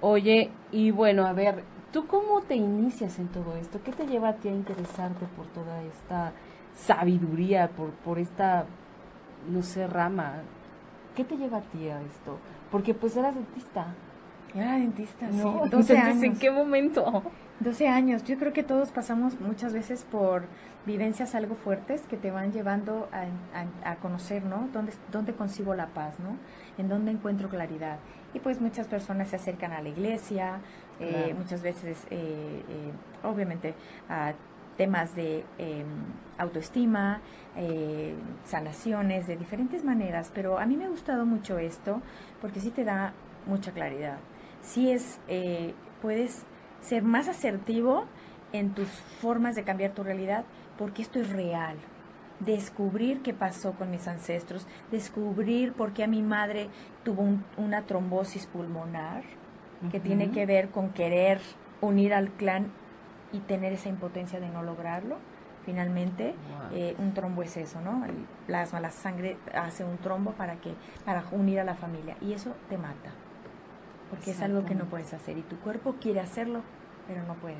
Oye, 0.01 0.51
y 0.71 0.91
bueno, 0.91 1.25
a 1.25 1.33
ver, 1.33 1.63
¿tú 1.91 2.07
cómo 2.07 2.41
te 2.41 2.55
inicias 2.55 3.19
en 3.19 3.27
todo 3.27 3.55
esto? 3.55 3.81
¿Qué 3.83 3.91
te 3.91 4.07
lleva 4.07 4.29
a 4.29 4.35
ti 4.35 4.47
a 4.47 4.51
interesarte 4.51 5.25
por 5.35 5.45
toda 5.47 5.81
esta 5.83 6.31
sabiduría, 6.75 7.69
por, 7.69 7.91
por 7.91 8.19
esta, 8.19 8.65
no 9.49 9.61
sé, 9.61 9.87
rama? 9.87 10.41
¿Qué 11.15 11.23
te 11.23 11.35
lleva 11.37 11.57
a 11.57 11.61
ti 11.61 11.89
a 11.89 12.01
esto? 12.01 12.37
Porque 12.71 12.93
pues 12.93 13.15
eras 13.17 13.35
dentista. 13.35 13.93
Era 14.55 14.73
dentista, 14.73 15.31
sí. 15.31 15.39
12 15.41 15.59
Entonces, 15.63 15.99
años. 15.99 16.23
¿en 16.23 16.35
qué 16.37 16.51
momento? 16.51 17.23
12 17.59 17.87
años. 17.87 18.23
Yo 18.23 18.37
creo 18.37 18.53
que 18.53 18.63
todos 18.63 18.91
pasamos 18.91 19.39
muchas 19.39 19.73
veces 19.73 20.05
por 20.09 20.43
vivencias 20.85 21.35
algo 21.35 21.55
fuertes 21.55 22.01
que 22.03 22.17
te 22.17 22.31
van 22.31 22.51
llevando 22.51 23.07
a, 23.83 23.95
conocer, 23.97 24.43
¿no? 24.43 24.67
¿Dónde, 24.73 24.93
¿Dónde 25.11 25.33
consigo 25.33 25.75
la 25.75 25.87
paz, 25.87 26.19
¿no? 26.19 26.37
En 26.77 26.89
dónde 26.89 27.11
encuentro 27.11 27.49
claridad. 27.49 27.99
Y 28.33 28.39
pues 28.39 28.61
muchas 28.61 28.87
personas 28.87 29.29
se 29.29 29.35
acercan 29.35 29.73
a 29.73 29.81
la 29.81 29.89
iglesia, 29.89 30.59
eh, 31.01 31.33
muchas 31.37 31.61
veces, 31.61 32.05
eh, 32.09 32.63
eh, 32.69 32.91
obviamente, 33.23 33.73
temas 34.77 35.15
de 35.15 35.43
em, 35.57 35.85
autoestima, 36.37 37.21
sanaciones 38.45 39.27
de 39.27 39.35
diferentes 39.35 39.83
maneras, 39.83 40.31
pero 40.33 40.59
a 40.59 40.65
mí 40.65 40.77
me 40.77 40.85
ha 40.85 40.89
gustado 40.89 41.25
mucho 41.25 41.59
esto 41.59 42.01
porque 42.39 42.59
sí 42.59 42.71
te 42.71 42.83
da 42.83 43.13
mucha 43.45 43.71
claridad. 43.71 44.17
Sí 44.61 44.91
es, 44.91 45.19
puedes 46.01 46.45
ser 46.81 47.03
más 47.03 47.27
asertivo 47.27 48.05
en 48.53 48.73
tus 48.73 48.87
formas 49.21 49.55
de 49.55 49.63
cambiar 49.63 49.91
tu 49.91 50.03
realidad, 50.03 50.45
porque 50.77 51.01
esto 51.01 51.19
es 51.19 51.29
real. 51.29 51.75
Descubrir 52.39 53.21
qué 53.21 53.33
pasó 53.33 53.73
con 53.73 53.91
mis 53.91 54.07
ancestros, 54.07 54.65
descubrir 54.89 55.73
por 55.73 55.93
qué 55.93 56.03
a 56.03 56.07
mi 56.07 56.23
madre 56.23 56.69
tuvo 57.03 57.23
una 57.57 57.83
trombosis 57.83 58.47
pulmonar, 58.47 59.23
que 59.89 59.99
tiene 59.99 60.31
que 60.31 60.45
ver 60.45 60.69
con 60.69 60.89
querer 60.89 61.39
unir 61.81 62.13
al 62.13 62.29
clan 62.31 62.71
y 63.31 63.39
tener 63.39 63.73
esa 63.73 63.89
impotencia 63.89 64.39
de 64.39 64.49
no 64.49 64.61
lograrlo. 64.61 65.17
Finalmente, 65.65 66.35
eh, 66.73 66.95
un 66.97 67.13
trombo 67.13 67.43
es 67.43 67.55
eso, 67.55 67.81
¿no? 67.81 68.03
El 68.05 68.25
plasma, 68.47 68.79
la 68.79 68.91
sangre 68.91 69.37
hace 69.53 69.83
un 69.83 69.97
trombo 69.97 70.31
para 70.31 70.55
que 70.55 70.73
para 71.05 71.23
unir 71.31 71.59
a 71.59 71.63
la 71.63 71.75
familia 71.75 72.17
y 72.19 72.33
eso 72.33 72.55
te 72.67 72.77
mata 72.77 73.11
porque 74.11 74.31
es 74.31 74.41
algo 74.41 74.65
que 74.65 74.75
no 74.75 74.85
puedes 74.85 75.13
hacer 75.13 75.37
y 75.37 75.41
tu 75.41 75.55
cuerpo 75.59 75.95
quiere 76.01 76.19
hacerlo, 76.19 76.61
pero 77.07 77.23
no 77.23 77.33
puede. 77.35 77.55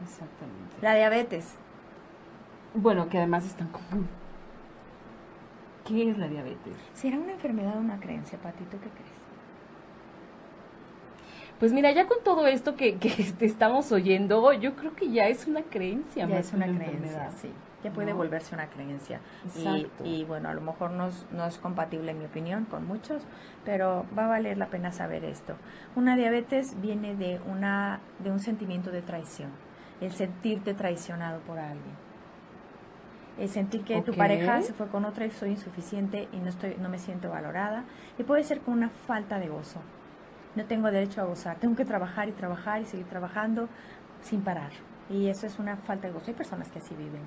Exactamente. 0.00 0.76
La 0.80 0.94
diabetes. 0.94 1.56
Bueno, 2.74 3.08
que 3.08 3.18
además 3.18 3.44
es 3.44 3.54
tan 3.54 3.66
común. 3.68 4.08
¿Qué 5.84 6.08
es 6.08 6.16
la 6.16 6.28
diabetes? 6.28 6.76
¿Será 6.94 7.18
una 7.18 7.32
enfermedad 7.32 7.76
o 7.76 7.80
una 7.80 7.98
creencia, 7.98 8.38
Patito? 8.38 8.78
¿Qué 8.80 8.88
crees? 8.88 9.09
Pues 11.60 11.72
mira, 11.72 11.92
ya 11.92 12.06
con 12.06 12.18
todo 12.24 12.48
esto 12.48 12.74
que, 12.74 12.96
que 12.96 13.10
te 13.38 13.46
estamos 13.46 13.92
oyendo, 13.92 14.52
yo 14.54 14.74
creo 14.74 14.96
que 14.96 15.10
ya 15.10 15.28
es 15.28 15.46
una 15.46 15.62
creencia. 15.62 16.26
Ya 16.26 16.38
es 16.40 16.52
una, 16.52 16.66
creencia, 16.66 17.30
sí 17.30 17.50
ya 17.82 17.90
puede 17.90 18.12
volverse 18.12 18.54
una 18.54 18.68
creencia. 18.68 19.20
Y, 19.56 19.86
y, 20.04 20.24
bueno, 20.24 20.48
a 20.48 20.54
lo 20.54 20.60
mejor 20.60 20.90
no 20.90 21.08
es, 21.08 21.26
no 21.32 21.46
es 21.46 21.58
compatible 21.58 22.10
en 22.10 22.18
mi 22.18 22.26
opinión 22.26 22.64
con 22.66 22.86
muchos, 22.86 23.22
pero 23.64 24.04
va 24.16 24.26
a 24.26 24.28
valer 24.28 24.58
la 24.58 24.66
pena 24.66 24.92
saber 24.92 25.24
esto. 25.24 25.54
Una 25.96 26.16
diabetes 26.16 26.80
viene 26.80 27.14
de, 27.14 27.40
una, 27.46 28.00
de 28.18 28.30
un 28.30 28.40
sentimiento 28.40 28.90
de 28.90 29.02
traición, 29.02 29.50
el 30.00 30.12
sentirte 30.12 30.74
traicionado 30.74 31.40
por 31.40 31.58
alguien. 31.58 32.10
El 33.38 33.48
sentir 33.48 33.84
que 33.84 34.02
tu 34.02 34.12
pareja 34.12 34.60
se 34.60 34.74
fue 34.74 34.88
con 34.88 35.06
otra 35.06 35.24
y 35.24 35.30
soy 35.30 35.50
insuficiente 35.50 36.28
y 36.32 36.36
no, 36.36 36.50
estoy, 36.50 36.76
no 36.78 36.90
me 36.90 36.98
siento 36.98 37.30
valorada. 37.30 37.84
Y 38.18 38.22
puede 38.24 38.44
ser 38.44 38.60
con 38.60 38.74
una 38.74 38.90
falta 38.90 39.38
de 39.38 39.48
gozo. 39.48 39.80
No 40.56 40.64
tengo 40.64 40.90
derecho 40.90 41.20
a 41.20 41.24
gozar. 41.24 41.58
Tengo 41.58 41.76
que 41.76 41.84
trabajar 41.84 42.28
y 42.28 42.32
trabajar 42.32 42.82
y 42.82 42.84
seguir 42.84 43.06
trabajando 43.06 43.68
sin 44.22 44.42
parar. 44.42 44.70
Y 45.08 45.28
eso 45.28 45.46
es 45.46 45.58
una 45.58 45.76
falta 45.76 46.06
de 46.06 46.12
gozo. 46.12 46.26
Hay 46.28 46.34
personas 46.34 46.70
que 46.70 46.78
así 46.78 46.94
viven. 46.94 47.22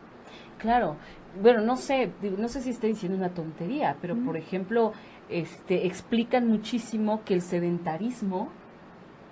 Claro, 0.58 0.96
bueno, 1.42 1.62
no 1.62 1.76
sé, 1.76 2.12
no 2.38 2.48
sé 2.48 2.62
si 2.62 2.70
estoy 2.70 2.92
diciendo 2.92 3.18
una 3.18 3.30
tontería, 3.30 3.98
pero 4.02 4.16
por 4.16 4.38
ejemplo, 4.38 4.94
este, 5.30 5.86
explican 5.86 6.48
muchísimo 6.48 7.24
que 7.24 7.34
el 7.34 7.42
sedentarismo 7.42 8.50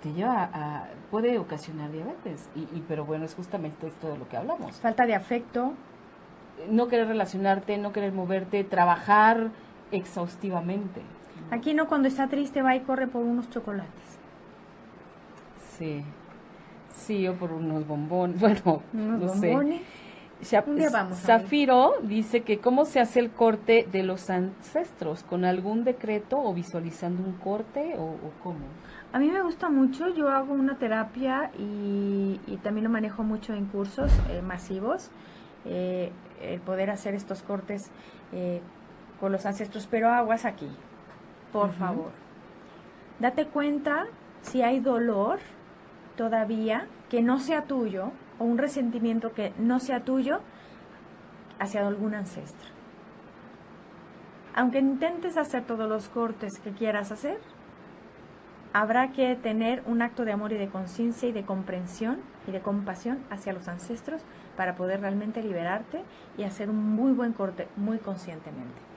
te 0.02 0.12
lleva 0.12 0.50
a, 0.52 0.88
puede 1.10 1.38
ocasionar 1.38 1.90
diabetes, 1.92 2.48
y, 2.54 2.66
pero 2.88 3.04
bueno, 3.04 3.24
es 3.24 3.34
justamente 3.34 3.86
esto 3.86 4.10
de 4.10 4.18
lo 4.18 4.28
que 4.28 4.36
hablamos. 4.36 4.80
Falta 4.80 5.06
de 5.06 5.14
afecto. 5.14 5.74
No 6.68 6.88
querer 6.88 7.08
relacionarte, 7.08 7.78
no 7.78 7.92
querer 7.92 8.12
moverte, 8.12 8.62
trabajar 8.64 9.50
exhaustivamente. 9.90 11.00
Aquí 11.50 11.74
no, 11.74 11.86
cuando 11.88 12.08
está 12.08 12.28
triste 12.28 12.62
va 12.62 12.76
y 12.76 12.80
corre 12.80 13.06
por 13.06 13.22
unos 13.22 13.50
chocolates. 13.50 14.18
Sí, 15.78 16.04
sí, 16.90 17.26
o 17.28 17.34
por 17.34 17.52
unos 17.52 17.86
bombones, 17.86 18.40
bueno, 18.40 18.82
unos 18.92 19.40
bombones. 19.40 19.82
Zafiro 20.44 21.94
dice 22.02 22.40
que 22.42 22.58
cómo 22.58 22.84
se 22.84 23.00
hace 23.00 23.20
el 23.20 23.30
corte 23.30 23.86
de 23.90 24.02
los 24.02 24.28
ancestros, 24.28 25.22
con 25.22 25.44
algún 25.44 25.84
decreto 25.84 26.38
o 26.38 26.52
visualizando 26.52 27.22
un 27.22 27.34
corte 27.34 27.94
o, 27.96 28.16
cómo. 28.42 28.58
A 29.12 29.18
mí 29.18 29.30
me 29.30 29.42
gusta 29.42 29.68
mucho, 29.68 30.08
yo 30.08 30.30
hago 30.30 30.52
una 30.54 30.78
terapia 30.78 31.52
y, 31.58 32.38
también 32.62 32.84
lo 32.84 32.90
manejo 32.90 33.22
mucho 33.22 33.54
en 33.54 33.66
cursos 33.66 34.10
eh, 34.30 34.42
masivos, 34.42 35.10
eh, 35.64 36.10
el 36.40 36.60
poder 36.60 36.90
hacer 36.90 37.14
estos 37.14 37.42
cortes 37.42 37.90
eh, 38.32 38.60
con 39.20 39.30
los 39.30 39.46
ancestros, 39.46 39.86
pero 39.88 40.08
aguas 40.08 40.44
aquí, 40.44 40.68
por 41.52 41.72
favor. 41.72 42.10
Date 43.20 43.46
cuenta 43.46 44.06
si 44.40 44.62
hay 44.62 44.80
dolor 44.80 45.38
todavía 46.16 46.86
que 47.08 47.22
no 47.22 47.38
sea 47.38 47.64
tuyo, 47.64 48.12
o 48.38 48.44
un 48.44 48.58
resentimiento 48.58 49.32
que 49.32 49.52
no 49.58 49.78
sea 49.78 50.00
tuyo 50.00 50.40
hacia 51.58 51.86
algún 51.86 52.14
ancestro. 52.14 52.70
Aunque 54.54 54.78
intentes 54.78 55.36
hacer 55.36 55.64
todos 55.64 55.88
los 55.88 56.08
cortes 56.08 56.58
que 56.58 56.72
quieras 56.72 57.12
hacer, 57.12 57.38
habrá 58.72 59.12
que 59.12 59.36
tener 59.36 59.82
un 59.86 60.02
acto 60.02 60.24
de 60.24 60.32
amor 60.32 60.52
y 60.52 60.58
de 60.58 60.68
conciencia 60.68 61.28
y 61.28 61.32
de 61.32 61.44
comprensión 61.44 62.20
y 62.46 62.50
de 62.50 62.60
compasión 62.60 63.18
hacia 63.30 63.52
los 63.52 63.68
ancestros 63.68 64.22
para 64.56 64.74
poder 64.74 65.00
realmente 65.00 65.42
liberarte 65.42 66.02
y 66.36 66.44
hacer 66.44 66.70
un 66.70 66.94
muy 66.94 67.12
buen 67.12 67.32
corte 67.32 67.68
muy 67.76 67.98
conscientemente. 67.98 68.91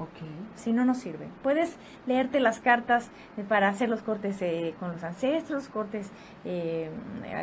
Okay. 0.00 0.28
Si 0.54 0.72
no, 0.72 0.84
no 0.84 0.94
sirve. 0.94 1.26
Puedes 1.42 1.76
leerte 2.06 2.38
las 2.38 2.60
cartas 2.60 3.10
para 3.48 3.68
hacer 3.68 3.88
los 3.88 4.02
cortes 4.02 4.40
eh, 4.42 4.74
con 4.78 4.92
los 4.92 5.02
ancestros, 5.02 5.68
cortes 5.68 6.10
eh, 6.44 6.88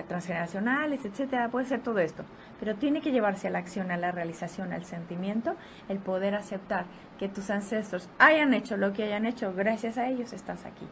transgeneracionales, 0.08 1.04
etcétera. 1.04 1.50
Puede 1.50 1.66
ser 1.66 1.82
todo 1.82 2.00
esto. 2.00 2.24
Pero 2.60 2.76
tiene 2.76 3.02
que 3.02 3.12
llevarse 3.12 3.50
a 3.50 3.52
la 3.52 3.60
acción, 3.60 3.92
a 3.92 3.98
la 3.98 4.12
realización, 4.12 4.72
al 4.72 4.86
sentimiento, 4.86 5.56
el 5.90 6.00
poder 6.00 6.34
aceptar 6.34 6.86
que 7.20 7.28
tus 7.28 7.50
ancestros 7.50 8.10
hayan 8.20 8.54
hecho 8.54 8.78
lo 8.78 8.94
que 8.94 9.04
hayan 9.04 9.26
hecho, 9.26 9.54
gracias 9.54 9.98
a 9.98 10.08
ellos 10.08 10.32
estás 10.32 10.66
aquí. 10.66 10.88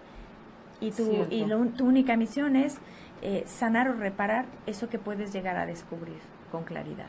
Y 0.81 0.91
tu, 0.91 1.27
y 1.29 1.45
tu 1.77 1.85
única 1.85 2.17
misión 2.17 2.57
es 2.57 2.77
eh, 3.21 3.43
sanar 3.45 3.87
o 3.87 3.93
reparar 3.93 4.45
eso 4.65 4.89
que 4.89 4.99
puedes 4.99 5.31
llegar 5.31 5.55
a 5.55 5.65
descubrir 5.65 6.19
con 6.51 6.65
claridad. 6.65 7.07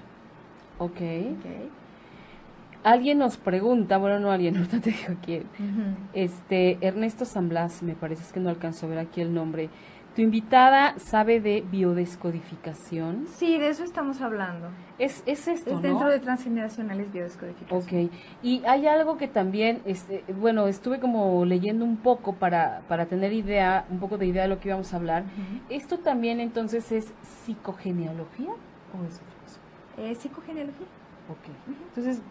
Ok. 0.79 0.93
okay. 0.93 1.71
Alguien 2.85 3.17
nos 3.17 3.39
pregunta, 3.39 3.97
bueno, 3.97 4.21
no 4.21 4.31
alguien, 4.31 4.57
ahorita 4.59 4.79
te 4.81 4.91
digo 4.91 5.15
quién. 5.25 5.45
Este, 6.13 6.79
Ernesto 6.87 7.25
San 7.25 7.49
Blas, 7.49 7.83
me 7.83 7.95
parece 7.95 8.33
que 8.33 8.41
no 8.41 8.51
alcanzó 8.51 8.87
a 8.87 8.91
ver 8.91 8.99
aquí 8.99 9.23
el 9.23 9.33
nombre. 9.33 9.71
Tu 10.15 10.23
invitada 10.23 10.97
sabe 10.99 11.41
de 11.41 11.63
biodescodificación. 11.63 13.27
Sí, 13.27 13.59
de 13.59 13.71
eso 13.71 13.83
estamos 13.83 14.21
hablando. 14.21 14.69
Es, 14.97 15.25
es 15.27 15.49
esto, 15.49 15.75
es 15.75 15.83
dentro 15.83 16.09
de 16.09 16.21
transgeneracionales 16.21 17.11
biodescodificación. 17.11 18.05
Ok. 18.07 18.13
Y 18.41 18.63
hay 18.65 18.87
algo 18.87 19.17
que 19.17 19.27
también, 19.27 19.83
este, 19.87 20.23
bueno, 20.39 20.69
estuve 20.69 21.01
como 21.01 21.45
leyendo 21.45 21.85
un 21.85 21.97
poco 21.97 22.35
para, 22.35 22.83
para 22.87 23.07
tener 23.07 23.33
idea, 23.33 23.87
un 23.91 23.99
poco 23.99 24.17
de 24.17 24.27
idea 24.27 24.43
de 24.43 24.51
lo 24.51 24.61
que 24.61 24.69
íbamos 24.69 24.93
a 24.93 24.99
hablar. 24.99 25.25
¿Esto 25.69 25.99
también 25.99 26.39
entonces 26.39 26.93
es 26.93 27.13
psicogenealogía 27.23 28.51
o 28.53 29.05
es 29.09 29.17
otra 29.17 29.35
cosa? 29.43 29.61
Es 29.99 30.19
psicogenealogía. 30.19 30.87
Ok. 31.29 31.49
Entonces, 31.89 32.23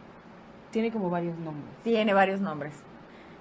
tiene 0.73 0.91
como 0.91 1.09
varios 1.09 1.37
nombres. 1.37 1.71
Tiene 1.83 2.13
varios 2.13 2.41
nombres 2.41 2.83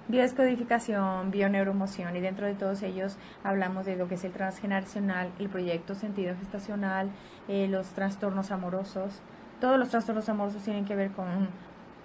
biodescodificación, 0.07 1.31
bioneuromoción 1.31 2.15
y 2.15 2.19
dentro 2.19 2.45
de 2.45 2.53
todos 2.53 2.81
ellos 2.83 3.17
hablamos 3.43 3.85
de 3.85 3.95
lo 3.95 4.07
que 4.07 4.15
es 4.15 4.23
el 4.23 4.31
transgeneracional, 4.31 5.31
el 5.39 5.49
proyecto 5.49 5.95
sentido 5.95 6.35
gestacional, 6.37 7.09
eh, 7.47 7.67
los 7.67 7.87
trastornos 7.89 8.51
amorosos. 8.51 9.21
Todos 9.61 9.79
los 9.79 9.89
trastornos 9.89 10.27
amorosos 10.27 10.63
tienen 10.63 10.85
que 10.85 10.95
ver 10.95 11.11
con, 11.11 11.47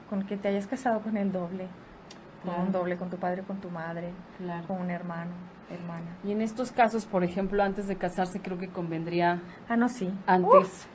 con 0.08 0.22
que 0.24 0.36
te 0.36 0.48
hayas 0.48 0.66
casado 0.66 1.00
con 1.00 1.16
el 1.16 1.32
doble, 1.32 1.66
con 2.44 2.66
un 2.66 2.72
doble, 2.72 2.96
con 2.96 3.10
tu 3.10 3.16
padre, 3.16 3.42
con 3.42 3.60
tu 3.60 3.68
madre, 3.68 4.10
con 4.68 4.80
un 4.80 4.90
hermano, 4.90 5.32
hermana. 5.68 6.16
Y 6.22 6.30
en 6.30 6.40
estos 6.40 6.70
casos, 6.70 7.04
por 7.04 7.24
ejemplo, 7.24 7.64
antes 7.64 7.88
de 7.88 7.96
casarse 7.96 8.40
creo 8.40 8.58
que 8.58 8.68
convendría... 8.68 9.42
Ah, 9.68 9.76
no, 9.76 9.88
sí. 9.88 10.12
Antes... 10.26 10.86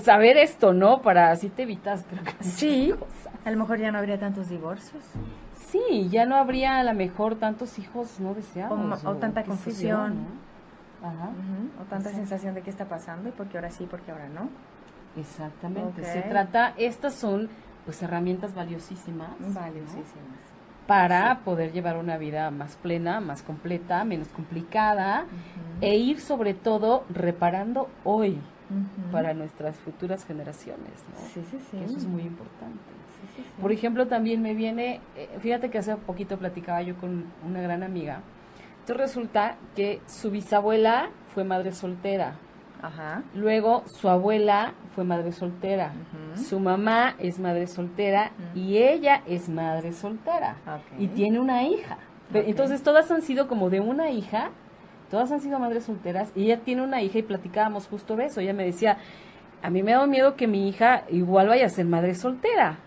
saber 0.00 0.36
esto, 0.36 0.72
¿no? 0.72 1.02
Para 1.02 1.30
así 1.30 1.48
te 1.48 1.62
evitas, 1.62 2.04
creo 2.08 2.24
que 2.24 2.44
Sí, 2.44 2.94
a 3.44 3.50
lo 3.50 3.58
mejor 3.58 3.78
ya 3.78 3.92
no 3.92 3.98
habría 3.98 4.18
tantos 4.18 4.48
divorcios. 4.48 5.02
Sí, 5.72 6.08
ya 6.10 6.26
no 6.26 6.36
habría 6.36 6.78
a 6.78 6.84
lo 6.84 6.94
mejor 6.94 7.36
tantos 7.36 7.78
hijos 7.78 8.20
no 8.20 8.34
deseados. 8.34 9.04
O, 9.04 9.14
tanta 9.14 9.42
confusión. 9.44 10.26
o 11.02 11.84
tanta 11.88 12.10
sensación 12.10 12.54
de 12.54 12.62
qué 12.62 12.70
está 12.70 12.86
pasando 12.86 13.28
y 13.28 13.32
por 13.32 13.48
qué 13.48 13.58
ahora 13.58 13.70
sí, 13.70 13.86
por 13.86 14.00
qué 14.00 14.12
ahora 14.12 14.28
no. 14.28 14.48
Exactamente. 15.16 16.04
Se 16.04 16.22
trata, 16.22 16.74
estas 16.76 17.14
son 17.14 17.48
pues 17.84 18.02
herramientas 18.02 18.54
valiosísimas. 18.54 19.30
Valiosísimas. 19.38 20.38
Para 20.86 21.40
poder 21.44 21.72
llevar 21.72 21.96
una 21.96 22.16
vida 22.18 22.50
más 22.50 22.76
plena, 22.76 23.20
más 23.20 23.42
completa, 23.42 24.04
menos 24.04 24.28
complicada 24.28 25.26
e 25.80 25.96
ir 25.96 26.20
sobre 26.20 26.54
todo 26.54 27.04
reparando 27.08 27.88
hoy 28.04 28.38
para 29.10 29.34
nuestras 29.34 29.76
futuras 29.76 30.24
generaciones. 30.24 30.92
Sí, 31.32 31.42
sí, 31.50 31.58
sí. 31.70 31.78
eso 31.84 31.96
es 31.96 32.06
muy 32.06 32.22
importante. 32.22 32.80
Por 33.60 33.72
ejemplo, 33.72 34.06
también 34.06 34.42
me 34.42 34.54
viene, 34.54 35.00
eh, 35.16 35.28
fíjate 35.40 35.70
que 35.70 35.78
hace 35.78 35.94
poquito 35.96 36.38
platicaba 36.38 36.82
yo 36.82 36.96
con 36.96 37.26
una 37.46 37.60
gran 37.60 37.82
amiga. 37.82 38.20
Entonces 38.80 38.96
resulta 38.96 39.56
que 39.76 40.00
su 40.06 40.30
bisabuela 40.30 41.10
fue 41.28 41.44
madre 41.44 41.72
soltera. 41.72 42.34
Ajá. 42.82 43.22
Luego 43.34 43.84
su 43.86 44.08
abuela 44.08 44.74
fue 44.94 45.04
madre 45.04 45.30
soltera. 45.30 45.92
Su 46.34 46.58
mamá 46.58 47.14
es 47.18 47.38
madre 47.38 47.68
soltera 47.68 48.32
y 48.56 48.78
ella 48.78 49.22
es 49.26 49.48
madre 49.48 49.92
soltera. 49.92 50.56
Y 50.98 51.06
tiene 51.08 51.38
una 51.38 51.62
hija. 51.62 51.98
Entonces 52.34 52.82
todas 52.82 53.10
han 53.10 53.22
sido 53.22 53.46
como 53.46 53.70
de 53.70 53.78
una 53.80 54.10
hija, 54.10 54.50
todas 55.12 55.30
han 55.30 55.42
sido 55.42 55.58
madres 55.58 55.84
solteras 55.84 56.32
y 56.34 56.44
ella 56.44 56.60
tiene 56.60 56.80
una 56.80 57.02
hija 57.02 57.18
y 57.18 57.22
platicábamos 57.22 57.86
justo 57.86 58.16
de 58.16 58.24
eso. 58.24 58.40
Ella 58.40 58.54
me 58.54 58.64
decía, 58.64 58.96
a 59.62 59.68
mí 59.68 59.82
me 59.82 59.92
da 59.92 60.06
miedo 60.06 60.36
que 60.36 60.46
mi 60.46 60.66
hija 60.66 61.04
igual 61.10 61.48
vaya 61.48 61.66
a 61.66 61.68
ser 61.68 61.84
madre 61.84 62.14
soltera. 62.14 62.78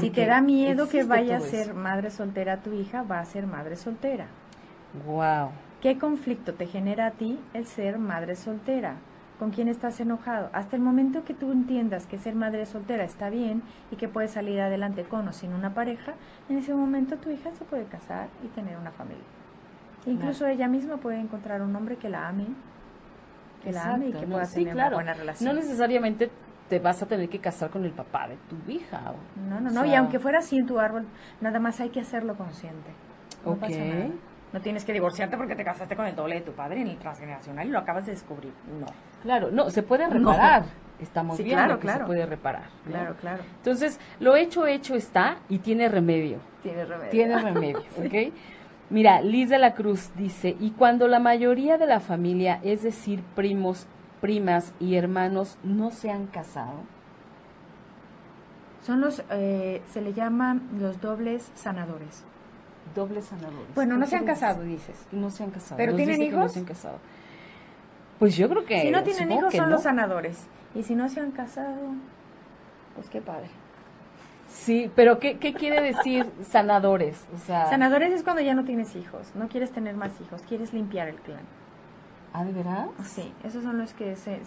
Si 0.00 0.10
te 0.10 0.26
da 0.26 0.40
miedo 0.40 0.88
que 0.88 1.02
vaya 1.02 1.38
a 1.38 1.40
ser 1.40 1.74
madre 1.74 2.12
soltera 2.12 2.58
tu 2.58 2.72
hija, 2.72 3.02
va 3.02 3.18
a 3.18 3.24
ser 3.24 3.48
madre 3.48 3.74
soltera. 3.74 4.28
Wow. 5.04 5.50
¿Qué 5.82 5.98
conflicto 5.98 6.54
te 6.54 6.66
genera 6.66 7.08
a 7.08 7.10
ti 7.10 7.40
el 7.52 7.66
ser 7.66 7.98
madre 7.98 8.36
soltera? 8.36 8.98
¿Con 9.40 9.50
quién 9.50 9.66
estás 9.66 9.98
enojado? 9.98 10.50
Hasta 10.52 10.76
el 10.76 10.82
momento 10.82 11.24
que 11.24 11.34
tú 11.34 11.50
entiendas 11.50 12.06
que 12.06 12.16
ser 12.16 12.36
madre 12.36 12.64
soltera 12.66 13.02
está 13.02 13.28
bien 13.28 13.64
y 13.90 13.96
que 13.96 14.06
puedes 14.06 14.30
salir 14.30 14.60
adelante 14.60 15.02
con 15.02 15.26
o 15.26 15.32
sin 15.32 15.52
una 15.52 15.74
pareja, 15.74 16.14
en 16.48 16.58
ese 16.58 16.72
momento 16.74 17.16
tu 17.16 17.28
hija 17.28 17.50
se 17.54 17.64
puede 17.64 17.86
casar 17.86 18.28
y 18.44 18.46
tener 18.48 18.78
una 18.78 18.92
familia. 18.92 19.35
Incluso 20.06 20.46
ella 20.46 20.68
misma 20.68 20.96
puede 20.98 21.20
encontrar 21.20 21.62
un 21.62 21.74
hombre 21.74 21.96
que 21.96 22.08
la 22.08 22.28
ame, 22.28 22.46
que 23.62 23.72
la 23.72 23.94
ame 23.94 24.08
y 24.08 24.12
que 24.12 24.26
pueda 24.26 24.46
tener 24.46 24.74
una 24.74 24.90
buena 24.90 25.14
relación. 25.14 25.48
No 25.48 25.60
necesariamente 25.60 26.30
te 26.68 26.78
vas 26.78 27.02
a 27.02 27.06
tener 27.06 27.28
que 27.28 27.38
casar 27.38 27.70
con 27.70 27.84
el 27.84 27.92
papá 27.92 28.28
de 28.28 28.36
tu 28.48 28.70
hija. 28.70 29.14
no, 29.48 29.60
no, 29.60 29.70
no, 29.70 29.84
y 29.84 29.94
aunque 29.94 30.18
fuera 30.18 30.38
así 30.38 30.58
en 30.58 30.66
tu 30.66 30.78
árbol, 30.78 31.06
nada 31.40 31.58
más 31.58 31.80
hay 31.80 31.90
que 31.90 32.00
hacerlo 32.00 32.36
consciente. 32.36 32.90
No 33.44 33.56
pasa 33.56 33.78
nada. 33.78 34.08
No 34.52 34.60
tienes 34.60 34.84
que 34.84 34.92
divorciarte 34.92 35.36
porque 35.36 35.54
te 35.54 35.64
casaste 35.64 35.96
con 35.96 36.06
el 36.06 36.14
doble 36.14 36.36
de 36.36 36.40
tu 36.40 36.52
padre 36.52 36.80
en 36.80 36.88
el 36.88 36.96
transgeneracional 36.98 37.66
y 37.66 37.70
lo 37.70 37.78
acabas 37.78 38.06
de 38.06 38.12
descubrir. 38.12 38.52
No. 38.80 38.86
Claro, 39.22 39.50
no, 39.50 39.70
se 39.70 39.82
puede 39.82 40.08
reparar. 40.08 40.64
Estamos 40.98 41.36
viendo 41.36 41.56
claro, 41.56 41.74
que 41.74 41.82
claro. 41.82 41.98
se 41.98 42.06
puede 42.06 42.26
reparar. 42.26 42.64
Claro, 42.86 43.16
claro. 43.20 43.42
Entonces, 43.56 44.00
lo 44.18 44.34
hecho, 44.34 44.66
hecho 44.66 44.94
está 44.94 45.38
y 45.48 45.58
tiene 45.58 45.88
remedio. 45.88 46.38
Tiene 46.62 46.84
remedio. 46.84 47.10
Tiene 47.10 47.38
remedio, 47.38 47.78
¿ok? 47.98 48.34
Mira, 48.88 49.20
Liz 49.20 49.48
de 49.48 49.58
la 49.58 49.74
Cruz 49.74 50.10
dice, 50.16 50.56
y 50.60 50.70
cuando 50.70 51.08
la 51.08 51.18
mayoría 51.18 51.76
de 51.76 51.86
la 51.86 52.00
familia, 52.00 52.60
es 52.62 52.82
decir, 52.82 53.22
primos 53.34 53.86
primas 54.20 54.72
y 54.78 54.94
hermanos 54.94 55.58
no 55.64 55.90
se 55.90 56.10
han 56.10 56.26
casado? 56.26 56.84
Son 58.82 59.00
los, 59.00 59.24
eh, 59.30 59.82
se 59.90 60.00
le 60.00 60.12
llaman 60.12 60.68
los 60.78 61.00
dobles 61.00 61.50
sanadores. 61.54 62.22
Dobles 62.94 63.24
sanadores. 63.24 63.74
Bueno, 63.74 63.96
no 63.96 64.06
se 64.06 64.14
han 64.14 64.24
casado, 64.24 64.62
dices. 64.62 65.06
No 65.10 65.30
se 65.30 65.42
han 65.42 65.50
casado. 65.50 65.76
¿Pero 65.76 65.96
tienen 65.96 66.22
hijos? 66.22 66.38
No 66.38 66.48
se 66.48 66.58
han 66.60 66.64
casado. 66.64 66.98
Pues 68.20 68.36
yo 68.36 68.48
creo 68.48 68.64
que. 68.64 68.82
Si 68.82 68.90
no 68.92 69.02
tienen 69.02 69.32
hijos, 69.32 69.52
son 69.52 69.70
los 69.70 69.82
sanadores. 69.82 70.46
Y 70.76 70.84
si 70.84 70.94
no 70.94 71.08
se 71.08 71.20
han 71.20 71.32
casado, 71.32 71.94
pues 72.94 73.10
qué 73.10 73.20
padre. 73.20 73.48
Sí, 74.56 74.90
pero 74.96 75.18
¿qué, 75.18 75.38
¿qué, 75.38 75.52
quiere 75.52 75.80
decir 75.80 76.30
sanadores? 76.42 77.24
O 77.34 77.38
sea, 77.38 77.66
sanadores 77.66 78.12
es 78.12 78.22
cuando 78.22 78.42
ya 78.42 78.54
no 78.54 78.64
tienes 78.64 78.96
hijos, 78.96 79.30
no 79.34 79.48
quieres 79.48 79.70
tener 79.70 79.94
más 79.94 80.20
hijos, 80.20 80.42
quieres 80.42 80.72
limpiar 80.72 81.08
el 81.08 81.16
clan. 81.16 81.42
¿Ah, 82.32 82.44
de 82.44 82.52
verdad? 82.52 82.88
Sí, 83.04 83.32
esos 83.44 83.62
son 83.62 83.78
los 83.78 83.92
que 83.92 84.16
se, 84.16 84.40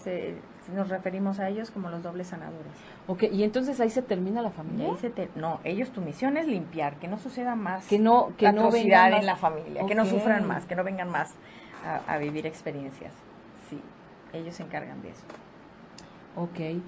nos 0.74 0.90
referimos 0.90 1.40
a 1.40 1.48
ellos 1.50 1.72
como 1.72 1.90
los 1.90 2.04
dobles 2.04 2.28
sanadores. 2.28 2.72
Ok, 3.08 3.24
y 3.32 3.44
entonces 3.44 3.80
ahí 3.80 3.90
se 3.90 4.02
termina 4.02 4.42
la 4.42 4.52
familia. 4.52 4.94
no, 5.36 5.60
ellos 5.64 5.90
tu 5.92 6.02
misión 6.02 6.38
es 6.38 6.48
limpiar, 6.48 6.96
que 6.96 7.08
no 7.08 7.18
suceda 7.18 7.56
más 7.56 7.88
que 7.88 7.98
no 7.98 8.34
que 8.38 8.52
no 8.52 8.70
vengan 8.70 9.14
en 9.14 9.26
la 9.26 9.36
familia, 9.36 9.86
que 9.86 9.96
no 9.96 10.06
sufran 10.06 10.46
más, 10.46 10.66
que 10.66 10.76
no 10.76 10.84
vengan 10.84 11.10
más 11.10 11.34
a, 11.86 12.14
a 12.14 12.18
vivir 12.18 12.46
experiencias. 12.46 13.14
Sí, 13.70 13.80
ellos 14.34 14.56
se 14.56 14.64
encargan 14.64 15.02
de 15.02 15.10
eso. 15.10 15.24
Ok. 16.36 16.82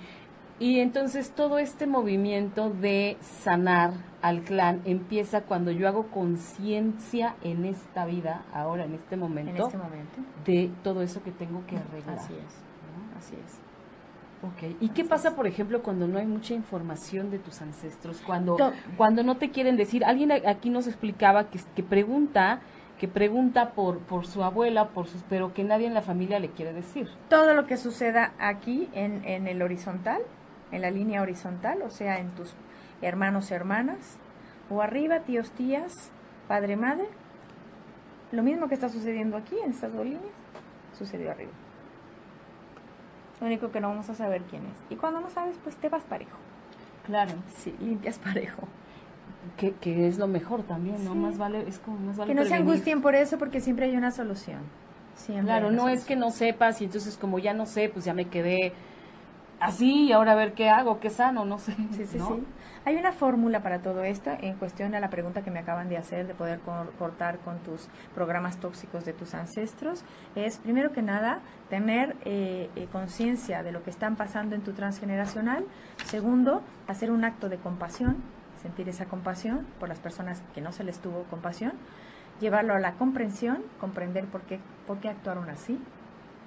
Y 0.62 0.80
entonces 0.80 1.32
todo 1.32 1.57
este 1.57 1.88
movimiento 1.88 2.70
de 2.70 3.18
sanar 3.20 3.93
al 4.22 4.43
clan 4.43 4.84
empieza 4.86 5.41
cuando 5.41 5.72
yo 5.72 5.88
hago 5.88 6.12
conciencia 6.12 7.36
en 7.41 7.66
esta 7.66 8.05
vida, 8.05 8.43
ahora 8.53 8.86
en 8.86 8.93
este 8.93 9.18
momento, 9.18 9.49
en 9.49 9.57
este 9.57 9.78
momento, 9.80 10.22
de 10.45 10.70
todo 10.84 11.01
eso 11.01 11.24
que 11.24 11.32
tengo 11.32 11.66
que 11.66 11.78
arreglar. 11.78 12.20
Así 12.20 12.34
es, 12.34 13.18
así 13.18 13.36
es. 13.43 13.59
Okay. 14.53 14.78
¿Y 14.80 14.89
qué 14.89 15.03
pasa, 15.03 15.36
por 15.36 15.47
ejemplo, 15.47 15.82
cuando 15.82 16.07
no 16.07 16.20
hay 16.20 16.28
mucha 16.28 16.53
información 16.53 17.32
de 17.32 17.39
tus 17.39 17.59
ancestros? 17.64 18.22
Cuando, 18.22 18.55
cuando 18.97 19.24
no 19.24 19.38
te 19.38 19.49
quieren 19.49 19.78
decir, 19.78 20.05
alguien 20.05 20.32
aquí 20.32 20.70
nos 20.70 20.86
explicaba 20.86 21.49
que, 21.49 21.59
que 21.76 21.82
pregunta 21.82 22.62
que 22.99 23.07
pregunta 23.07 23.72
por, 23.72 23.97
por 23.97 24.28
su 24.28 24.43
abuela, 24.43 24.89
por 24.89 25.07
sus, 25.07 25.24
pero 25.28 25.55
que 25.55 25.64
nadie 25.64 25.88
en 25.88 25.95
la 25.95 26.03
familia 26.03 26.38
le 26.38 26.51
quiere 26.51 26.72
decir. 26.72 27.09
Todo 27.30 27.55
lo 27.55 27.66
que 27.66 27.76
suceda 27.78 28.34
aquí 28.38 28.89
en, 28.93 29.26
en 29.26 29.47
el 29.47 29.64
horizontal 29.64 30.22
en 30.72 30.82
la 30.82 30.91
línea 30.91 31.22
horizontal, 31.22 31.82
o 31.82 31.89
sea, 31.89 32.19
en 32.19 32.30
tus 32.32 32.53
hermanos, 33.01 33.51
hermanas, 33.51 34.17
o 34.69 34.82
arriba, 34.82 35.19
tíos, 35.22 35.51
tías, 35.51 36.11
padre, 36.47 36.76
madre. 36.78 37.07
Lo 38.32 38.43
mismo 38.43 38.67
que 38.67 38.76
está 38.76 38.89
sucediendo 38.89 39.38
aquí, 39.38 39.55
en 39.63 39.72
estas 39.72 39.93
dos 39.93 40.05
líneas, 40.05 40.34
sucedió 40.97 41.32
arriba. 41.32 41.51
Lo 43.41 43.47
único 43.47 43.72
que 43.72 43.82
no 43.82 43.89
vamos 43.89 44.09
a 44.09 44.15
saber 44.15 44.43
quién 44.43 44.63
es. 44.67 44.78
Y 44.89 44.95
cuando 44.95 45.19
no 45.19 45.30
sabes, 45.30 45.57
pues 45.63 45.76
te 45.76 45.89
vas 45.89 46.03
parejo. 46.03 46.38
Claro. 47.05 47.34
Sí, 47.55 47.76
limpias 47.80 48.19
parejo. 48.19 48.67
Que, 49.57 49.74
que 49.74 50.07
es 50.07 50.19
lo 50.19 50.28
mejor 50.28 50.63
también, 50.63 51.03
¿no? 51.03 51.15
Más 51.15 51.38
vale, 51.38 51.67
es 51.67 51.80
como 51.80 51.97
más 51.97 52.15
vale 52.15 52.32
Que 52.32 52.39
no 52.39 52.45
se 52.45 52.53
angustien 52.53 53.01
por 53.01 53.15
eso 53.15 53.39
porque 53.39 53.59
siempre 53.59 53.88
hay 53.88 53.97
una 53.97 54.11
solución. 54.11 54.59
Siempre 55.15 55.45
claro, 55.45 55.72
no 55.72 55.89
es 55.89 56.05
que 56.05 56.15
no 56.15 56.30
sepas 56.30 56.82
y 56.82 56.86
entonces 56.86 57.17
como 57.17 57.39
ya 57.39 57.53
no 57.53 57.65
sé, 57.65 57.89
pues 57.89 58.05
ya 58.05 58.13
me 58.13 58.26
quedé 58.26 58.74
así 59.62 60.05
y 60.05 60.12
ahora 60.12 60.34
a 60.34 60.36
ver 60.36 60.53
qué 60.53 60.70
hago, 60.70 60.99
qué 60.99 61.09
sano, 61.09 61.45
no 61.45 61.57
sé. 61.57 61.74
Sí, 61.91 62.05
sí, 62.05 62.20
sí. 62.20 62.43
Hay 62.84 62.95
una 62.95 63.12
fórmula 63.12 63.62
para 63.62 63.80
todo 63.80 64.03
esto 64.03 64.32
en 64.41 64.55
cuestión 64.55 64.95
a 64.95 64.99
la 64.99 65.12
pregunta 65.12 65.43
que 65.43 65.51
me 65.51 65.59
acaban 65.59 65.88
de 65.88 65.97
hacer 65.97 66.26
de 66.26 66.34
poder 66.34 66.59
cortar 66.97 67.38
con 67.39 67.59
tus 67.59 67.88
programas 68.16 68.57
tóxicos 68.57 69.05
de 69.05 69.14
tus 69.14 69.36
ancestros. 69.36 70.03
Es, 70.36 70.57
primero 70.57 70.91
que 70.91 71.03
nada, 71.03 71.41
tener 71.70 72.16
eh, 72.26 72.72
eh, 72.76 72.88
conciencia 72.91 73.62
de 73.62 73.72
lo 73.72 73.84
que 73.84 73.91
están 73.91 74.16
pasando 74.16 74.55
en 74.55 74.62
tu 74.62 74.74
transgeneracional. 74.74 75.64
Segundo, 76.05 76.64
hacer 76.88 77.12
un 77.12 77.24
acto 77.24 77.49
de 77.49 77.57
compasión, 77.57 78.18
sentir 78.64 78.89
esa 78.89 79.05
compasión 79.05 79.68
por 79.80 79.88
las 79.88 79.99
personas 79.99 80.41
que 80.55 80.62
no 80.62 80.72
se 80.72 80.84
les 80.84 80.99
tuvo 80.99 81.24
compasión. 81.30 81.74
llevarlo 82.39 82.74
a 82.74 82.80
la 82.80 82.93
comprensión, 82.93 83.62
comprender 83.80 84.26
por 84.26 84.41
qué, 84.41 84.59
por 84.88 84.97
qué 84.97 85.09
actuaron 85.09 85.47
así, 85.51 85.80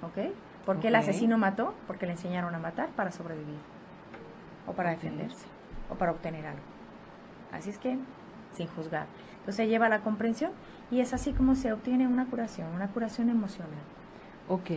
¿ok? 0.01 0.33
¿Por 0.65 0.79
qué 0.79 0.87
el 0.87 0.95
asesino 0.95 1.37
mató? 1.37 1.75
Porque 1.87 2.05
le 2.05 2.13
enseñaron 2.13 2.55
a 2.55 2.59
matar 2.59 2.89
para 2.89 3.11
sobrevivir, 3.11 3.59
o 4.65 4.73
para 4.73 4.91
defenderse, 4.91 5.45
o 5.89 5.95
para 5.95 6.11
obtener 6.11 6.45
algo. 6.45 6.63
Así 7.51 7.69
es 7.69 7.77
que, 7.77 7.97
sin 8.53 8.67
juzgar. 8.67 9.05
Entonces 9.39 9.69
lleva 9.69 9.85
a 9.85 9.89
la 9.89 9.99
comprensión 9.99 10.51
y 10.89 11.01
es 11.01 11.13
así 11.13 11.33
como 11.33 11.55
se 11.55 11.71
obtiene 11.71 12.07
una 12.07 12.25
curación, 12.25 12.73
una 12.73 12.87
curación 12.87 13.29
emocional. 13.29 13.73
Ok. 14.49 14.71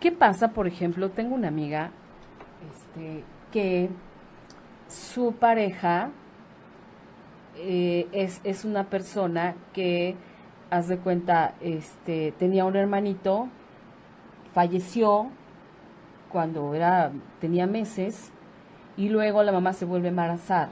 ¿Qué 0.00 0.10
pasa, 0.10 0.48
por 0.48 0.66
ejemplo, 0.66 1.10
tengo 1.10 1.36
una 1.36 1.48
amiga 1.48 1.90
este, 2.68 3.22
que 3.52 3.90
su 4.88 5.34
pareja 5.34 6.10
eh, 7.56 8.08
es, 8.10 8.40
es 8.42 8.64
una 8.64 8.84
persona 8.84 9.54
que, 9.72 10.16
haz 10.70 10.88
de 10.88 10.98
cuenta, 10.98 11.54
este, 11.60 12.32
tenía 12.32 12.64
un 12.64 12.74
hermanito, 12.74 13.48
falleció 14.54 15.28
cuando 16.30 16.74
era, 16.74 17.12
tenía 17.40 17.66
meses, 17.66 18.32
y 18.96 19.08
luego 19.08 19.42
la 19.42 19.52
mamá 19.52 19.72
se 19.72 19.84
vuelve 19.84 20.08
a 20.08 20.10
embarazar. 20.10 20.68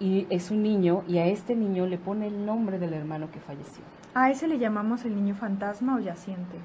Y 0.00 0.26
es 0.30 0.50
un 0.50 0.62
niño, 0.62 1.04
y 1.06 1.18
a 1.18 1.26
este 1.26 1.54
niño 1.54 1.86
le 1.86 1.98
pone 1.98 2.26
el 2.26 2.44
nombre 2.44 2.78
del 2.78 2.94
hermano 2.94 3.30
que 3.30 3.40
falleció. 3.40 3.82
A 4.14 4.30
ese 4.30 4.48
le 4.48 4.58
llamamos 4.58 5.04
el 5.04 5.14
niño 5.14 5.34
fantasma 5.34 5.96
o 5.96 6.00
yaciente. 6.00 6.58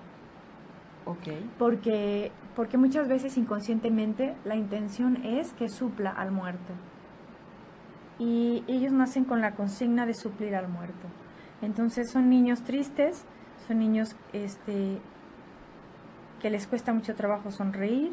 Ok. 1.06 1.28
porque 1.58 2.32
porque 2.56 2.78
muchas 2.78 3.08
veces 3.08 3.38
inconscientemente 3.38 4.36
la 4.46 4.56
intención 4.56 5.26
es 5.26 5.54
que 5.54 5.70
supla 5.70 6.12
al 6.12 6.32
muerto 6.32 6.74
y 8.20 8.64
ellos 8.68 8.92
nacen 8.92 9.24
con 9.24 9.42
la 9.42 9.56
consigna 9.56 10.06
de 10.06 10.14
suplir 10.14 10.56
al 10.56 10.68
muerto 10.68 11.08
entonces 11.62 12.12
son 12.12 12.30
niños 12.30 12.62
tristes 12.64 13.26
son 13.68 13.80
niños 13.80 14.16
este 14.34 15.00
que 16.42 16.50
les 16.50 16.68
cuesta 16.68 16.94
mucho 16.94 17.16
trabajo 17.16 17.52
sonreír 17.52 18.12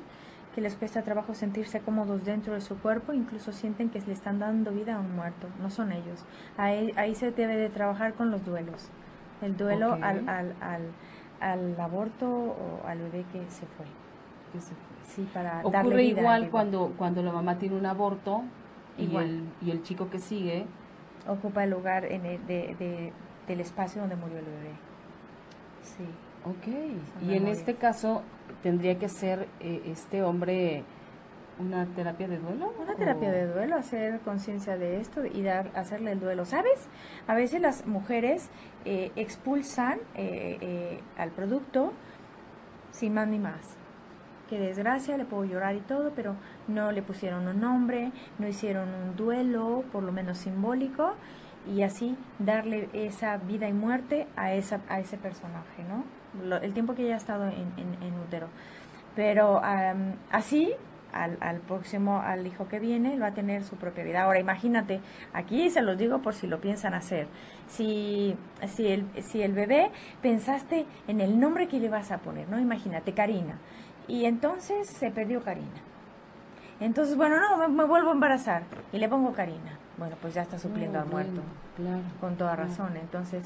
que 0.54 0.60
les 0.62 0.74
cuesta 0.74 1.02
trabajo 1.02 1.34
sentirse 1.34 1.80
cómodos 1.80 2.24
dentro 2.24 2.54
de 2.54 2.60
su 2.62 2.78
cuerpo 2.78 3.12
incluso 3.12 3.52
sienten 3.52 3.90
que 3.90 4.00
le 4.00 4.12
están 4.12 4.38
dando 4.38 4.72
vida 4.72 4.96
a 4.96 5.00
un 5.00 5.14
muerto 5.14 5.48
no 5.60 5.70
son 5.70 5.92
ellos 5.92 6.24
ahí, 6.56 6.92
ahí 6.96 7.14
se 7.14 7.30
debe 7.30 7.56
de 7.56 7.68
trabajar 7.68 8.14
con 8.14 8.30
los 8.30 8.44
duelos 8.44 8.88
el 9.42 9.56
duelo 9.56 9.92
al, 10.02 10.28
al, 10.28 10.54
al 10.60 10.82
al 11.38 11.78
aborto 11.78 12.26
o 12.26 12.80
al 12.86 12.96
bebé 12.98 13.26
que 13.30 13.40
se 13.50 13.66
fue. 13.66 13.84
Que 14.54 14.58
se 14.58 14.68
fue. 14.70 14.96
Sí, 15.04 15.28
para 15.34 15.62
darle 15.62 15.80
Ocurre 15.80 15.96
vida 15.98 16.20
al 16.20 16.22
igual 16.44 16.50
cuando, 16.50 16.94
cuando 16.96 17.22
la 17.22 17.30
mamá 17.30 17.58
tiene 17.58 17.76
un 17.76 17.84
aborto 17.84 18.42
y 18.96 19.14
el, 19.14 19.42
y 19.60 19.70
el 19.70 19.82
chico 19.82 20.08
que 20.08 20.18
sigue, 20.18 20.64
ocupa 21.28 21.64
el 21.64 21.70
lugar 21.72 22.06
en 22.06 22.24
el- 22.24 22.46
de, 22.46 22.74
de- 22.78 23.12
del 23.46 23.60
espacio 23.60 24.00
donde 24.00 24.16
murió 24.16 24.38
el 24.38 24.46
bebé. 24.46 24.70
Sí. 25.82 26.06
Ok. 26.46 27.28
Y 27.28 27.34
en 27.34 27.48
este 27.48 27.74
caso 27.74 28.22
tendría 28.62 28.98
que 28.98 29.08
ser 29.08 29.48
eh, 29.60 29.82
este 29.86 30.22
hombre 30.22 30.84
una 31.58 31.86
terapia 31.86 32.28
de 32.28 32.38
duelo. 32.38 32.72
Una 32.80 32.94
terapia 32.94 33.30
de 33.30 33.46
duelo, 33.46 33.76
hacer 33.76 34.20
conciencia 34.20 34.76
de 34.76 35.00
esto 35.00 35.24
y 35.24 35.42
dar, 35.42 35.70
hacerle 35.74 36.12
el 36.12 36.20
duelo. 36.20 36.44
¿Sabes? 36.44 36.88
A 37.26 37.34
veces 37.34 37.60
las 37.60 37.86
mujeres 37.86 38.50
eh, 38.84 39.12
expulsan 39.16 39.98
eh, 40.14 40.58
eh, 40.60 41.00
al 41.16 41.30
producto 41.30 41.92
sin 42.90 43.14
más 43.14 43.28
ni 43.28 43.38
más. 43.38 43.76
Qué 44.48 44.60
desgracia, 44.60 45.16
le 45.16 45.24
puedo 45.24 45.44
llorar 45.44 45.74
y 45.74 45.80
todo, 45.80 46.12
pero 46.14 46.36
no 46.68 46.92
le 46.92 47.02
pusieron 47.02 47.48
un 47.48 47.60
nombre, 47.60 48.12
no 48.38 48.46
hicieron 48.46 48.88
un 48.94 49.16
duelo, 49.16 49.82
por 49.90 50.04
lo 50.04 50.12
menos 50.12 50.38
simbólico, 50.38 51.14
y 51.66 51.82
así 51.82 52.16
darle 52.38 52.88
esa 52.92 53.38
vida 53.38 53.68
y 53.68 53.72
muerte 53.72 54.28
a, 54.36 54.54
esa, 54.54 54.82
a 54.88 55.00
ese 55.00 55.16
personaje, 55.16 55.82
¿no? 55.88 56.04
Lo- 56.44 56.56
el 56.56 56.72
tiempo 56.72 56.94
que 56.94 57.04
ella 57.04 57.14
ha 57.14 57.18
estado 57.18 57.44
en, 57.44 57.72
en- 57.76 58.02
en 58.02 58.14
útero. 58.26 58.48
Pero 59.14 59.62
am, 59.64 60.14
así, 60.30 60.72
al, 61.12 61.38
al 61.40 61.60
próximo, 61.60 62.20
al 62.20 62.46
hijo 62.46 62.68
que 62.68 62.78
viene, 62.78 63.18
va 63.18 63.28
a 63.28 63.34
tener 63.34 63.64
su 63.64 63.76
propia 63.76 64.04
vida. 64.04 64.22
Ahora, 64.24 64.38
imagínate, 64.38 65.00
aquí 65.32 65.70
se 65.70 65.80
los 65.80 65.96
digo 65.96 66.18
por 66.20 66.34
si 66.34 66.46
lo 66.46 66.60
piensan 66.60 66.92
hacer. 66.92 67.26
Si, 67.68 68.36
si, 68.66 68.88
el, 68.88 69.06
si 69.22 69.42
el 69.42 69.52
bebé 69.54 69.90
pensaste 70.20 70.84
en 71.08 71.20
el 71.20 71.40
nombre 71.40 71.66
que 71.68 71.80
le 71.80 71.88
vas 71.88 72.10
a 72.12 72.18
poner, 72.18 72.48
¿no? 72.48 72.58
Imagínate, 72.60 73.12
Karina. 73.12 73.58
Y 74.08 74.26
entonces 74.26 74.86
se 74.88 75.10
perdió 75.10 75.42
Karina. 75.42 75.80
Entonces, 76.78 77.16
bueno, 77.16 77.36
no, 77.40 77.56
me, 77.56 77.68
me 77.68 77.84
vuelvo 77.84 78.10
a 78.10 78.12
embarazar 78.12 78.62
y 78.92 78.98
le 78.98 79.08
pongo 79.08 79.32
Karina. 79.32 79.78
Bueno, 79.96 80.14
pues 80.20 80.34
ya 80.34 80.42
está 80.42 80.58
supliendo 80.58 80.98
No, 80.98 81.04
al 81.04 81.10
muerto 81.10 81.40
claro. 81.76 82.02
con 82.20 82.36
toda 82.36 82.54
claro. 82.54 82.68
razón. 82.68 82.96
Entonces, 82.98 83.42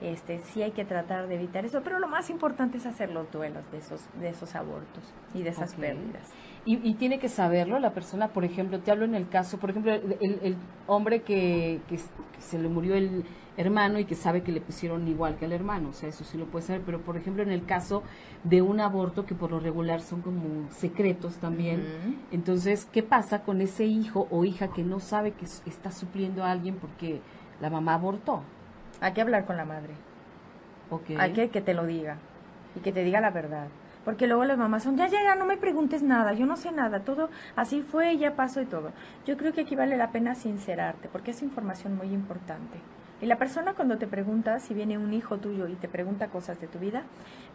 este, 0.00 0.38
sí 0.38 0.62
hay 0.62 0.70
que 0.72 0.84
tratar 0.84 1.28
de 1.28 1.34
evitar 1.34 1.64
eso, 1.64 1.82
pero 1.82 1.98
lo 1.98 2.08
más 2.08 2.30
importante 2.30 2.78
es 2.78 2.86
hacer 2.86 3.10
los 3.10 3.30
duelos 3.30 3.62
de 3.70 3.78
esos, 3.78 4.02
de 4.20 4.30
esos 4.30 4.54
abortos 4.54 5.04
y 5.34 5.42
de 5.42 5.50
esas 5.50 5.74
pérdidas. 5.74 6.28
Y, 6.64 6.76
y 6.88 6.94
tiene 6.94 7.18
que 7.18 7.28
saberlo 7.28 7.78
la 7.78 7.92
persona, 7.92 8.28
por 8.28 8.44
ejemplo, 8.44 8.80
te 8.80 8.90
hablo 8.90 9.04
en 9.04 9.14
el 9.14 9.28
caso, 9.28 9.58
por 9.58 9.70
ejemplo, 9.70 9.92
el, 9.92 10.16
el- 10.20 10.56
hombre 10.86 11.22
que, 11.22 11.80
que, 11.88 11.98
se 12.38 12.58
le 12.58 12.68
murió 12.68 12.94
el 12.94 13.24
hermano 13.56 13.98
y 13.98 14.04
que 14.06 14.14
sabe 14.14 14.42
que 14.42 14.52
le 14.52 14.60
pusieron 14.60 15.06
igual 15.06 15.36
que 15.36 15.44
al 15.44 15.52
hermano, 15.52 15.90
o 15.90 15.92
sea, 15.92 16.08
eso 16.08 16.24
sí 16.24 16.38
lo 16.38 16.46
puede 16.46 16.64
saber, 16.66 16.82
pero 16.84 17.00
por 17.02 17.16
ejemplo 17.16 17.42
en 17.42 17.50
el 17.50 17.64
caso 17.66 18.02
de 18.42 18.62
un 18.62 18.80
aborto 18.80 19.26
que 19.26 19.34
por 19.34 19.50
lo 19.50 19.60
regular 19.60 20.00
son 20.00 20.22
como 20.22 20.70
secretos 20.70 21.36
también, 21.36 21.84
entonces, 22.32 22.86
¿qué 22.90 23.02
pasa 23.02 23.42
con 23.42 23.60
ese 23.60 23.84
hijo 23.84 24.26
o 24.30 24.44
hija 24.44 24.68
que 24.68 24.82
no 24.82 24.98
sabe 25.00 25.32
que 25.32 25.44
está 25.44 25.90
supliendo 25.90 26.42
a 26.44 26.50
alguien 26.50 26.76
porque 26.76 27.20
la 27.60 27.68
mamá 27.70 27.94
abortó? 27.94 28.42
Hay 29.00 29.12
que 29.12 29.20
hablar 29.20 29.46
con 29.46 29.56
la 29.56 29.64
madre. 29.64 29.94
Ok. 30.90 31.10
Hay 31.18 31.32
que 31.32 31.50
que 31.50 31.60
te 31.60 31.74
lo 31.74 31.86
diga 31.86 32.16
y 32.74 32.80
que 32.80 32.92
te 32.92 33.04
diga 33.04 33.20
la 33.20 33.30
verdad. 33.30 33.68
Porque 34.04 34.26
luego 34.26 34.44
las 34.44 34.56
mamás 34.56 34.82
son, 34.82 34.96
ya, 34.96 35.08
ya, 35.08 35.22
ya, 35.22 35.34
no 35.34 35.44
me 35.44 35.58
preguntes 35.58 36.02
nada, 36.02 36.32
yo 36.32 36.46
no 36.46 36.56
sé 36.56 36.72
nada, 36.72 37.00
todo 37.00 37.28
así 37.54 37.82
fue, 37.82 38.16
ya 38.16 38.34
pasó 38.34 38.62
y 38.62 38.66
todo. 38.66 38.92
Yo 39.26 39.36
creo 39.36 39.52
que 39.52 39.62
aquí 39.62 39.76
vale 39.76 39.96
la 39.98 40.10
pena 40.10 40.34
sincerarte, 40.34 41.08
porque 41.08 41.32
es 41.32 41.42
información 41.42 41.96
muy 41.96 42.08
importante. 42.08 42.78
Y 43.20 43.26
la 43.26 43.36
persona 43.36 43.74
cuando 43.74 43.98
te 43.98 44.06
pregunta, 44.06 44.58
si 44.60 44.72
viene 44.72 44.96
un 44.96 45.12
hijo 45.12 45.36
tuyo 45.36 45.68
y 45.68 45.74
te 45.74 45.88
pregunta 45.88 46.28
cosas 46.28 46.58
de 46.58 46.66
tu 46.66 46.78
vida, 46.78 47.02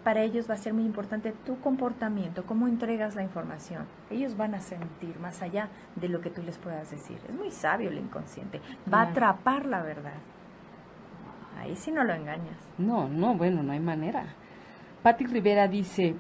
para 0.03 0.21
ellos 0.21 0.47
va 0.47 0.53
a 0.53 0.57
ser 0.57 0.75
muy 0.75 0.85
importante 0.85 1.33
tu 1.43 1.59
comportamiento, 1.59 2.45
cómo 2.45 2.67
entregas 2.67 3.15
la 3.15 3.23
información. 3.23 3.87
Ellos 4.11 4.37
van 4.37 4.53
a 4.53 4.61
sentir 4.61 5.17
más 5.19 5.41
allá 5.41 5.69
de 5.95 6.09
lo 6.09 6.21
que 6.21 6.29
tú 6.29 6.43
les 6.43 6.59
puedas 6.59 6.91
decir. 6.91 7.17
Es 7.27 7.33
muy 7.33 7.49
sabio 7.49 7.89
el 7.89 7.97
inconsciente, 7.97 8.61
va 8.93 8.99
a 8.99 9.09
atrapar 9.09 9.65
la 9.65 9.81
verdad. 9.81 10.13
Ahí 11.57 11.75
sí 11.75 11.91
no 11.91 12.03
lo 12.03 12.13
engañas. 12.13 12.57
No, 12.77 13.07
no, 13.07 13.33
bueno, 13.35 13.63
no 13.63 13.71
hay 13.71 13.79
manera. 13.79 14.25
Patti 15.03 15.25
Rivera 15.25 15.67
dice, 15.67 16.15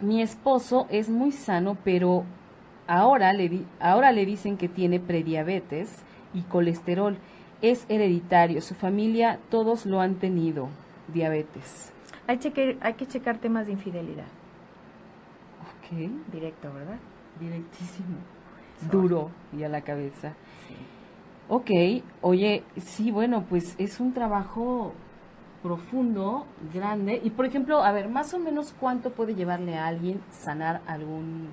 mi 0.00 0.20
esposo 0.22 0.86
es 0.90 1.08
muy 1.08 1.32
sano, 1.32 1.76
pero 1.84 2.24
ahora 2.86 3.32
le, 3.32 3.48
di- 3.48 3.66
ahora 3.80 4.12
le 4.12 4.26
dicen 4.26 4.56
que 4.56 4.68
tiene 4.68 5.00
prediabetes 5.00 6.02
y 6.34 6.42
colesterol. 6.42 7.16
Es 7.62 7.86
hereditario, 7.88 8.60
su 8.60 8.74
familia 8.74 9.38
todos 9.50 9.86
lo 9.86 10.00
han 10.00 10.16
tenido, 10.16 10.68
diabetes. 11.08 11.92
Hay, 12.26 12.38
cheque- 12.38 12.76
hay 12.80 12.94
que 12.94 13.06
checar 13.06 13.38
temas 13.38 13.66
de 13.66 13.72
infidelidad. 13.72 14.26
Ok, 15.62 15.98
Directo, 16.32 16.72
¿verdad? 16.72 16.98
directísimo. 17.40 18.16
Duro 18.90 19.30
y 19.56 19.62
a 19.62 19.68
la 19.68 19.80
cabeza. 19.80 20.34
Ok, 21.48 21.70
oye, 22.22 22.64
sí, 22.78 23.10
bueno, 23.10 23.44
pues 23.48 23.74
es 23.78 24.00
un 24.00 24.14
trabajo 24.14 24.94
profundo, 25.62 26.46
grande. 26.72 27.20
Y 27.22 27.30
por 27.30 27.44
ejemplo, 27.44 27.82
a 27.82 27.92
ver, 27.92 28.08
más 28.08 28.32
o 28.34 28.38
menos 28.38 28.74
cuánto 28.80 29.10
puede 29.10 29.34
llevarle 29.34 29.76
a 29.76 29.86
alguien 29.86 30.20
sanar 30.30 30.80
algún 30.86 31.48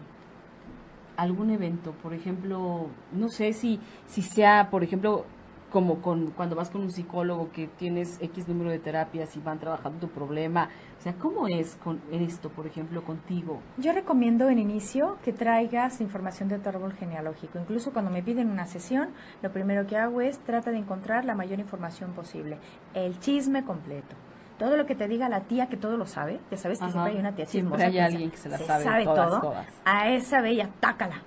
algún 1.18 1.52
evento, 1.52 1.92
por 2.02 2.14
ejemplo, 2.14 2.88
no 3.12 3.30
sé 3.30 3.54
si 3.54 3.80
si 4.08 4.22
sea, 4.22 4.70
por 4.72 4.84
ejemplo, 4.84 5.26
como 5.72 6.02
con 6.02 6.32
cuando 6.32 6.56
vas 6.56 6.70
con 6.70 6.82
un 6.82 6.92
psicólogo 6.92 7.50
que 7.52 7.68
tienes 7.68 8.18
X 8.22 8.48
número 8.48 8.70
de 8.70 8.80
terapias 8.80 9.36
y 9.36 9.40
van 9.40 9.60
trabajando 9.60 10.00
tu 10.00 10.10
problema, 10.10 10.70
o 11.00 11.02
sea, 11.02 11.14
¿cómo 11.14 11.48
es 11.48 11.78
con 11.84 12.02
esto, 12.12 12.50
por 12.50 12.68
ejemplo, 12.68 13.04
contigo? 13.04 13.60
Yo 13.78 13.94
recomiendo 13.94 14.50
en 14.50 14.60
inicio 14.60 15.18
que 15.24 15.34
traigas 15.34 16.02
información 16.02 16.50
de 16.50 16.60
tu 16.60 16.70
árbol 16.70 16.94
genealógico. 16.94 17.58
Incluso 17.58 17.92
cuando 17.94 18.12
me 18.12 18.22
piden 18.22 18.50
una 18.50 18.66
sesión, 18.68 19.10
lo 19.42 19.52
primero 19.52 19.88
que 19.88 19.98
hago 19.98 20.22
es 20.22 20.40
trata 20.40 20.72
de 20.72 20.78
encontrar 20.78 21.26
la 21.26 21.36
mayor 21.36 21.60
información 21.60 22.12
posible. 22.12 22.58
El 22.94 23.18
chisme 23.20 23.64
completo. 23.64 24.16
Todo 24.60 24.78
lo 24.78 24.86
que 24.86 24.94
te 24.94 25.08
diga 25.08 25.28
la 25.28 25.42
tía 25.42 25.70
que 25.70 25.78
todo 25.78 25.98
lo 25.98 26.06
sabe, 26.06 26.40
ya 26.52 26.58
sabes 26.58 26.78
que 26.78 26.86
Ajá. 26.86 26.92
siempre 26.92 27.14
hay 27.14 27.20
una 27.20 27.34
tía 27.34 27.46
Siempre 27.48 27.78
chismosa 27.78 27.86
hay 27.86 27.94
que 27.94 28.02
alguien 28.02 28.30
que 28.32 28.38
se 28.38 28.50
la 28.50 28.58
sabe 28.60 29.04
todas, 29.06 29.30
todo. 29.30 29.42
todas. 29.42 29.68
A 29.86 30.10
esa 30.10 30.42
bella, 30.42 30.70
tácala. 30.80 31.24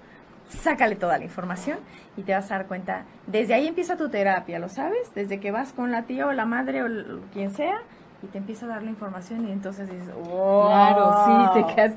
Sácale 0.48 0.96
toda 0.96 1.18
la 1.18 1.24
información 1.24 1.78
y 2.16 2.22
te 2.22 2.32
vas 2.32 2.50
a 2.50 2.58
dar 2.58 2.66
cuenta. 2.66 3.04
Desde 3.26 3.54
ahí 3.54 3.66
empieza 3.66 3.96
tu 3.96 4.08
terapia, 4.08 4.58
¿lo 4.58 4.68
sabes? 4.68 5.12
Desde 5.14 5.40
que 5.40 5.50
vas 5.50 5.72
con 5.72 5.90
la 5.90 6.02
tía 6.02 6.26
o 6.26 6.32
la 6.32 6.46
madre 6.46 6.82
o 6.82 6.88
quien 7.32 7.50
sea 7.50 7.76
y 8.22 8.26
te 8.28 8.38
empieza 8.38 8.66
a 8.66 8.68
dar 8.70 8.82
la 8.82 8.90
información 8.90 9.46
y 9.48 9.52
entonces 9.52 9.90
dices, 9.90 10.14
wow. 10.14 10.66
Claro, 10.66 11.12
sí, 11.24 11.48
te 11.52 11.66
quedas, 11.66 11.94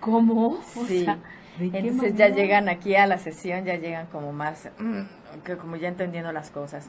¿cómo? 0.00 0.58
O 0.58 0.86
Sí. 0.86 1.04
sea, 1.04 1.18
¿de 1.58 1.70
qué 1.70 1.78
Entonces 1.78 2.14
ya 2.16 2.28
llegan 2.28 2.68
aquí 2.68 2.96
a 2.96 3.06
la 3.06 3.18
sesión, 3.18 3.64
ya 3.64 3.76
llegan 3.76 4.06
como 4.06 4.32
más, 4.32 4.68
mm, 4.78 5.00
que 5.44 5.56
como 5.56 5.76
ya 5.76 5.88
entendiendo 5.88 6.32
las 6.32 6.50
cosas. 6.50 6.88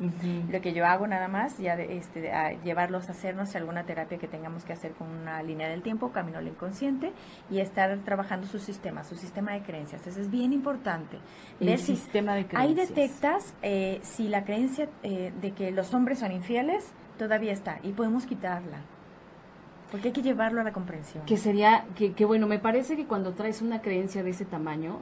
Lo 0.49 0.61
que 0.61 0.73
yo 0.73 0.85
hago 0.85 1.07
nada 1.07 1.27
más, 1.27 1.57
ya 1.57 1.75
de, 1.75 1.97
este, 1.97 2.31
a 2.31 2.51
llevarlos 2.63 3.09
a 3.09 3.11
hacernos 3.11 3.55
alguna 3.55 3.85
terapia 3.85 4.17
que 4.17 4.27
tengamos 4.27 4.63
que 4.65 4.73
hacer 4.73 4.93
con 4.93 5.09
una 5.09 5.41
línea 5.43 5.69
del 5.69 5.81
tiempo, 5.81 6.11
camino 6.11 6.39
al 6.39 6.47
inconsciente, 6.47 7.13
y 7.49 7.59
estar 7.59 7.97
trabajando 7.99 8.47
su 8.47 8.59
sistema, 8.59 9.03
su 9.03 9.15
sistema 9.15 9.53
de 9.53 9.61
creencias. 9.61 10.05
Eso 10.05 10.19
es 10.19 10.29
bien 10.29 10.53
importante. 10.53 11.17
El 11.59 11.77
sistema 11.77 12.35
de 12.35 12.47
creencias. 12.47 12.69
Ahí 12.69 12.73
detectas 12.73 13.53
eh, 13.61 13.99
si 14.03 14.27
la 14.27 14.43
creencia 14.43 14.89
eh, 15.03 15.31
de 15.41 15.51
que 15.51 15.71
los 15.71 15.93
hombres 15.93 16.19
son 16.19 16.31
infieles 16.31 16.93
todavía 17.17 17.53
está, 17.53 17.79
y 17.83 17.91
podemos 17.91 18.25
quitarla. 18.25 18.81
Porque 19.91 20.07
hay 20.07 20.13
que 20.13 20.21
llevarlo 20.21 20.61
a 20.61 20.63
la 20.63 20.71
comprensión. 20.71 21.25
Que 21.25 21.37
sería, 21.37 21.85
que, 21.95 22.13
que 22.13 22.25
bueno, 22.25 22.47
me 22.47 22.59
parece 22.59 22.95
que 22.95 23.05
cuando 23.05 23.33
traes 23.33 23.61
una 23.61 23.81
creencia 23.81 24.23
de 24.23 24.29
ese 24.29 24.45
tamaño, 24.45 25.01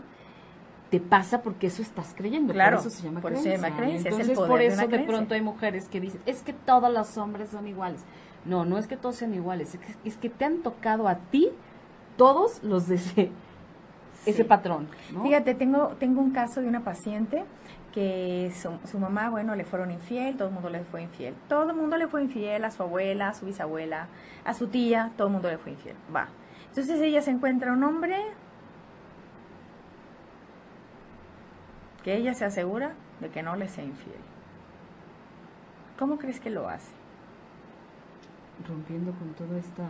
te 0.90 1.00
pasa 1.00 1.42
porque 1.42 1.68
eso 1.68 1.82
estás 1.82 2.14
creyendo. 2.16 2.54
Claro, 2.54 2.78
por 2.78 2.88
eso 2.88 2.98
se 2.98 3.04
llama 3.04 3.22
por 3.22 3.34
eso 3.34 3.42
creencia. 3.44 3.68
se 3.68 3.72
llama 3.72 3.82
creencia, 3.84 4.10
es 4.10 4.16
el 4.16 4.22
Entonces, 4.22 4.38
poder 4.38 4.50
por 4.50 4.60
de 4.60 4.66
eso 4.68 4.82
de 4.82 4.88
creencia. 4.88 5.08
pronto 5.08 5.34
hay 5.36 5.42
mujeres 5.42 5.88
que 5.88 6.00
dicen, 6.00 6.22
es 6.26 6.42
que 6.42 6.54
todos 6.54 6.92
los 6.92 7.18
hombres 7.18 7.50
son 7.50 7.68
iguales. 7.68 8.04
No, 8.46 8.66
no 8.66 8.78
es 8.78 8.88
que 8.88 8.98
todos 8.98 9.16
sean 9.18 9.34
iguales, 9.34 9.76
es 9.76 9.80
que, 9.80 9.96
es 10.10 10.18
que 10.18 10.30
te 10.30 10.46
han 10.46 10.60
tocado 10.64 11.08
a 11.08 11.16
ti 11.16 11.50
todos 12.18 12.64
los 12.64 12.88
de 12.88 12.96
ese, 12.96 13.32
ese 14.26 14.46
patrón. 14.46 14.88
¿no? 15.14 15.24
Fíjate, 15.24 15.54
tengo, 15.56 15.90
tengo 16.00 16.22
un 16.22 16.32
caso 16.32 16.62
de 16.62 16.68
una 16.68 16.84
paciente 16.84 17.44
que 17.94 18.52
su, 18.56 18.72
su 18.90 19.00
mamá, 19.00 19.30
bueno, 19.30 19.56
le 19.56 19.66
fueron 19.66 19.92
infiel, 19.92 20.38
todo 20.38 20.48
el 20.48 20.54
mundo 20.54 20.70
le 20.70 20.84
fue 20.86 21.02
infiel. 21.04 21.34
Todo 21.48 21.70
el 21.70 21.76
mundo 21.76 21.98
le 21.98 22.08
fue 22.08 22.24
infiel, 22.24 22.64
a 22.64 22.72
su 22.72 22.84
abuela, 22.84 23.30
a 23.30 23.34
su 23.34 23.46
bisabuela, 23.46 24.08
a 24.46 24.54
su 24.54 24.68
tía, 24.68 25.12
todo 25.18 25.28
el 25.28 25.34
mundo 25.34 25.50
le 25.50 25.58
fue 25.58 25.72
infiel. 25.72 25.96
Va. 26.16 26.28
Entonces 26.70 27.02
ella 27.02 27.22
se 27.22 27.32
encuentra 27.32 27.74
un 27.74 27.84
hombre 27.84 28.16
que 32.04 32.16
ella 32.16 32.34
se 32.34 32.46
asegura 32.46 32.94
de 33.20 33.30
que 33.30 33.44
no 33.44 33.56
le 33.56 33.68
sea 33.68 33.84
infiel. 33.84 34.20
¿Cómo 35.98 36.18
crees 36.18 36.40
que 36.40 36.50
lo 36.50 36.70
hace? 36.70 36.92
Rompiendo 38.68 39.12
con 39.14 39.34
toda 39.34 39.58
esta... 39.60 39.90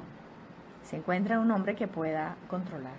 Se 0.84 0.96
encuentra 0.98 1.40
un 1.40 1.52
hombre 1.52 1.76
que 1.76 1.88
pueda 1.88 2.36
controlar. 2.50 2.96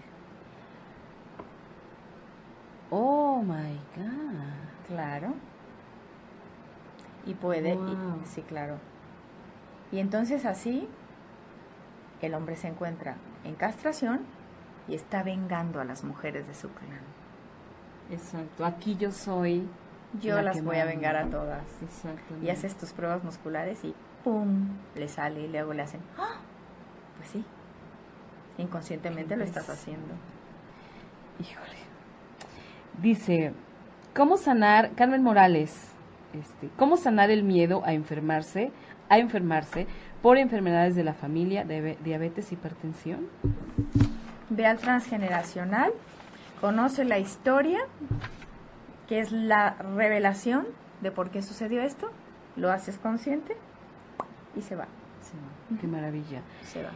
Oh, 2.91 3.43
my 3.43 3.79
God. 3.97 4.87
Claro. 4.87 5.35
Y 7.27 7.35
puede, 7.35 7.75
y- 7.75 8.27
sí, 8.27 8.43
claro. 8.43 8.79
Y 9.93 9.99
entonces 9.99 10.45
así 10.47 10.89
el 12.21 12.35
hombre 12.35 12.57
se 12.57 12.69
encuentra 12.69 13.17
en 13.45 13.55
castración 13.55 14.21
y 14.89 14.95
está 14.95 15.23
vengando 15.23 15.81
a 15.81 15.85
las 15.85 16.05
mujeres 16.05 16.47
de 16.47 16.55
su 16.55 16.69
clan. 16.71 17.10
Exacto. 18.11 18.65
Aquí 18.65 18.97
yo 18.97 19.11
soy... 19.11 19.69
Yo 20.21 20.37
La 20.37 20.43
las 20.43 20.57
que 20.57 20.63
voy 20.63 20.77
a 20.77 20.85
vengar 20.85 21.17
a 21.17 21.31
todas. 21.31 21.63
Exactamente. 21.83 22.45
Y 22.45 22.51
haces 22.51 22.77
tus 22.77 22.93
pruebas 22.93 23.23
musculares 23.23 23.85
y 23.85 23.95
¡pum! 24.25 24.69
le 24.97 25.07
sale 25.07 25.43
y 25.43 25.49
luego 25.49 25.73
le 25.73 25.83
hacen 25.83 26.01
¡Ah! 26.19 26.41
Pues 27.17 27.29
sí. 27.31 27.45
Inconscientemente 28.59 29.37
lo 29.37 29.45
estás 29.45 29.71
haciendo. 29.71 30.15
Híjole. 31.39 31.79
Dice, 33.01 33.53
¿cómo 34.15 34.37
sanar, 34.37 34.93
Carmen 34.95 35.23
Morales, 35.23 35.91
este, 36.35 36.69
cómo 36.77 36.97
sanar 36.97 37.31
el 37.31 37.45
miedo 37.45 37.83
a 37.85 37.93
enfermarse, 37.93 38.73
a 39.09 39.19
enfermarse 39.19 39.87
por 40.23 40.37
enfermedades 40.37 40.97
de 40.97 41.05
la 41.05 41.15
familia, 41.15 41.65
de 41.65 41.97
diabetes, 42.05 42.53
hipertensión? 42.53 43.29
Ve 44.51 44.67
al 44.67 44.79
transgeneracional, 44.79 45.93
conoce 46.61 47.05
la 47.05 47.19
historia, 47.19 47.81
que 49.09 49.21
es 49.21 49.33
la 49.33 49.75
revelación 49.97 50.67
de 51.01 51.11
por 51.11 51.31
qué 51.31 51.43
sucedió 51.43 51.83
esto, 51.83 52.11
lo 52.57 52.71
haces 52.71 52.99
consciente 52.99 53.57
y 54.55 54.63
se 54.63 54.77
va, 54.77 54.87
qué 55.81 55.87
maravilla. 55.87 56.43
se 56.65 56.83
va. 56.83 56.91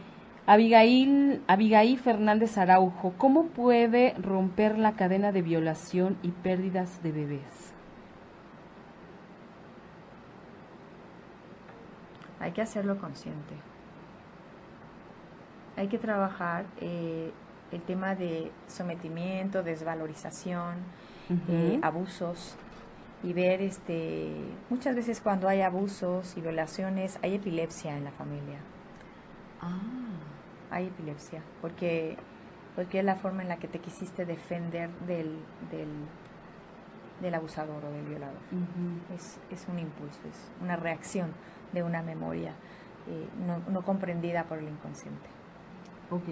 Abigail, 0.47 1.43
Abigail 1.47 1.97
Fernández 1.97 2.57
Araujo, 2.59 3.13
¿cómo 3.17 3.47
puede 3.47 4.13
romper 4.21 4.77
la 4.77 4.93
cadena 4.93 5.31
de 5.31 5.41
violación 5.41 6.17
y 6.21 6.29
pérdidas 6.29 7.01
de 7.01 7.11
bebés? 7.11 7.73
Hay 12.39 12.51
que 12.51 12.61
hacerlo 12.61 12.99
consciente. 12.99 13.55
Hay 15.77 15.87
que 15.87 15.97
trabajar 15.97 16.65
eh, 16.79 17.33
el 17.71 17.81
tema 17.81 18.15
de 18.15 18.51
sometimiento, 18.67 19.63
desvalorización, 19.63 20.75
eh, 21.49 21.79
abusos 21.81 22.55
y 23.23 23.33
ver 23.33 23.61
este 23.61 24.31
muchas 24.69 24.95
veces 24.95 25.19
cuando 25.21 25.47
hay 25.47 25.61
abusos 25.61 26.37
y 26.37 26.41
violaciones 26.41 27.17
hay 27.23 27.35
epilepsia 27.35 27.97
en 27.97 28.03
la 28.03 28.11
familia. 28.11 28.59
Ah, 29.61 29.79
hay 30.69 30.87
epilepsia 30.87 31.41
porque 31.61 32.17
porque 32.75 32.99
es 32.99 33.05
la 33.05 33.15
forma 33.15 33.41
en 33.41 33.49
la 33.49 33.57
que 33.57 33.67
te 33.67 33.79
quisiste 33.79 34.25
defender 34.25 34.91
del 35.07 35.37
del, 35.71 35.89
del 37.21 37.33
abusador 37.33 37.83
o 37.83 37.91
del 37.91 38.05
violador. 38.05 38.37
Es, 39.15 39.39
es 39.49 39.67
un 39.67 39.79
impulso 39.79 40.19
es 40.29 40.51
una 40.61 40.75
reacción 40.75 41.31
de 41.73 41.81
una 41.81 42.03
memoria 42.03 42.51
eh, 43.07 43.27
no, 43.45 43.59
no 43.71 43.83
comprendida 43.83 44.43
por 44.43 44.59
el 44.59 44.67
inconsciente 44.67 45.34
Ok. 46.11 46.23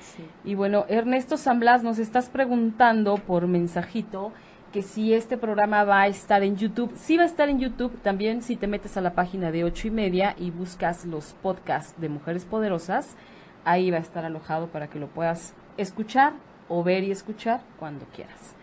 sí. 0.00 0.24
Y 0.44 0.54
bueno, 0.54 0.84
Ernesto 0.88 1.36
San 1.36 1.60
Blas, 1.60 1.82
nos 1.82 1.98
estás 1.98 2.28
preguntando 2.28 3.16
por 3.16 3.46
mensajito 3.46 4.32
que 4.72 4.82
si 4.82 5.14
este 5.14 5.36
programa 5.36 5.84
va 5.84 6.02
a 6.02 6.06
estar 6.06 6.42
en 6.42 6.56
YouTube. 6.56 6.92
Sí 6.96 7.16
va 7.16 7.22
a 7.22 7.26
estar 7.26 7.48
en 7.48 7.58
YouTube 7.58 7.96
también 8.02 8.42
si 8.42 8.56
te 8.56 8.66
metes 8.66 8.96
a 8.96 9.00
la 9.00 9.14
página 9.14 9.50
de 9.50 9.64
ocho 9.64 9.88
y 9.88 9.90
media 9.90 10.34
y 10.38 10.50
buscas 10.50 11.06
los 11.06 11.34
podcasts 11.42 11.98
de 12.00 12.08
Mujeres 12.08 12.44
Poderosas. 12.44 13.16
Ahí 13.64 13.90
va 13.90 13.96
a 13.96 14.00
estar 14.00 14.24
alojado 14.24 14.68
para 14.68 14.88
que 14.88 14.98
lo 14.98 15.08
puedas 15.08 15.54
escuchar 15.76 16.34
o 16.68 16.84
ver 16.84 17.04
y 17.04 17.10
escuchar 17.10 17.62
cuando 17.78 18.06
quieras. 18.14 18.54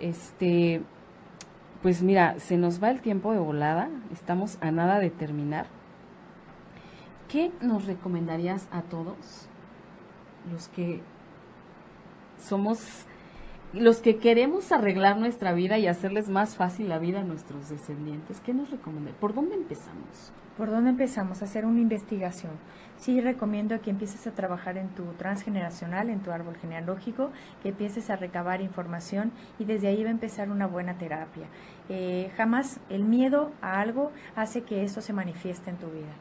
Este, 0.00 0.82
pues 1.82 2.02
mira, 2.02 2.38
se 2.38 2.56
nos 2.56 2.82
va 2.82 2.90
el 2.90 3.00
tiempo 3.00 3.32
de 3.32 3.38
volada. 3.38 3.88
Estamos 4.12 4.58
a 4.60 4.70
nada 4.70 4.98
de 4.98 5.10
terminar. 5.10 5.66
¿Qué 7.28 7.52
nos 7.60 7.86
recomendarías 7.86 8.68
a 8.70 8.82
todos? 8.82 9.48
Los 10.50 10.68
que 10.68 11.00
somos 12.38 13.06
los 13.72 14.00
que 14.00 14.16
queremos 14.16 14.72
arreglar 14.72 15.18
nuestra 15.18 15.52
vida 15.52 15.76
y 15.76 15.86
hacerles 15.86 16.30
más 16.30 16.56
fácil 16.56 16.88
la 16.88 16.98
vida 16.98 17.20
a 17.20 17.24
nuestros 17.24 17.68
descendientes, 17.68 18.40
¿qué 18.40 18.54
nos 18.54 18.70
recomienda? 18.70 19.12
¿Por 19.20 19.34
dónde 19.34 19.54
empezamos? 19.54 20.32
¿Por 20.56 20.70
dónde 20.70 20.90
empezamos? 20.90 21.42
Hacer 21.42 21.66
una 21.66 21.80
investigación. 21.80 22.52
Sí, 22.96 23.20
recomiendo 23.20 23.78
que 23.82 23.90
empieces 23.90 24.26
a 24.26 24.30
trabajar 24.30 24.78
en 24.78 24.88
tu 24.88 25.04
transgeneracional, 25.18 26.08
en 26.08 26.20
tu 26.20 26.30
árbol 26.30 26.56
genealógico, 26.56 27.30
que 27.62 27.70
empieces 27.70 28.08
a 28.08 28.16
recabar 28.16 28.62
información 28.62 29.32
y 29.58 29.66
desde 29.66 29.88
ahí 29.88 30.02
va 30.02 30.08
a 30.08 30.12
empezar 30.12 30.50
una 30.50 30.66
buena 30.66 30.96
terapia. 30.96 31.48
Eh, 31.90 32.30
jamás 32.36 32.80
el 32.88 33.04
miedo 33.04 33.52
a 33.60 33.80
algo 33.80 34.12
hace 34.34 34.62
que 34.62 34.82
eso 34.84 35.02
se 35.02 35.12
manifieste 35.12 35.68
en 35.68 35.76
tu 35.76 35.88
vida. 35.88 36.14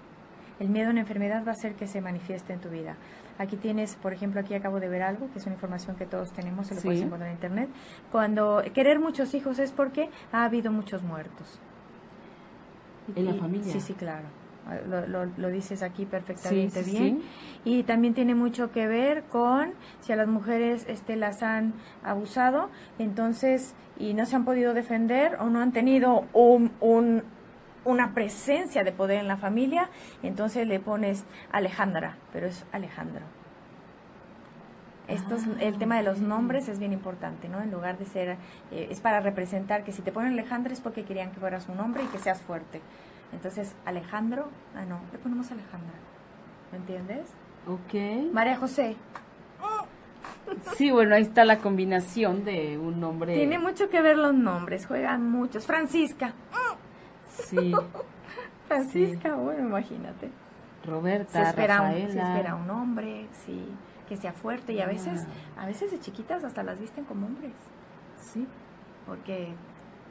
El 0.59 0.69
miedo 0.69 0.88
a 0.88 0.91
una 0.91 1.01
enfermedad 1.01 1.45
va 1.45 1.51
a 1.51 1.55
hacer 1.55 1.76
que 1.76 1.88
se 1.88 2.01
manifieste 2.01 2.51
en 2.51 2.59
tu 2.59 2.69
vida. 2.69 2.97
Aquí 3.38 3.58
tienes, 3.58 3.96
por 3.96 4.14
ejemplo, 4.14 4.40
aquí 4.40 4.54
acabo 4.54 4.80
de 4.80 4.88
ver 4.88 5.02
algo, 5.04 5.30
que 5.34 5.40
es 5.40 5.46
una 5.46 5.56
información 5.56 5.96
que 5.98 6.06
todos 6.06 6.32
tenemos, 6.32 6.68
se 6.68 6.76
lo 6.76 6.82
Sí. 6.82 6.88
puedes 6.88 7.02
encontrar 7.02 7.30
en 7.30 7.36
internet. 7.36 7.70
Cuando 8.12 8.64
querer 8.74 9.00
muchos 9.00 9.34
hijos 9.34 9.60
es 9.60 9.72
porque 9.72 10.10
ha 10.32 10.46
habido 10.46 10.72
muchos 10.72 11.04
muertos. 11.04 11.60
En 13.16 13.26
la 13.26 13.34
familia. 13.36 13.72
Sí, 13.72 13.80
sí, 13.82 13.94
claro. 13.94 14.26
Lo, 14.90 15.06
lo- 15.06 15.32
lo 15.38 15.50
dices 15.50 15.84
aquí 15.84 16.06
perfectamente 16.08 16.84
Sí, 16.84 16.90
sí, 16.92 16.98
bien. 16.98 17.20
sí. 17.22 17.70
Y 17.70 17.84
también 17.84 18.16
tiene 18.16 18.34
mucho 18.34 18.72
que 18.72 18.88
ver 18.88 19.24
con 19.26 19.74
si 20.00 20.12
a 20.12 20.16
las 20.16 20.28
mujeres 20.28 20.86
este, 20.90 21.16
las 21.16 21.44
han 21.44 21.74
abusado, 22.04 22.70
entonces, 22.98 23.76
y 24.00 24.16
no 24.16 24.26
se 24.26 24.36
han 24.36 24.44
podido 24.44 24.74
defender 24.74 25.36
o 25.40 25.52
no 25.52 25.60
han 25.62 25.72
tenido 25.72 26.26
un, 26.34 26.72
un- 26.82 27.22
una 27.86 28.14
presencia 28.14 28.84
de 28.84 28.92
poder 28.92 29.20
en 29.20 29.28
la 29.28 29.38
familia, 29.38 29.90
entonces 30.24 30.68
le 30.68 30.80
pones 30.80 31.24
Alejandra, 31.52 32.18
pero 32.34 32.48
es 32.48 32.66
Alejandro. 32.72 33.22
Estos, 35.08 35.44
Ah, 35.46 35.62
el 35.62 35.78
tema 35.78 35.98
de 35.98 36.04
los 36.04 36.20
nombres 36.20 36.68
es 36.68 36.80
bien 36.80 36.92
importante, 36.92 37.48
¿no? 37.48 37.62
En 37.62 37.72
lugar 37.72 37.98
de 38.00 38.06
ser, 38.06 38.38
eh, 38.72 38.88
es 38.90 39.00
para 39.02 39.20
representar 39.20 39.84
que 39.84 39.92
si 39.92 40.02
te 40.02 40.12
ponen 40.12 40.34
Alejandra 40.34 40.74
es 40.74 40.82
porque 40.82 41.04
querían 41.04 41.32
que 41.32 41.40
fueras 41.40 41.70
un 41.70 41.80
hombre 41.80 42.04
y 42.04 42.08
que 42.08 42.18
seas 42.18 42.42
fuerte. 42.42 42.82
Entonces, 43.32 43.76
Alejandro, 43.86 44.50
ah, 44.76 44.84
no, 44.86 45.00
le 45.12 45.20
ponemos 45.20 45.52
Alejandra. 45.52 45.94
¿Me 46.72 46.80
entiendes? 46.80 47.30
Ok. 47.68 48.34
María 48.34 48.58
José. 48.58 48.96
Sí, 50.76 50.92
bueno, 50.92 51.16
ahí 51.16 51.24
está 51.24 51.46
la 51.46 51.60
combinación 51.60 52.44
de 52.44 52.78
un 52.78 53.00
nombre. 53.00 53.36
Tiene 53.36 53.60
mucho 53.60 53.90
que 53.90 54.02
ver 54.02 54.18
los 54.18 54.34
nombres, 54.34 54.86
juegan 54.86 55.30
muchos. 55.30 55.66
Francisca. 55.66 56.34
Sí, 57.44 57.74
Francisca, 58.68 59.36
bueno, 59.36 59.68
imagínate. 59.68 60.30
Se 60.84 60.90
Roberta, 60.92 61.50
espera, 61.50 61.82
un, 61.82 61.94
se 61.94 62.20
espera 62.20 62.56
un 62.56 62.70
hombre, 62.70 63.28
sí, 63.46 63.66
que 64.08 64.18
sea 64.18 64.34
fuerte. 64.34 64.74
Y 64.74 64.82
a 64.82 64.86
veces, 64.88 65.26
Ah. 65.58 65.64
a 65.64 65.66
veces 65.66 65.92
de 65.92 66.00
chiquitas 66.00 66.44
hasta 66.44 66.64
las 66.64 66.80
visten 66.80 67.06
como 67.06 67.26
hombres. 67.26 67.54
Sí, 68.22 68.48
Porque 69.06 69.54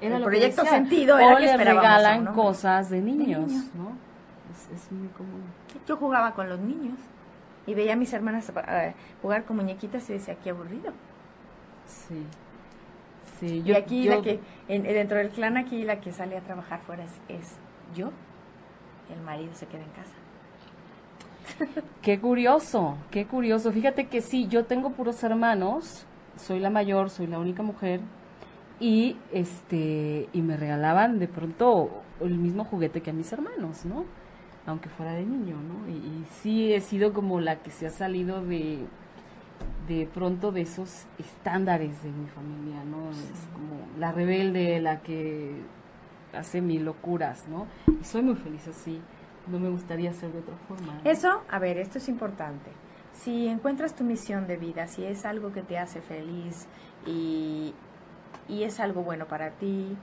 el 0.00 0.22
proyecto 0.22 0.64
sentido 0.64 1.18
era 1.18 1.34
o 1.34 1.36
que 1.36 1.46
le 1.46 1.56
regalan 1.56 2.26
cosas 2.34 2.90
de 2.90 3.00
niños, 3.00 3.50
¿no? 3.74 3.96
Es, 4.72 4.90
muy 4.92 5.08
común. 5.08 5.42
Yo 5.86 5.96
jugaba 5.96 6.32
con 6.32 6.48
los 6.48 6.60
niños 6.60 6.98
y 7.66 7.74
veía 7.74 7.94
a 7.94 7.96
mis 7.96 8.12
hermanas 8.12 8.52
eh, 8.68 8.94
jugar 9.20 9.44
con 9.44 9.56
muñequitas 9.56 10.08
y 10.10 10.14
decía, 10.14 10.36
qué 10.36 10.50
aburrido. 10.50 10.92
Sí. 11.86 12.24
Sí, 13.40 13.62
y 13.64 13.72
aquí 13.72 14.04
la 14.04 14.22
que, 14.22 14.40
dentro 14.68 15.18
del 15.18 15.30
clan 15.30 15.56
aquí 15.56 15.82
la 15.82 16.00
que 16.00 16.12
sale 16.12 16.36
a 16.36 16.40
trabajar 16.40 16.80
fuera 16.82 17.04
es, 17.04 17.20
es 17.28 17.58
yo, 17.94 18.10
el 19.12 19.20
marido 19.22 19.52
se 19.54 19.66
queda 19.66 19.82
en 19.82 19.90
casa. 19.90 20.14
Qué 22.00 22.20
curioso, 22.20 22.96
qué 23.10 23.26
curioso. 23.26 23.70
Fíjate 23.72 24.06
que 24.06 24.20
sí, 24.20 24.46
yo 24.48 24.64
tengo 24.64 24.90
puros 24.90 25.22
hermanos, 25.24 26.06
soy 26.36 26.58
la 26.60 26.70
mayor, 26.70 27.10
soy 27.10 27.26
la 27.26 27.38
única 27.38 27.62
mujer 27.62 28.00
y 28.80 29.16
este 29.32 30.28
y 30.32 30.42
me 30.42 30.56
regalaban 30.56 31.18
de 31.18 31.28
pronto 31.28 32.02
el 32.20 32.38
mismo 32.38 32.64
juguete 32.64 33.00
que 33.00 33.10
a 33.10 33.12
mis 33.12 33.32
hermanos, 33.32 33.84
¿no? 33.84 34.04
Aunque 34.66 34.88
fuera 34.88 35.12
de 35.12 35.24
niño, 35.24 35.56
¿no? 35.60 35.88
Y, 35.88 35.96
y 35.96 36.24
sí 36.30 36.72
he 36.72 36.80
sido 36.80 37.12
como 37.12 37.40
la 37.40 37.56
que 37.56 37.70
se 37.70 37.86
ha 37.86 37.90
salido 37.90 38.40
de 38.42 38.86
de 39.88 40.08
pronto 40.12 40.52
de 40.52 40.62
esos 40.62 41.06
estándares 41.18 42.02
de 42.02 42.10
mi 42.10 42.26
familia, 42.28 42.84
¿no? 42.84 43.10
Es 43.10 43.48
como 43.52 43.86
la 43.98 44.12
rebelde, 44.12 44.80
la 44.80 45.00
que 45.00 45.54
hace 46.32 46.60
mil 46.60 46.84
locuras, 46.84 47.46
¿no? 47.48 47.66
Y 48.00 48.04
soy 48.04 48.22
muy 48.22 48.34
feliz 48.34 48.66
así 48.68 49.00
no 49.46 49.58
me 49.58 49.68
gustaría 49.68 50.12
ser 50.12 50.32
de 50.32 50.40
otra 50.40 50.56
forma. 50.68 51.00
Eso, 51.04 51.42
a 51.50 51.58
ver, 51.58 51.78
esto 51.78 51.98
es 51.98 52.08
importante. 52.08 52.70
Si 53.12 53.46
encuentras 53.46 53.94
tu 53.94 54.04
misión 54.04 54.46
de 54.46 54.56
vida, 54.56 54.86
si 54.86 55.04
es 55.04 55.24
algo 55.24 55.52
que 55.52 55.62
te 55.62 55.78
hace 55.78 56.00
feliz 56.00 56.66
y, 57.06 57.74
y 58.48 58.64
es 58.64 58.80
algo 58.80 59.02
bueno 59.02 59.26
para 59.26 59.50
ti, 59.50 59.96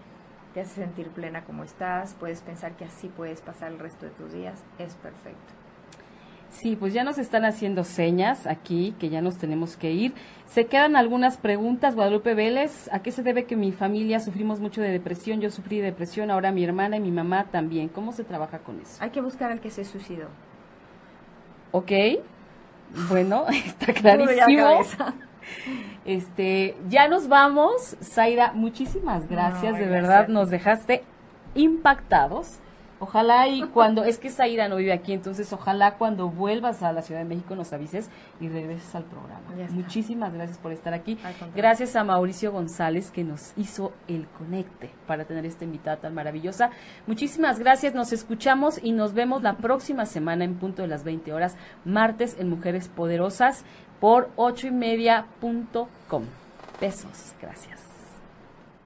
te 0.53 0.62
hace 0.62 0.76
sentir 0.76 1.09
plena 1.09 1.43
como 1.43 1.64
estás, 1.64 2.14
puedes 2.20 2.41
pensar 2.41 2.76
que 2.76 2.86
así 2.86 3.07
puedes 3.09 3.41
pasar 3.41 3.72
el 3.72 3.80
resto 3.80 4.05
de 4.05 4.12
tus 4.12 4.32
días, 4.32 4.64
es 4.78 4.95
perfecto. 4.95 5.61
Sí, 6.52 6.76
pues 6.76 6.93
ya 6.93 7.04
nos 7.04 7.18
están 7.18 7.45
haciendo 7.45 7.84
señas 7.86 8.45
aquí, 8.45 8.93
que 8.99 9.10
ya 9.10 9.22
nos 9.22 9.38
tenemos 9.38 9.78
que 9.78 9.91
ir. 9.91 10.14
Se 10.45 10.66
quedan 10.66 10.97
algunas 10.97 11.38
preguntas, 11.38 11.95
Guadalupe 11.95 12.34
Vélez, 12.34 12.89
¿a 12.91 12.99
qué 13.02 13.12
se 13.12 13.24
debe 13.24 13.45
que 13.45 13.56
mi 13.56 13.72
familia 13.72 14.20
sufrimos 14.20 14.60
mucho 14.60 14.82
de 14.82 14.89
depresión? 14.89 15.39
Yo 15.39 15.49
sufrí 15.49 15.78
de 15.78 15.86
depresión, 15.86 16.30
ahora 16.30 16.52
mi 16.52 16.64
hermana 16.64 16.97
y 16.97 16.99
mi 16.99 17.12
mamá 17.12 17.45
también. 17.52 17.88
¿Cómo 17.88 18.12
se 18.12 18.26
trabaja 18.26 18.60
con 18.60 18.82
eso? 18.82 19.02
Hay 19.02 19.12
que 19.12 19.22
buscar 19.22 19.49
al 19.49 19.62
que 19.62 19.72
se 19.72 19.86
suicidó. 19.86 20.28
Ok, 21.72 21.91
bueno, 23.10 23.45
está 23.66 23.93
clarísimo. 23.93 24.82
Este, 26.04 26.76
ya 26.89 27.08
nos 27.08 27.30
vamos. 27.30 27.95
Zaira, 28.04 28.52
muchísimas 28.52 29.30
gracias, 29.30 29.80
de 29.80 29.86
verdad, 29.86 30.28
nos 30.28 30.49
dejaste 30.49 31.04
impactados. 31.56 32.60
Ojalá 33.04 33.47
y 33.47 33.64
cuando, 33.64 34.04
es 34.04 34.20
que 34.20 34.30
Zaira 34.30 34.70
no 34.70 34.76
vive 34.76 34.93
aquí, 34.93 35.12
entonces 35.12 35.52
ojalá 35.52 35.95
cuando 35.95 36.30
vuelvas 36.30 36.84
a 36.84 36.93
la 36.93 37.02
Ciudad 37.02 37.22
de 37.22 37.28
México 37.28 37.56
nos 37.56 37.74
avises 37.74 38.12
y 38.39 38.47
regreses 38.47 38.93
al 38.93 39.06
programa. 39.06 39.41
Muchísimas 39.72 40.32
gracias 40.32 40.60
por 40.60 40.72
estar 40.72 40.93
aquí. 40.93 41.18
Gracias 41.56 41.95
a 41.95 42.04
Mauricio 42.04 42.52
González 42.52 43.10
que 43.10 43.24
nos 43.24 43.54
hizo 43.58 43.91
el 44.08 44.28
conecte 44.28 44.91
para 45.08 45.26
tener 45.26 45.47
esta 45.47 45.64
invitada 45.64 45.97
tan 45.97 46.14
maravillosa. 46.14 46.70
Muchísimas 47.08 47.58
gracias, 47.58 47.95
nos 47.95 48.14
escuchamos 48.14 48.80
y 48.84 48.91
nos 48.91 49.16
vemos 49.16 49.41
la 49.41 49.58
próxima 49.58 50.06
semana 50.06 50.45
en 50.45 50.60
punto 50.60 50.84
de 50.84 50.88
las 50.88 51.04
20 51.04 51.34
horas, 51.34 51.58
martes 51.84 52.38
en 52.38 52.52
Mujeres 52.52 52.88
Poderosas 52.88 53.66
por 53.99 54.30
ocho 54.36 54.68
y 54.68 54.72
media 54.72 55.26
punto 55.39 55.89
com. 56.08 56.24
Besos, 56.80 57.34
gracias. 57.41 57.91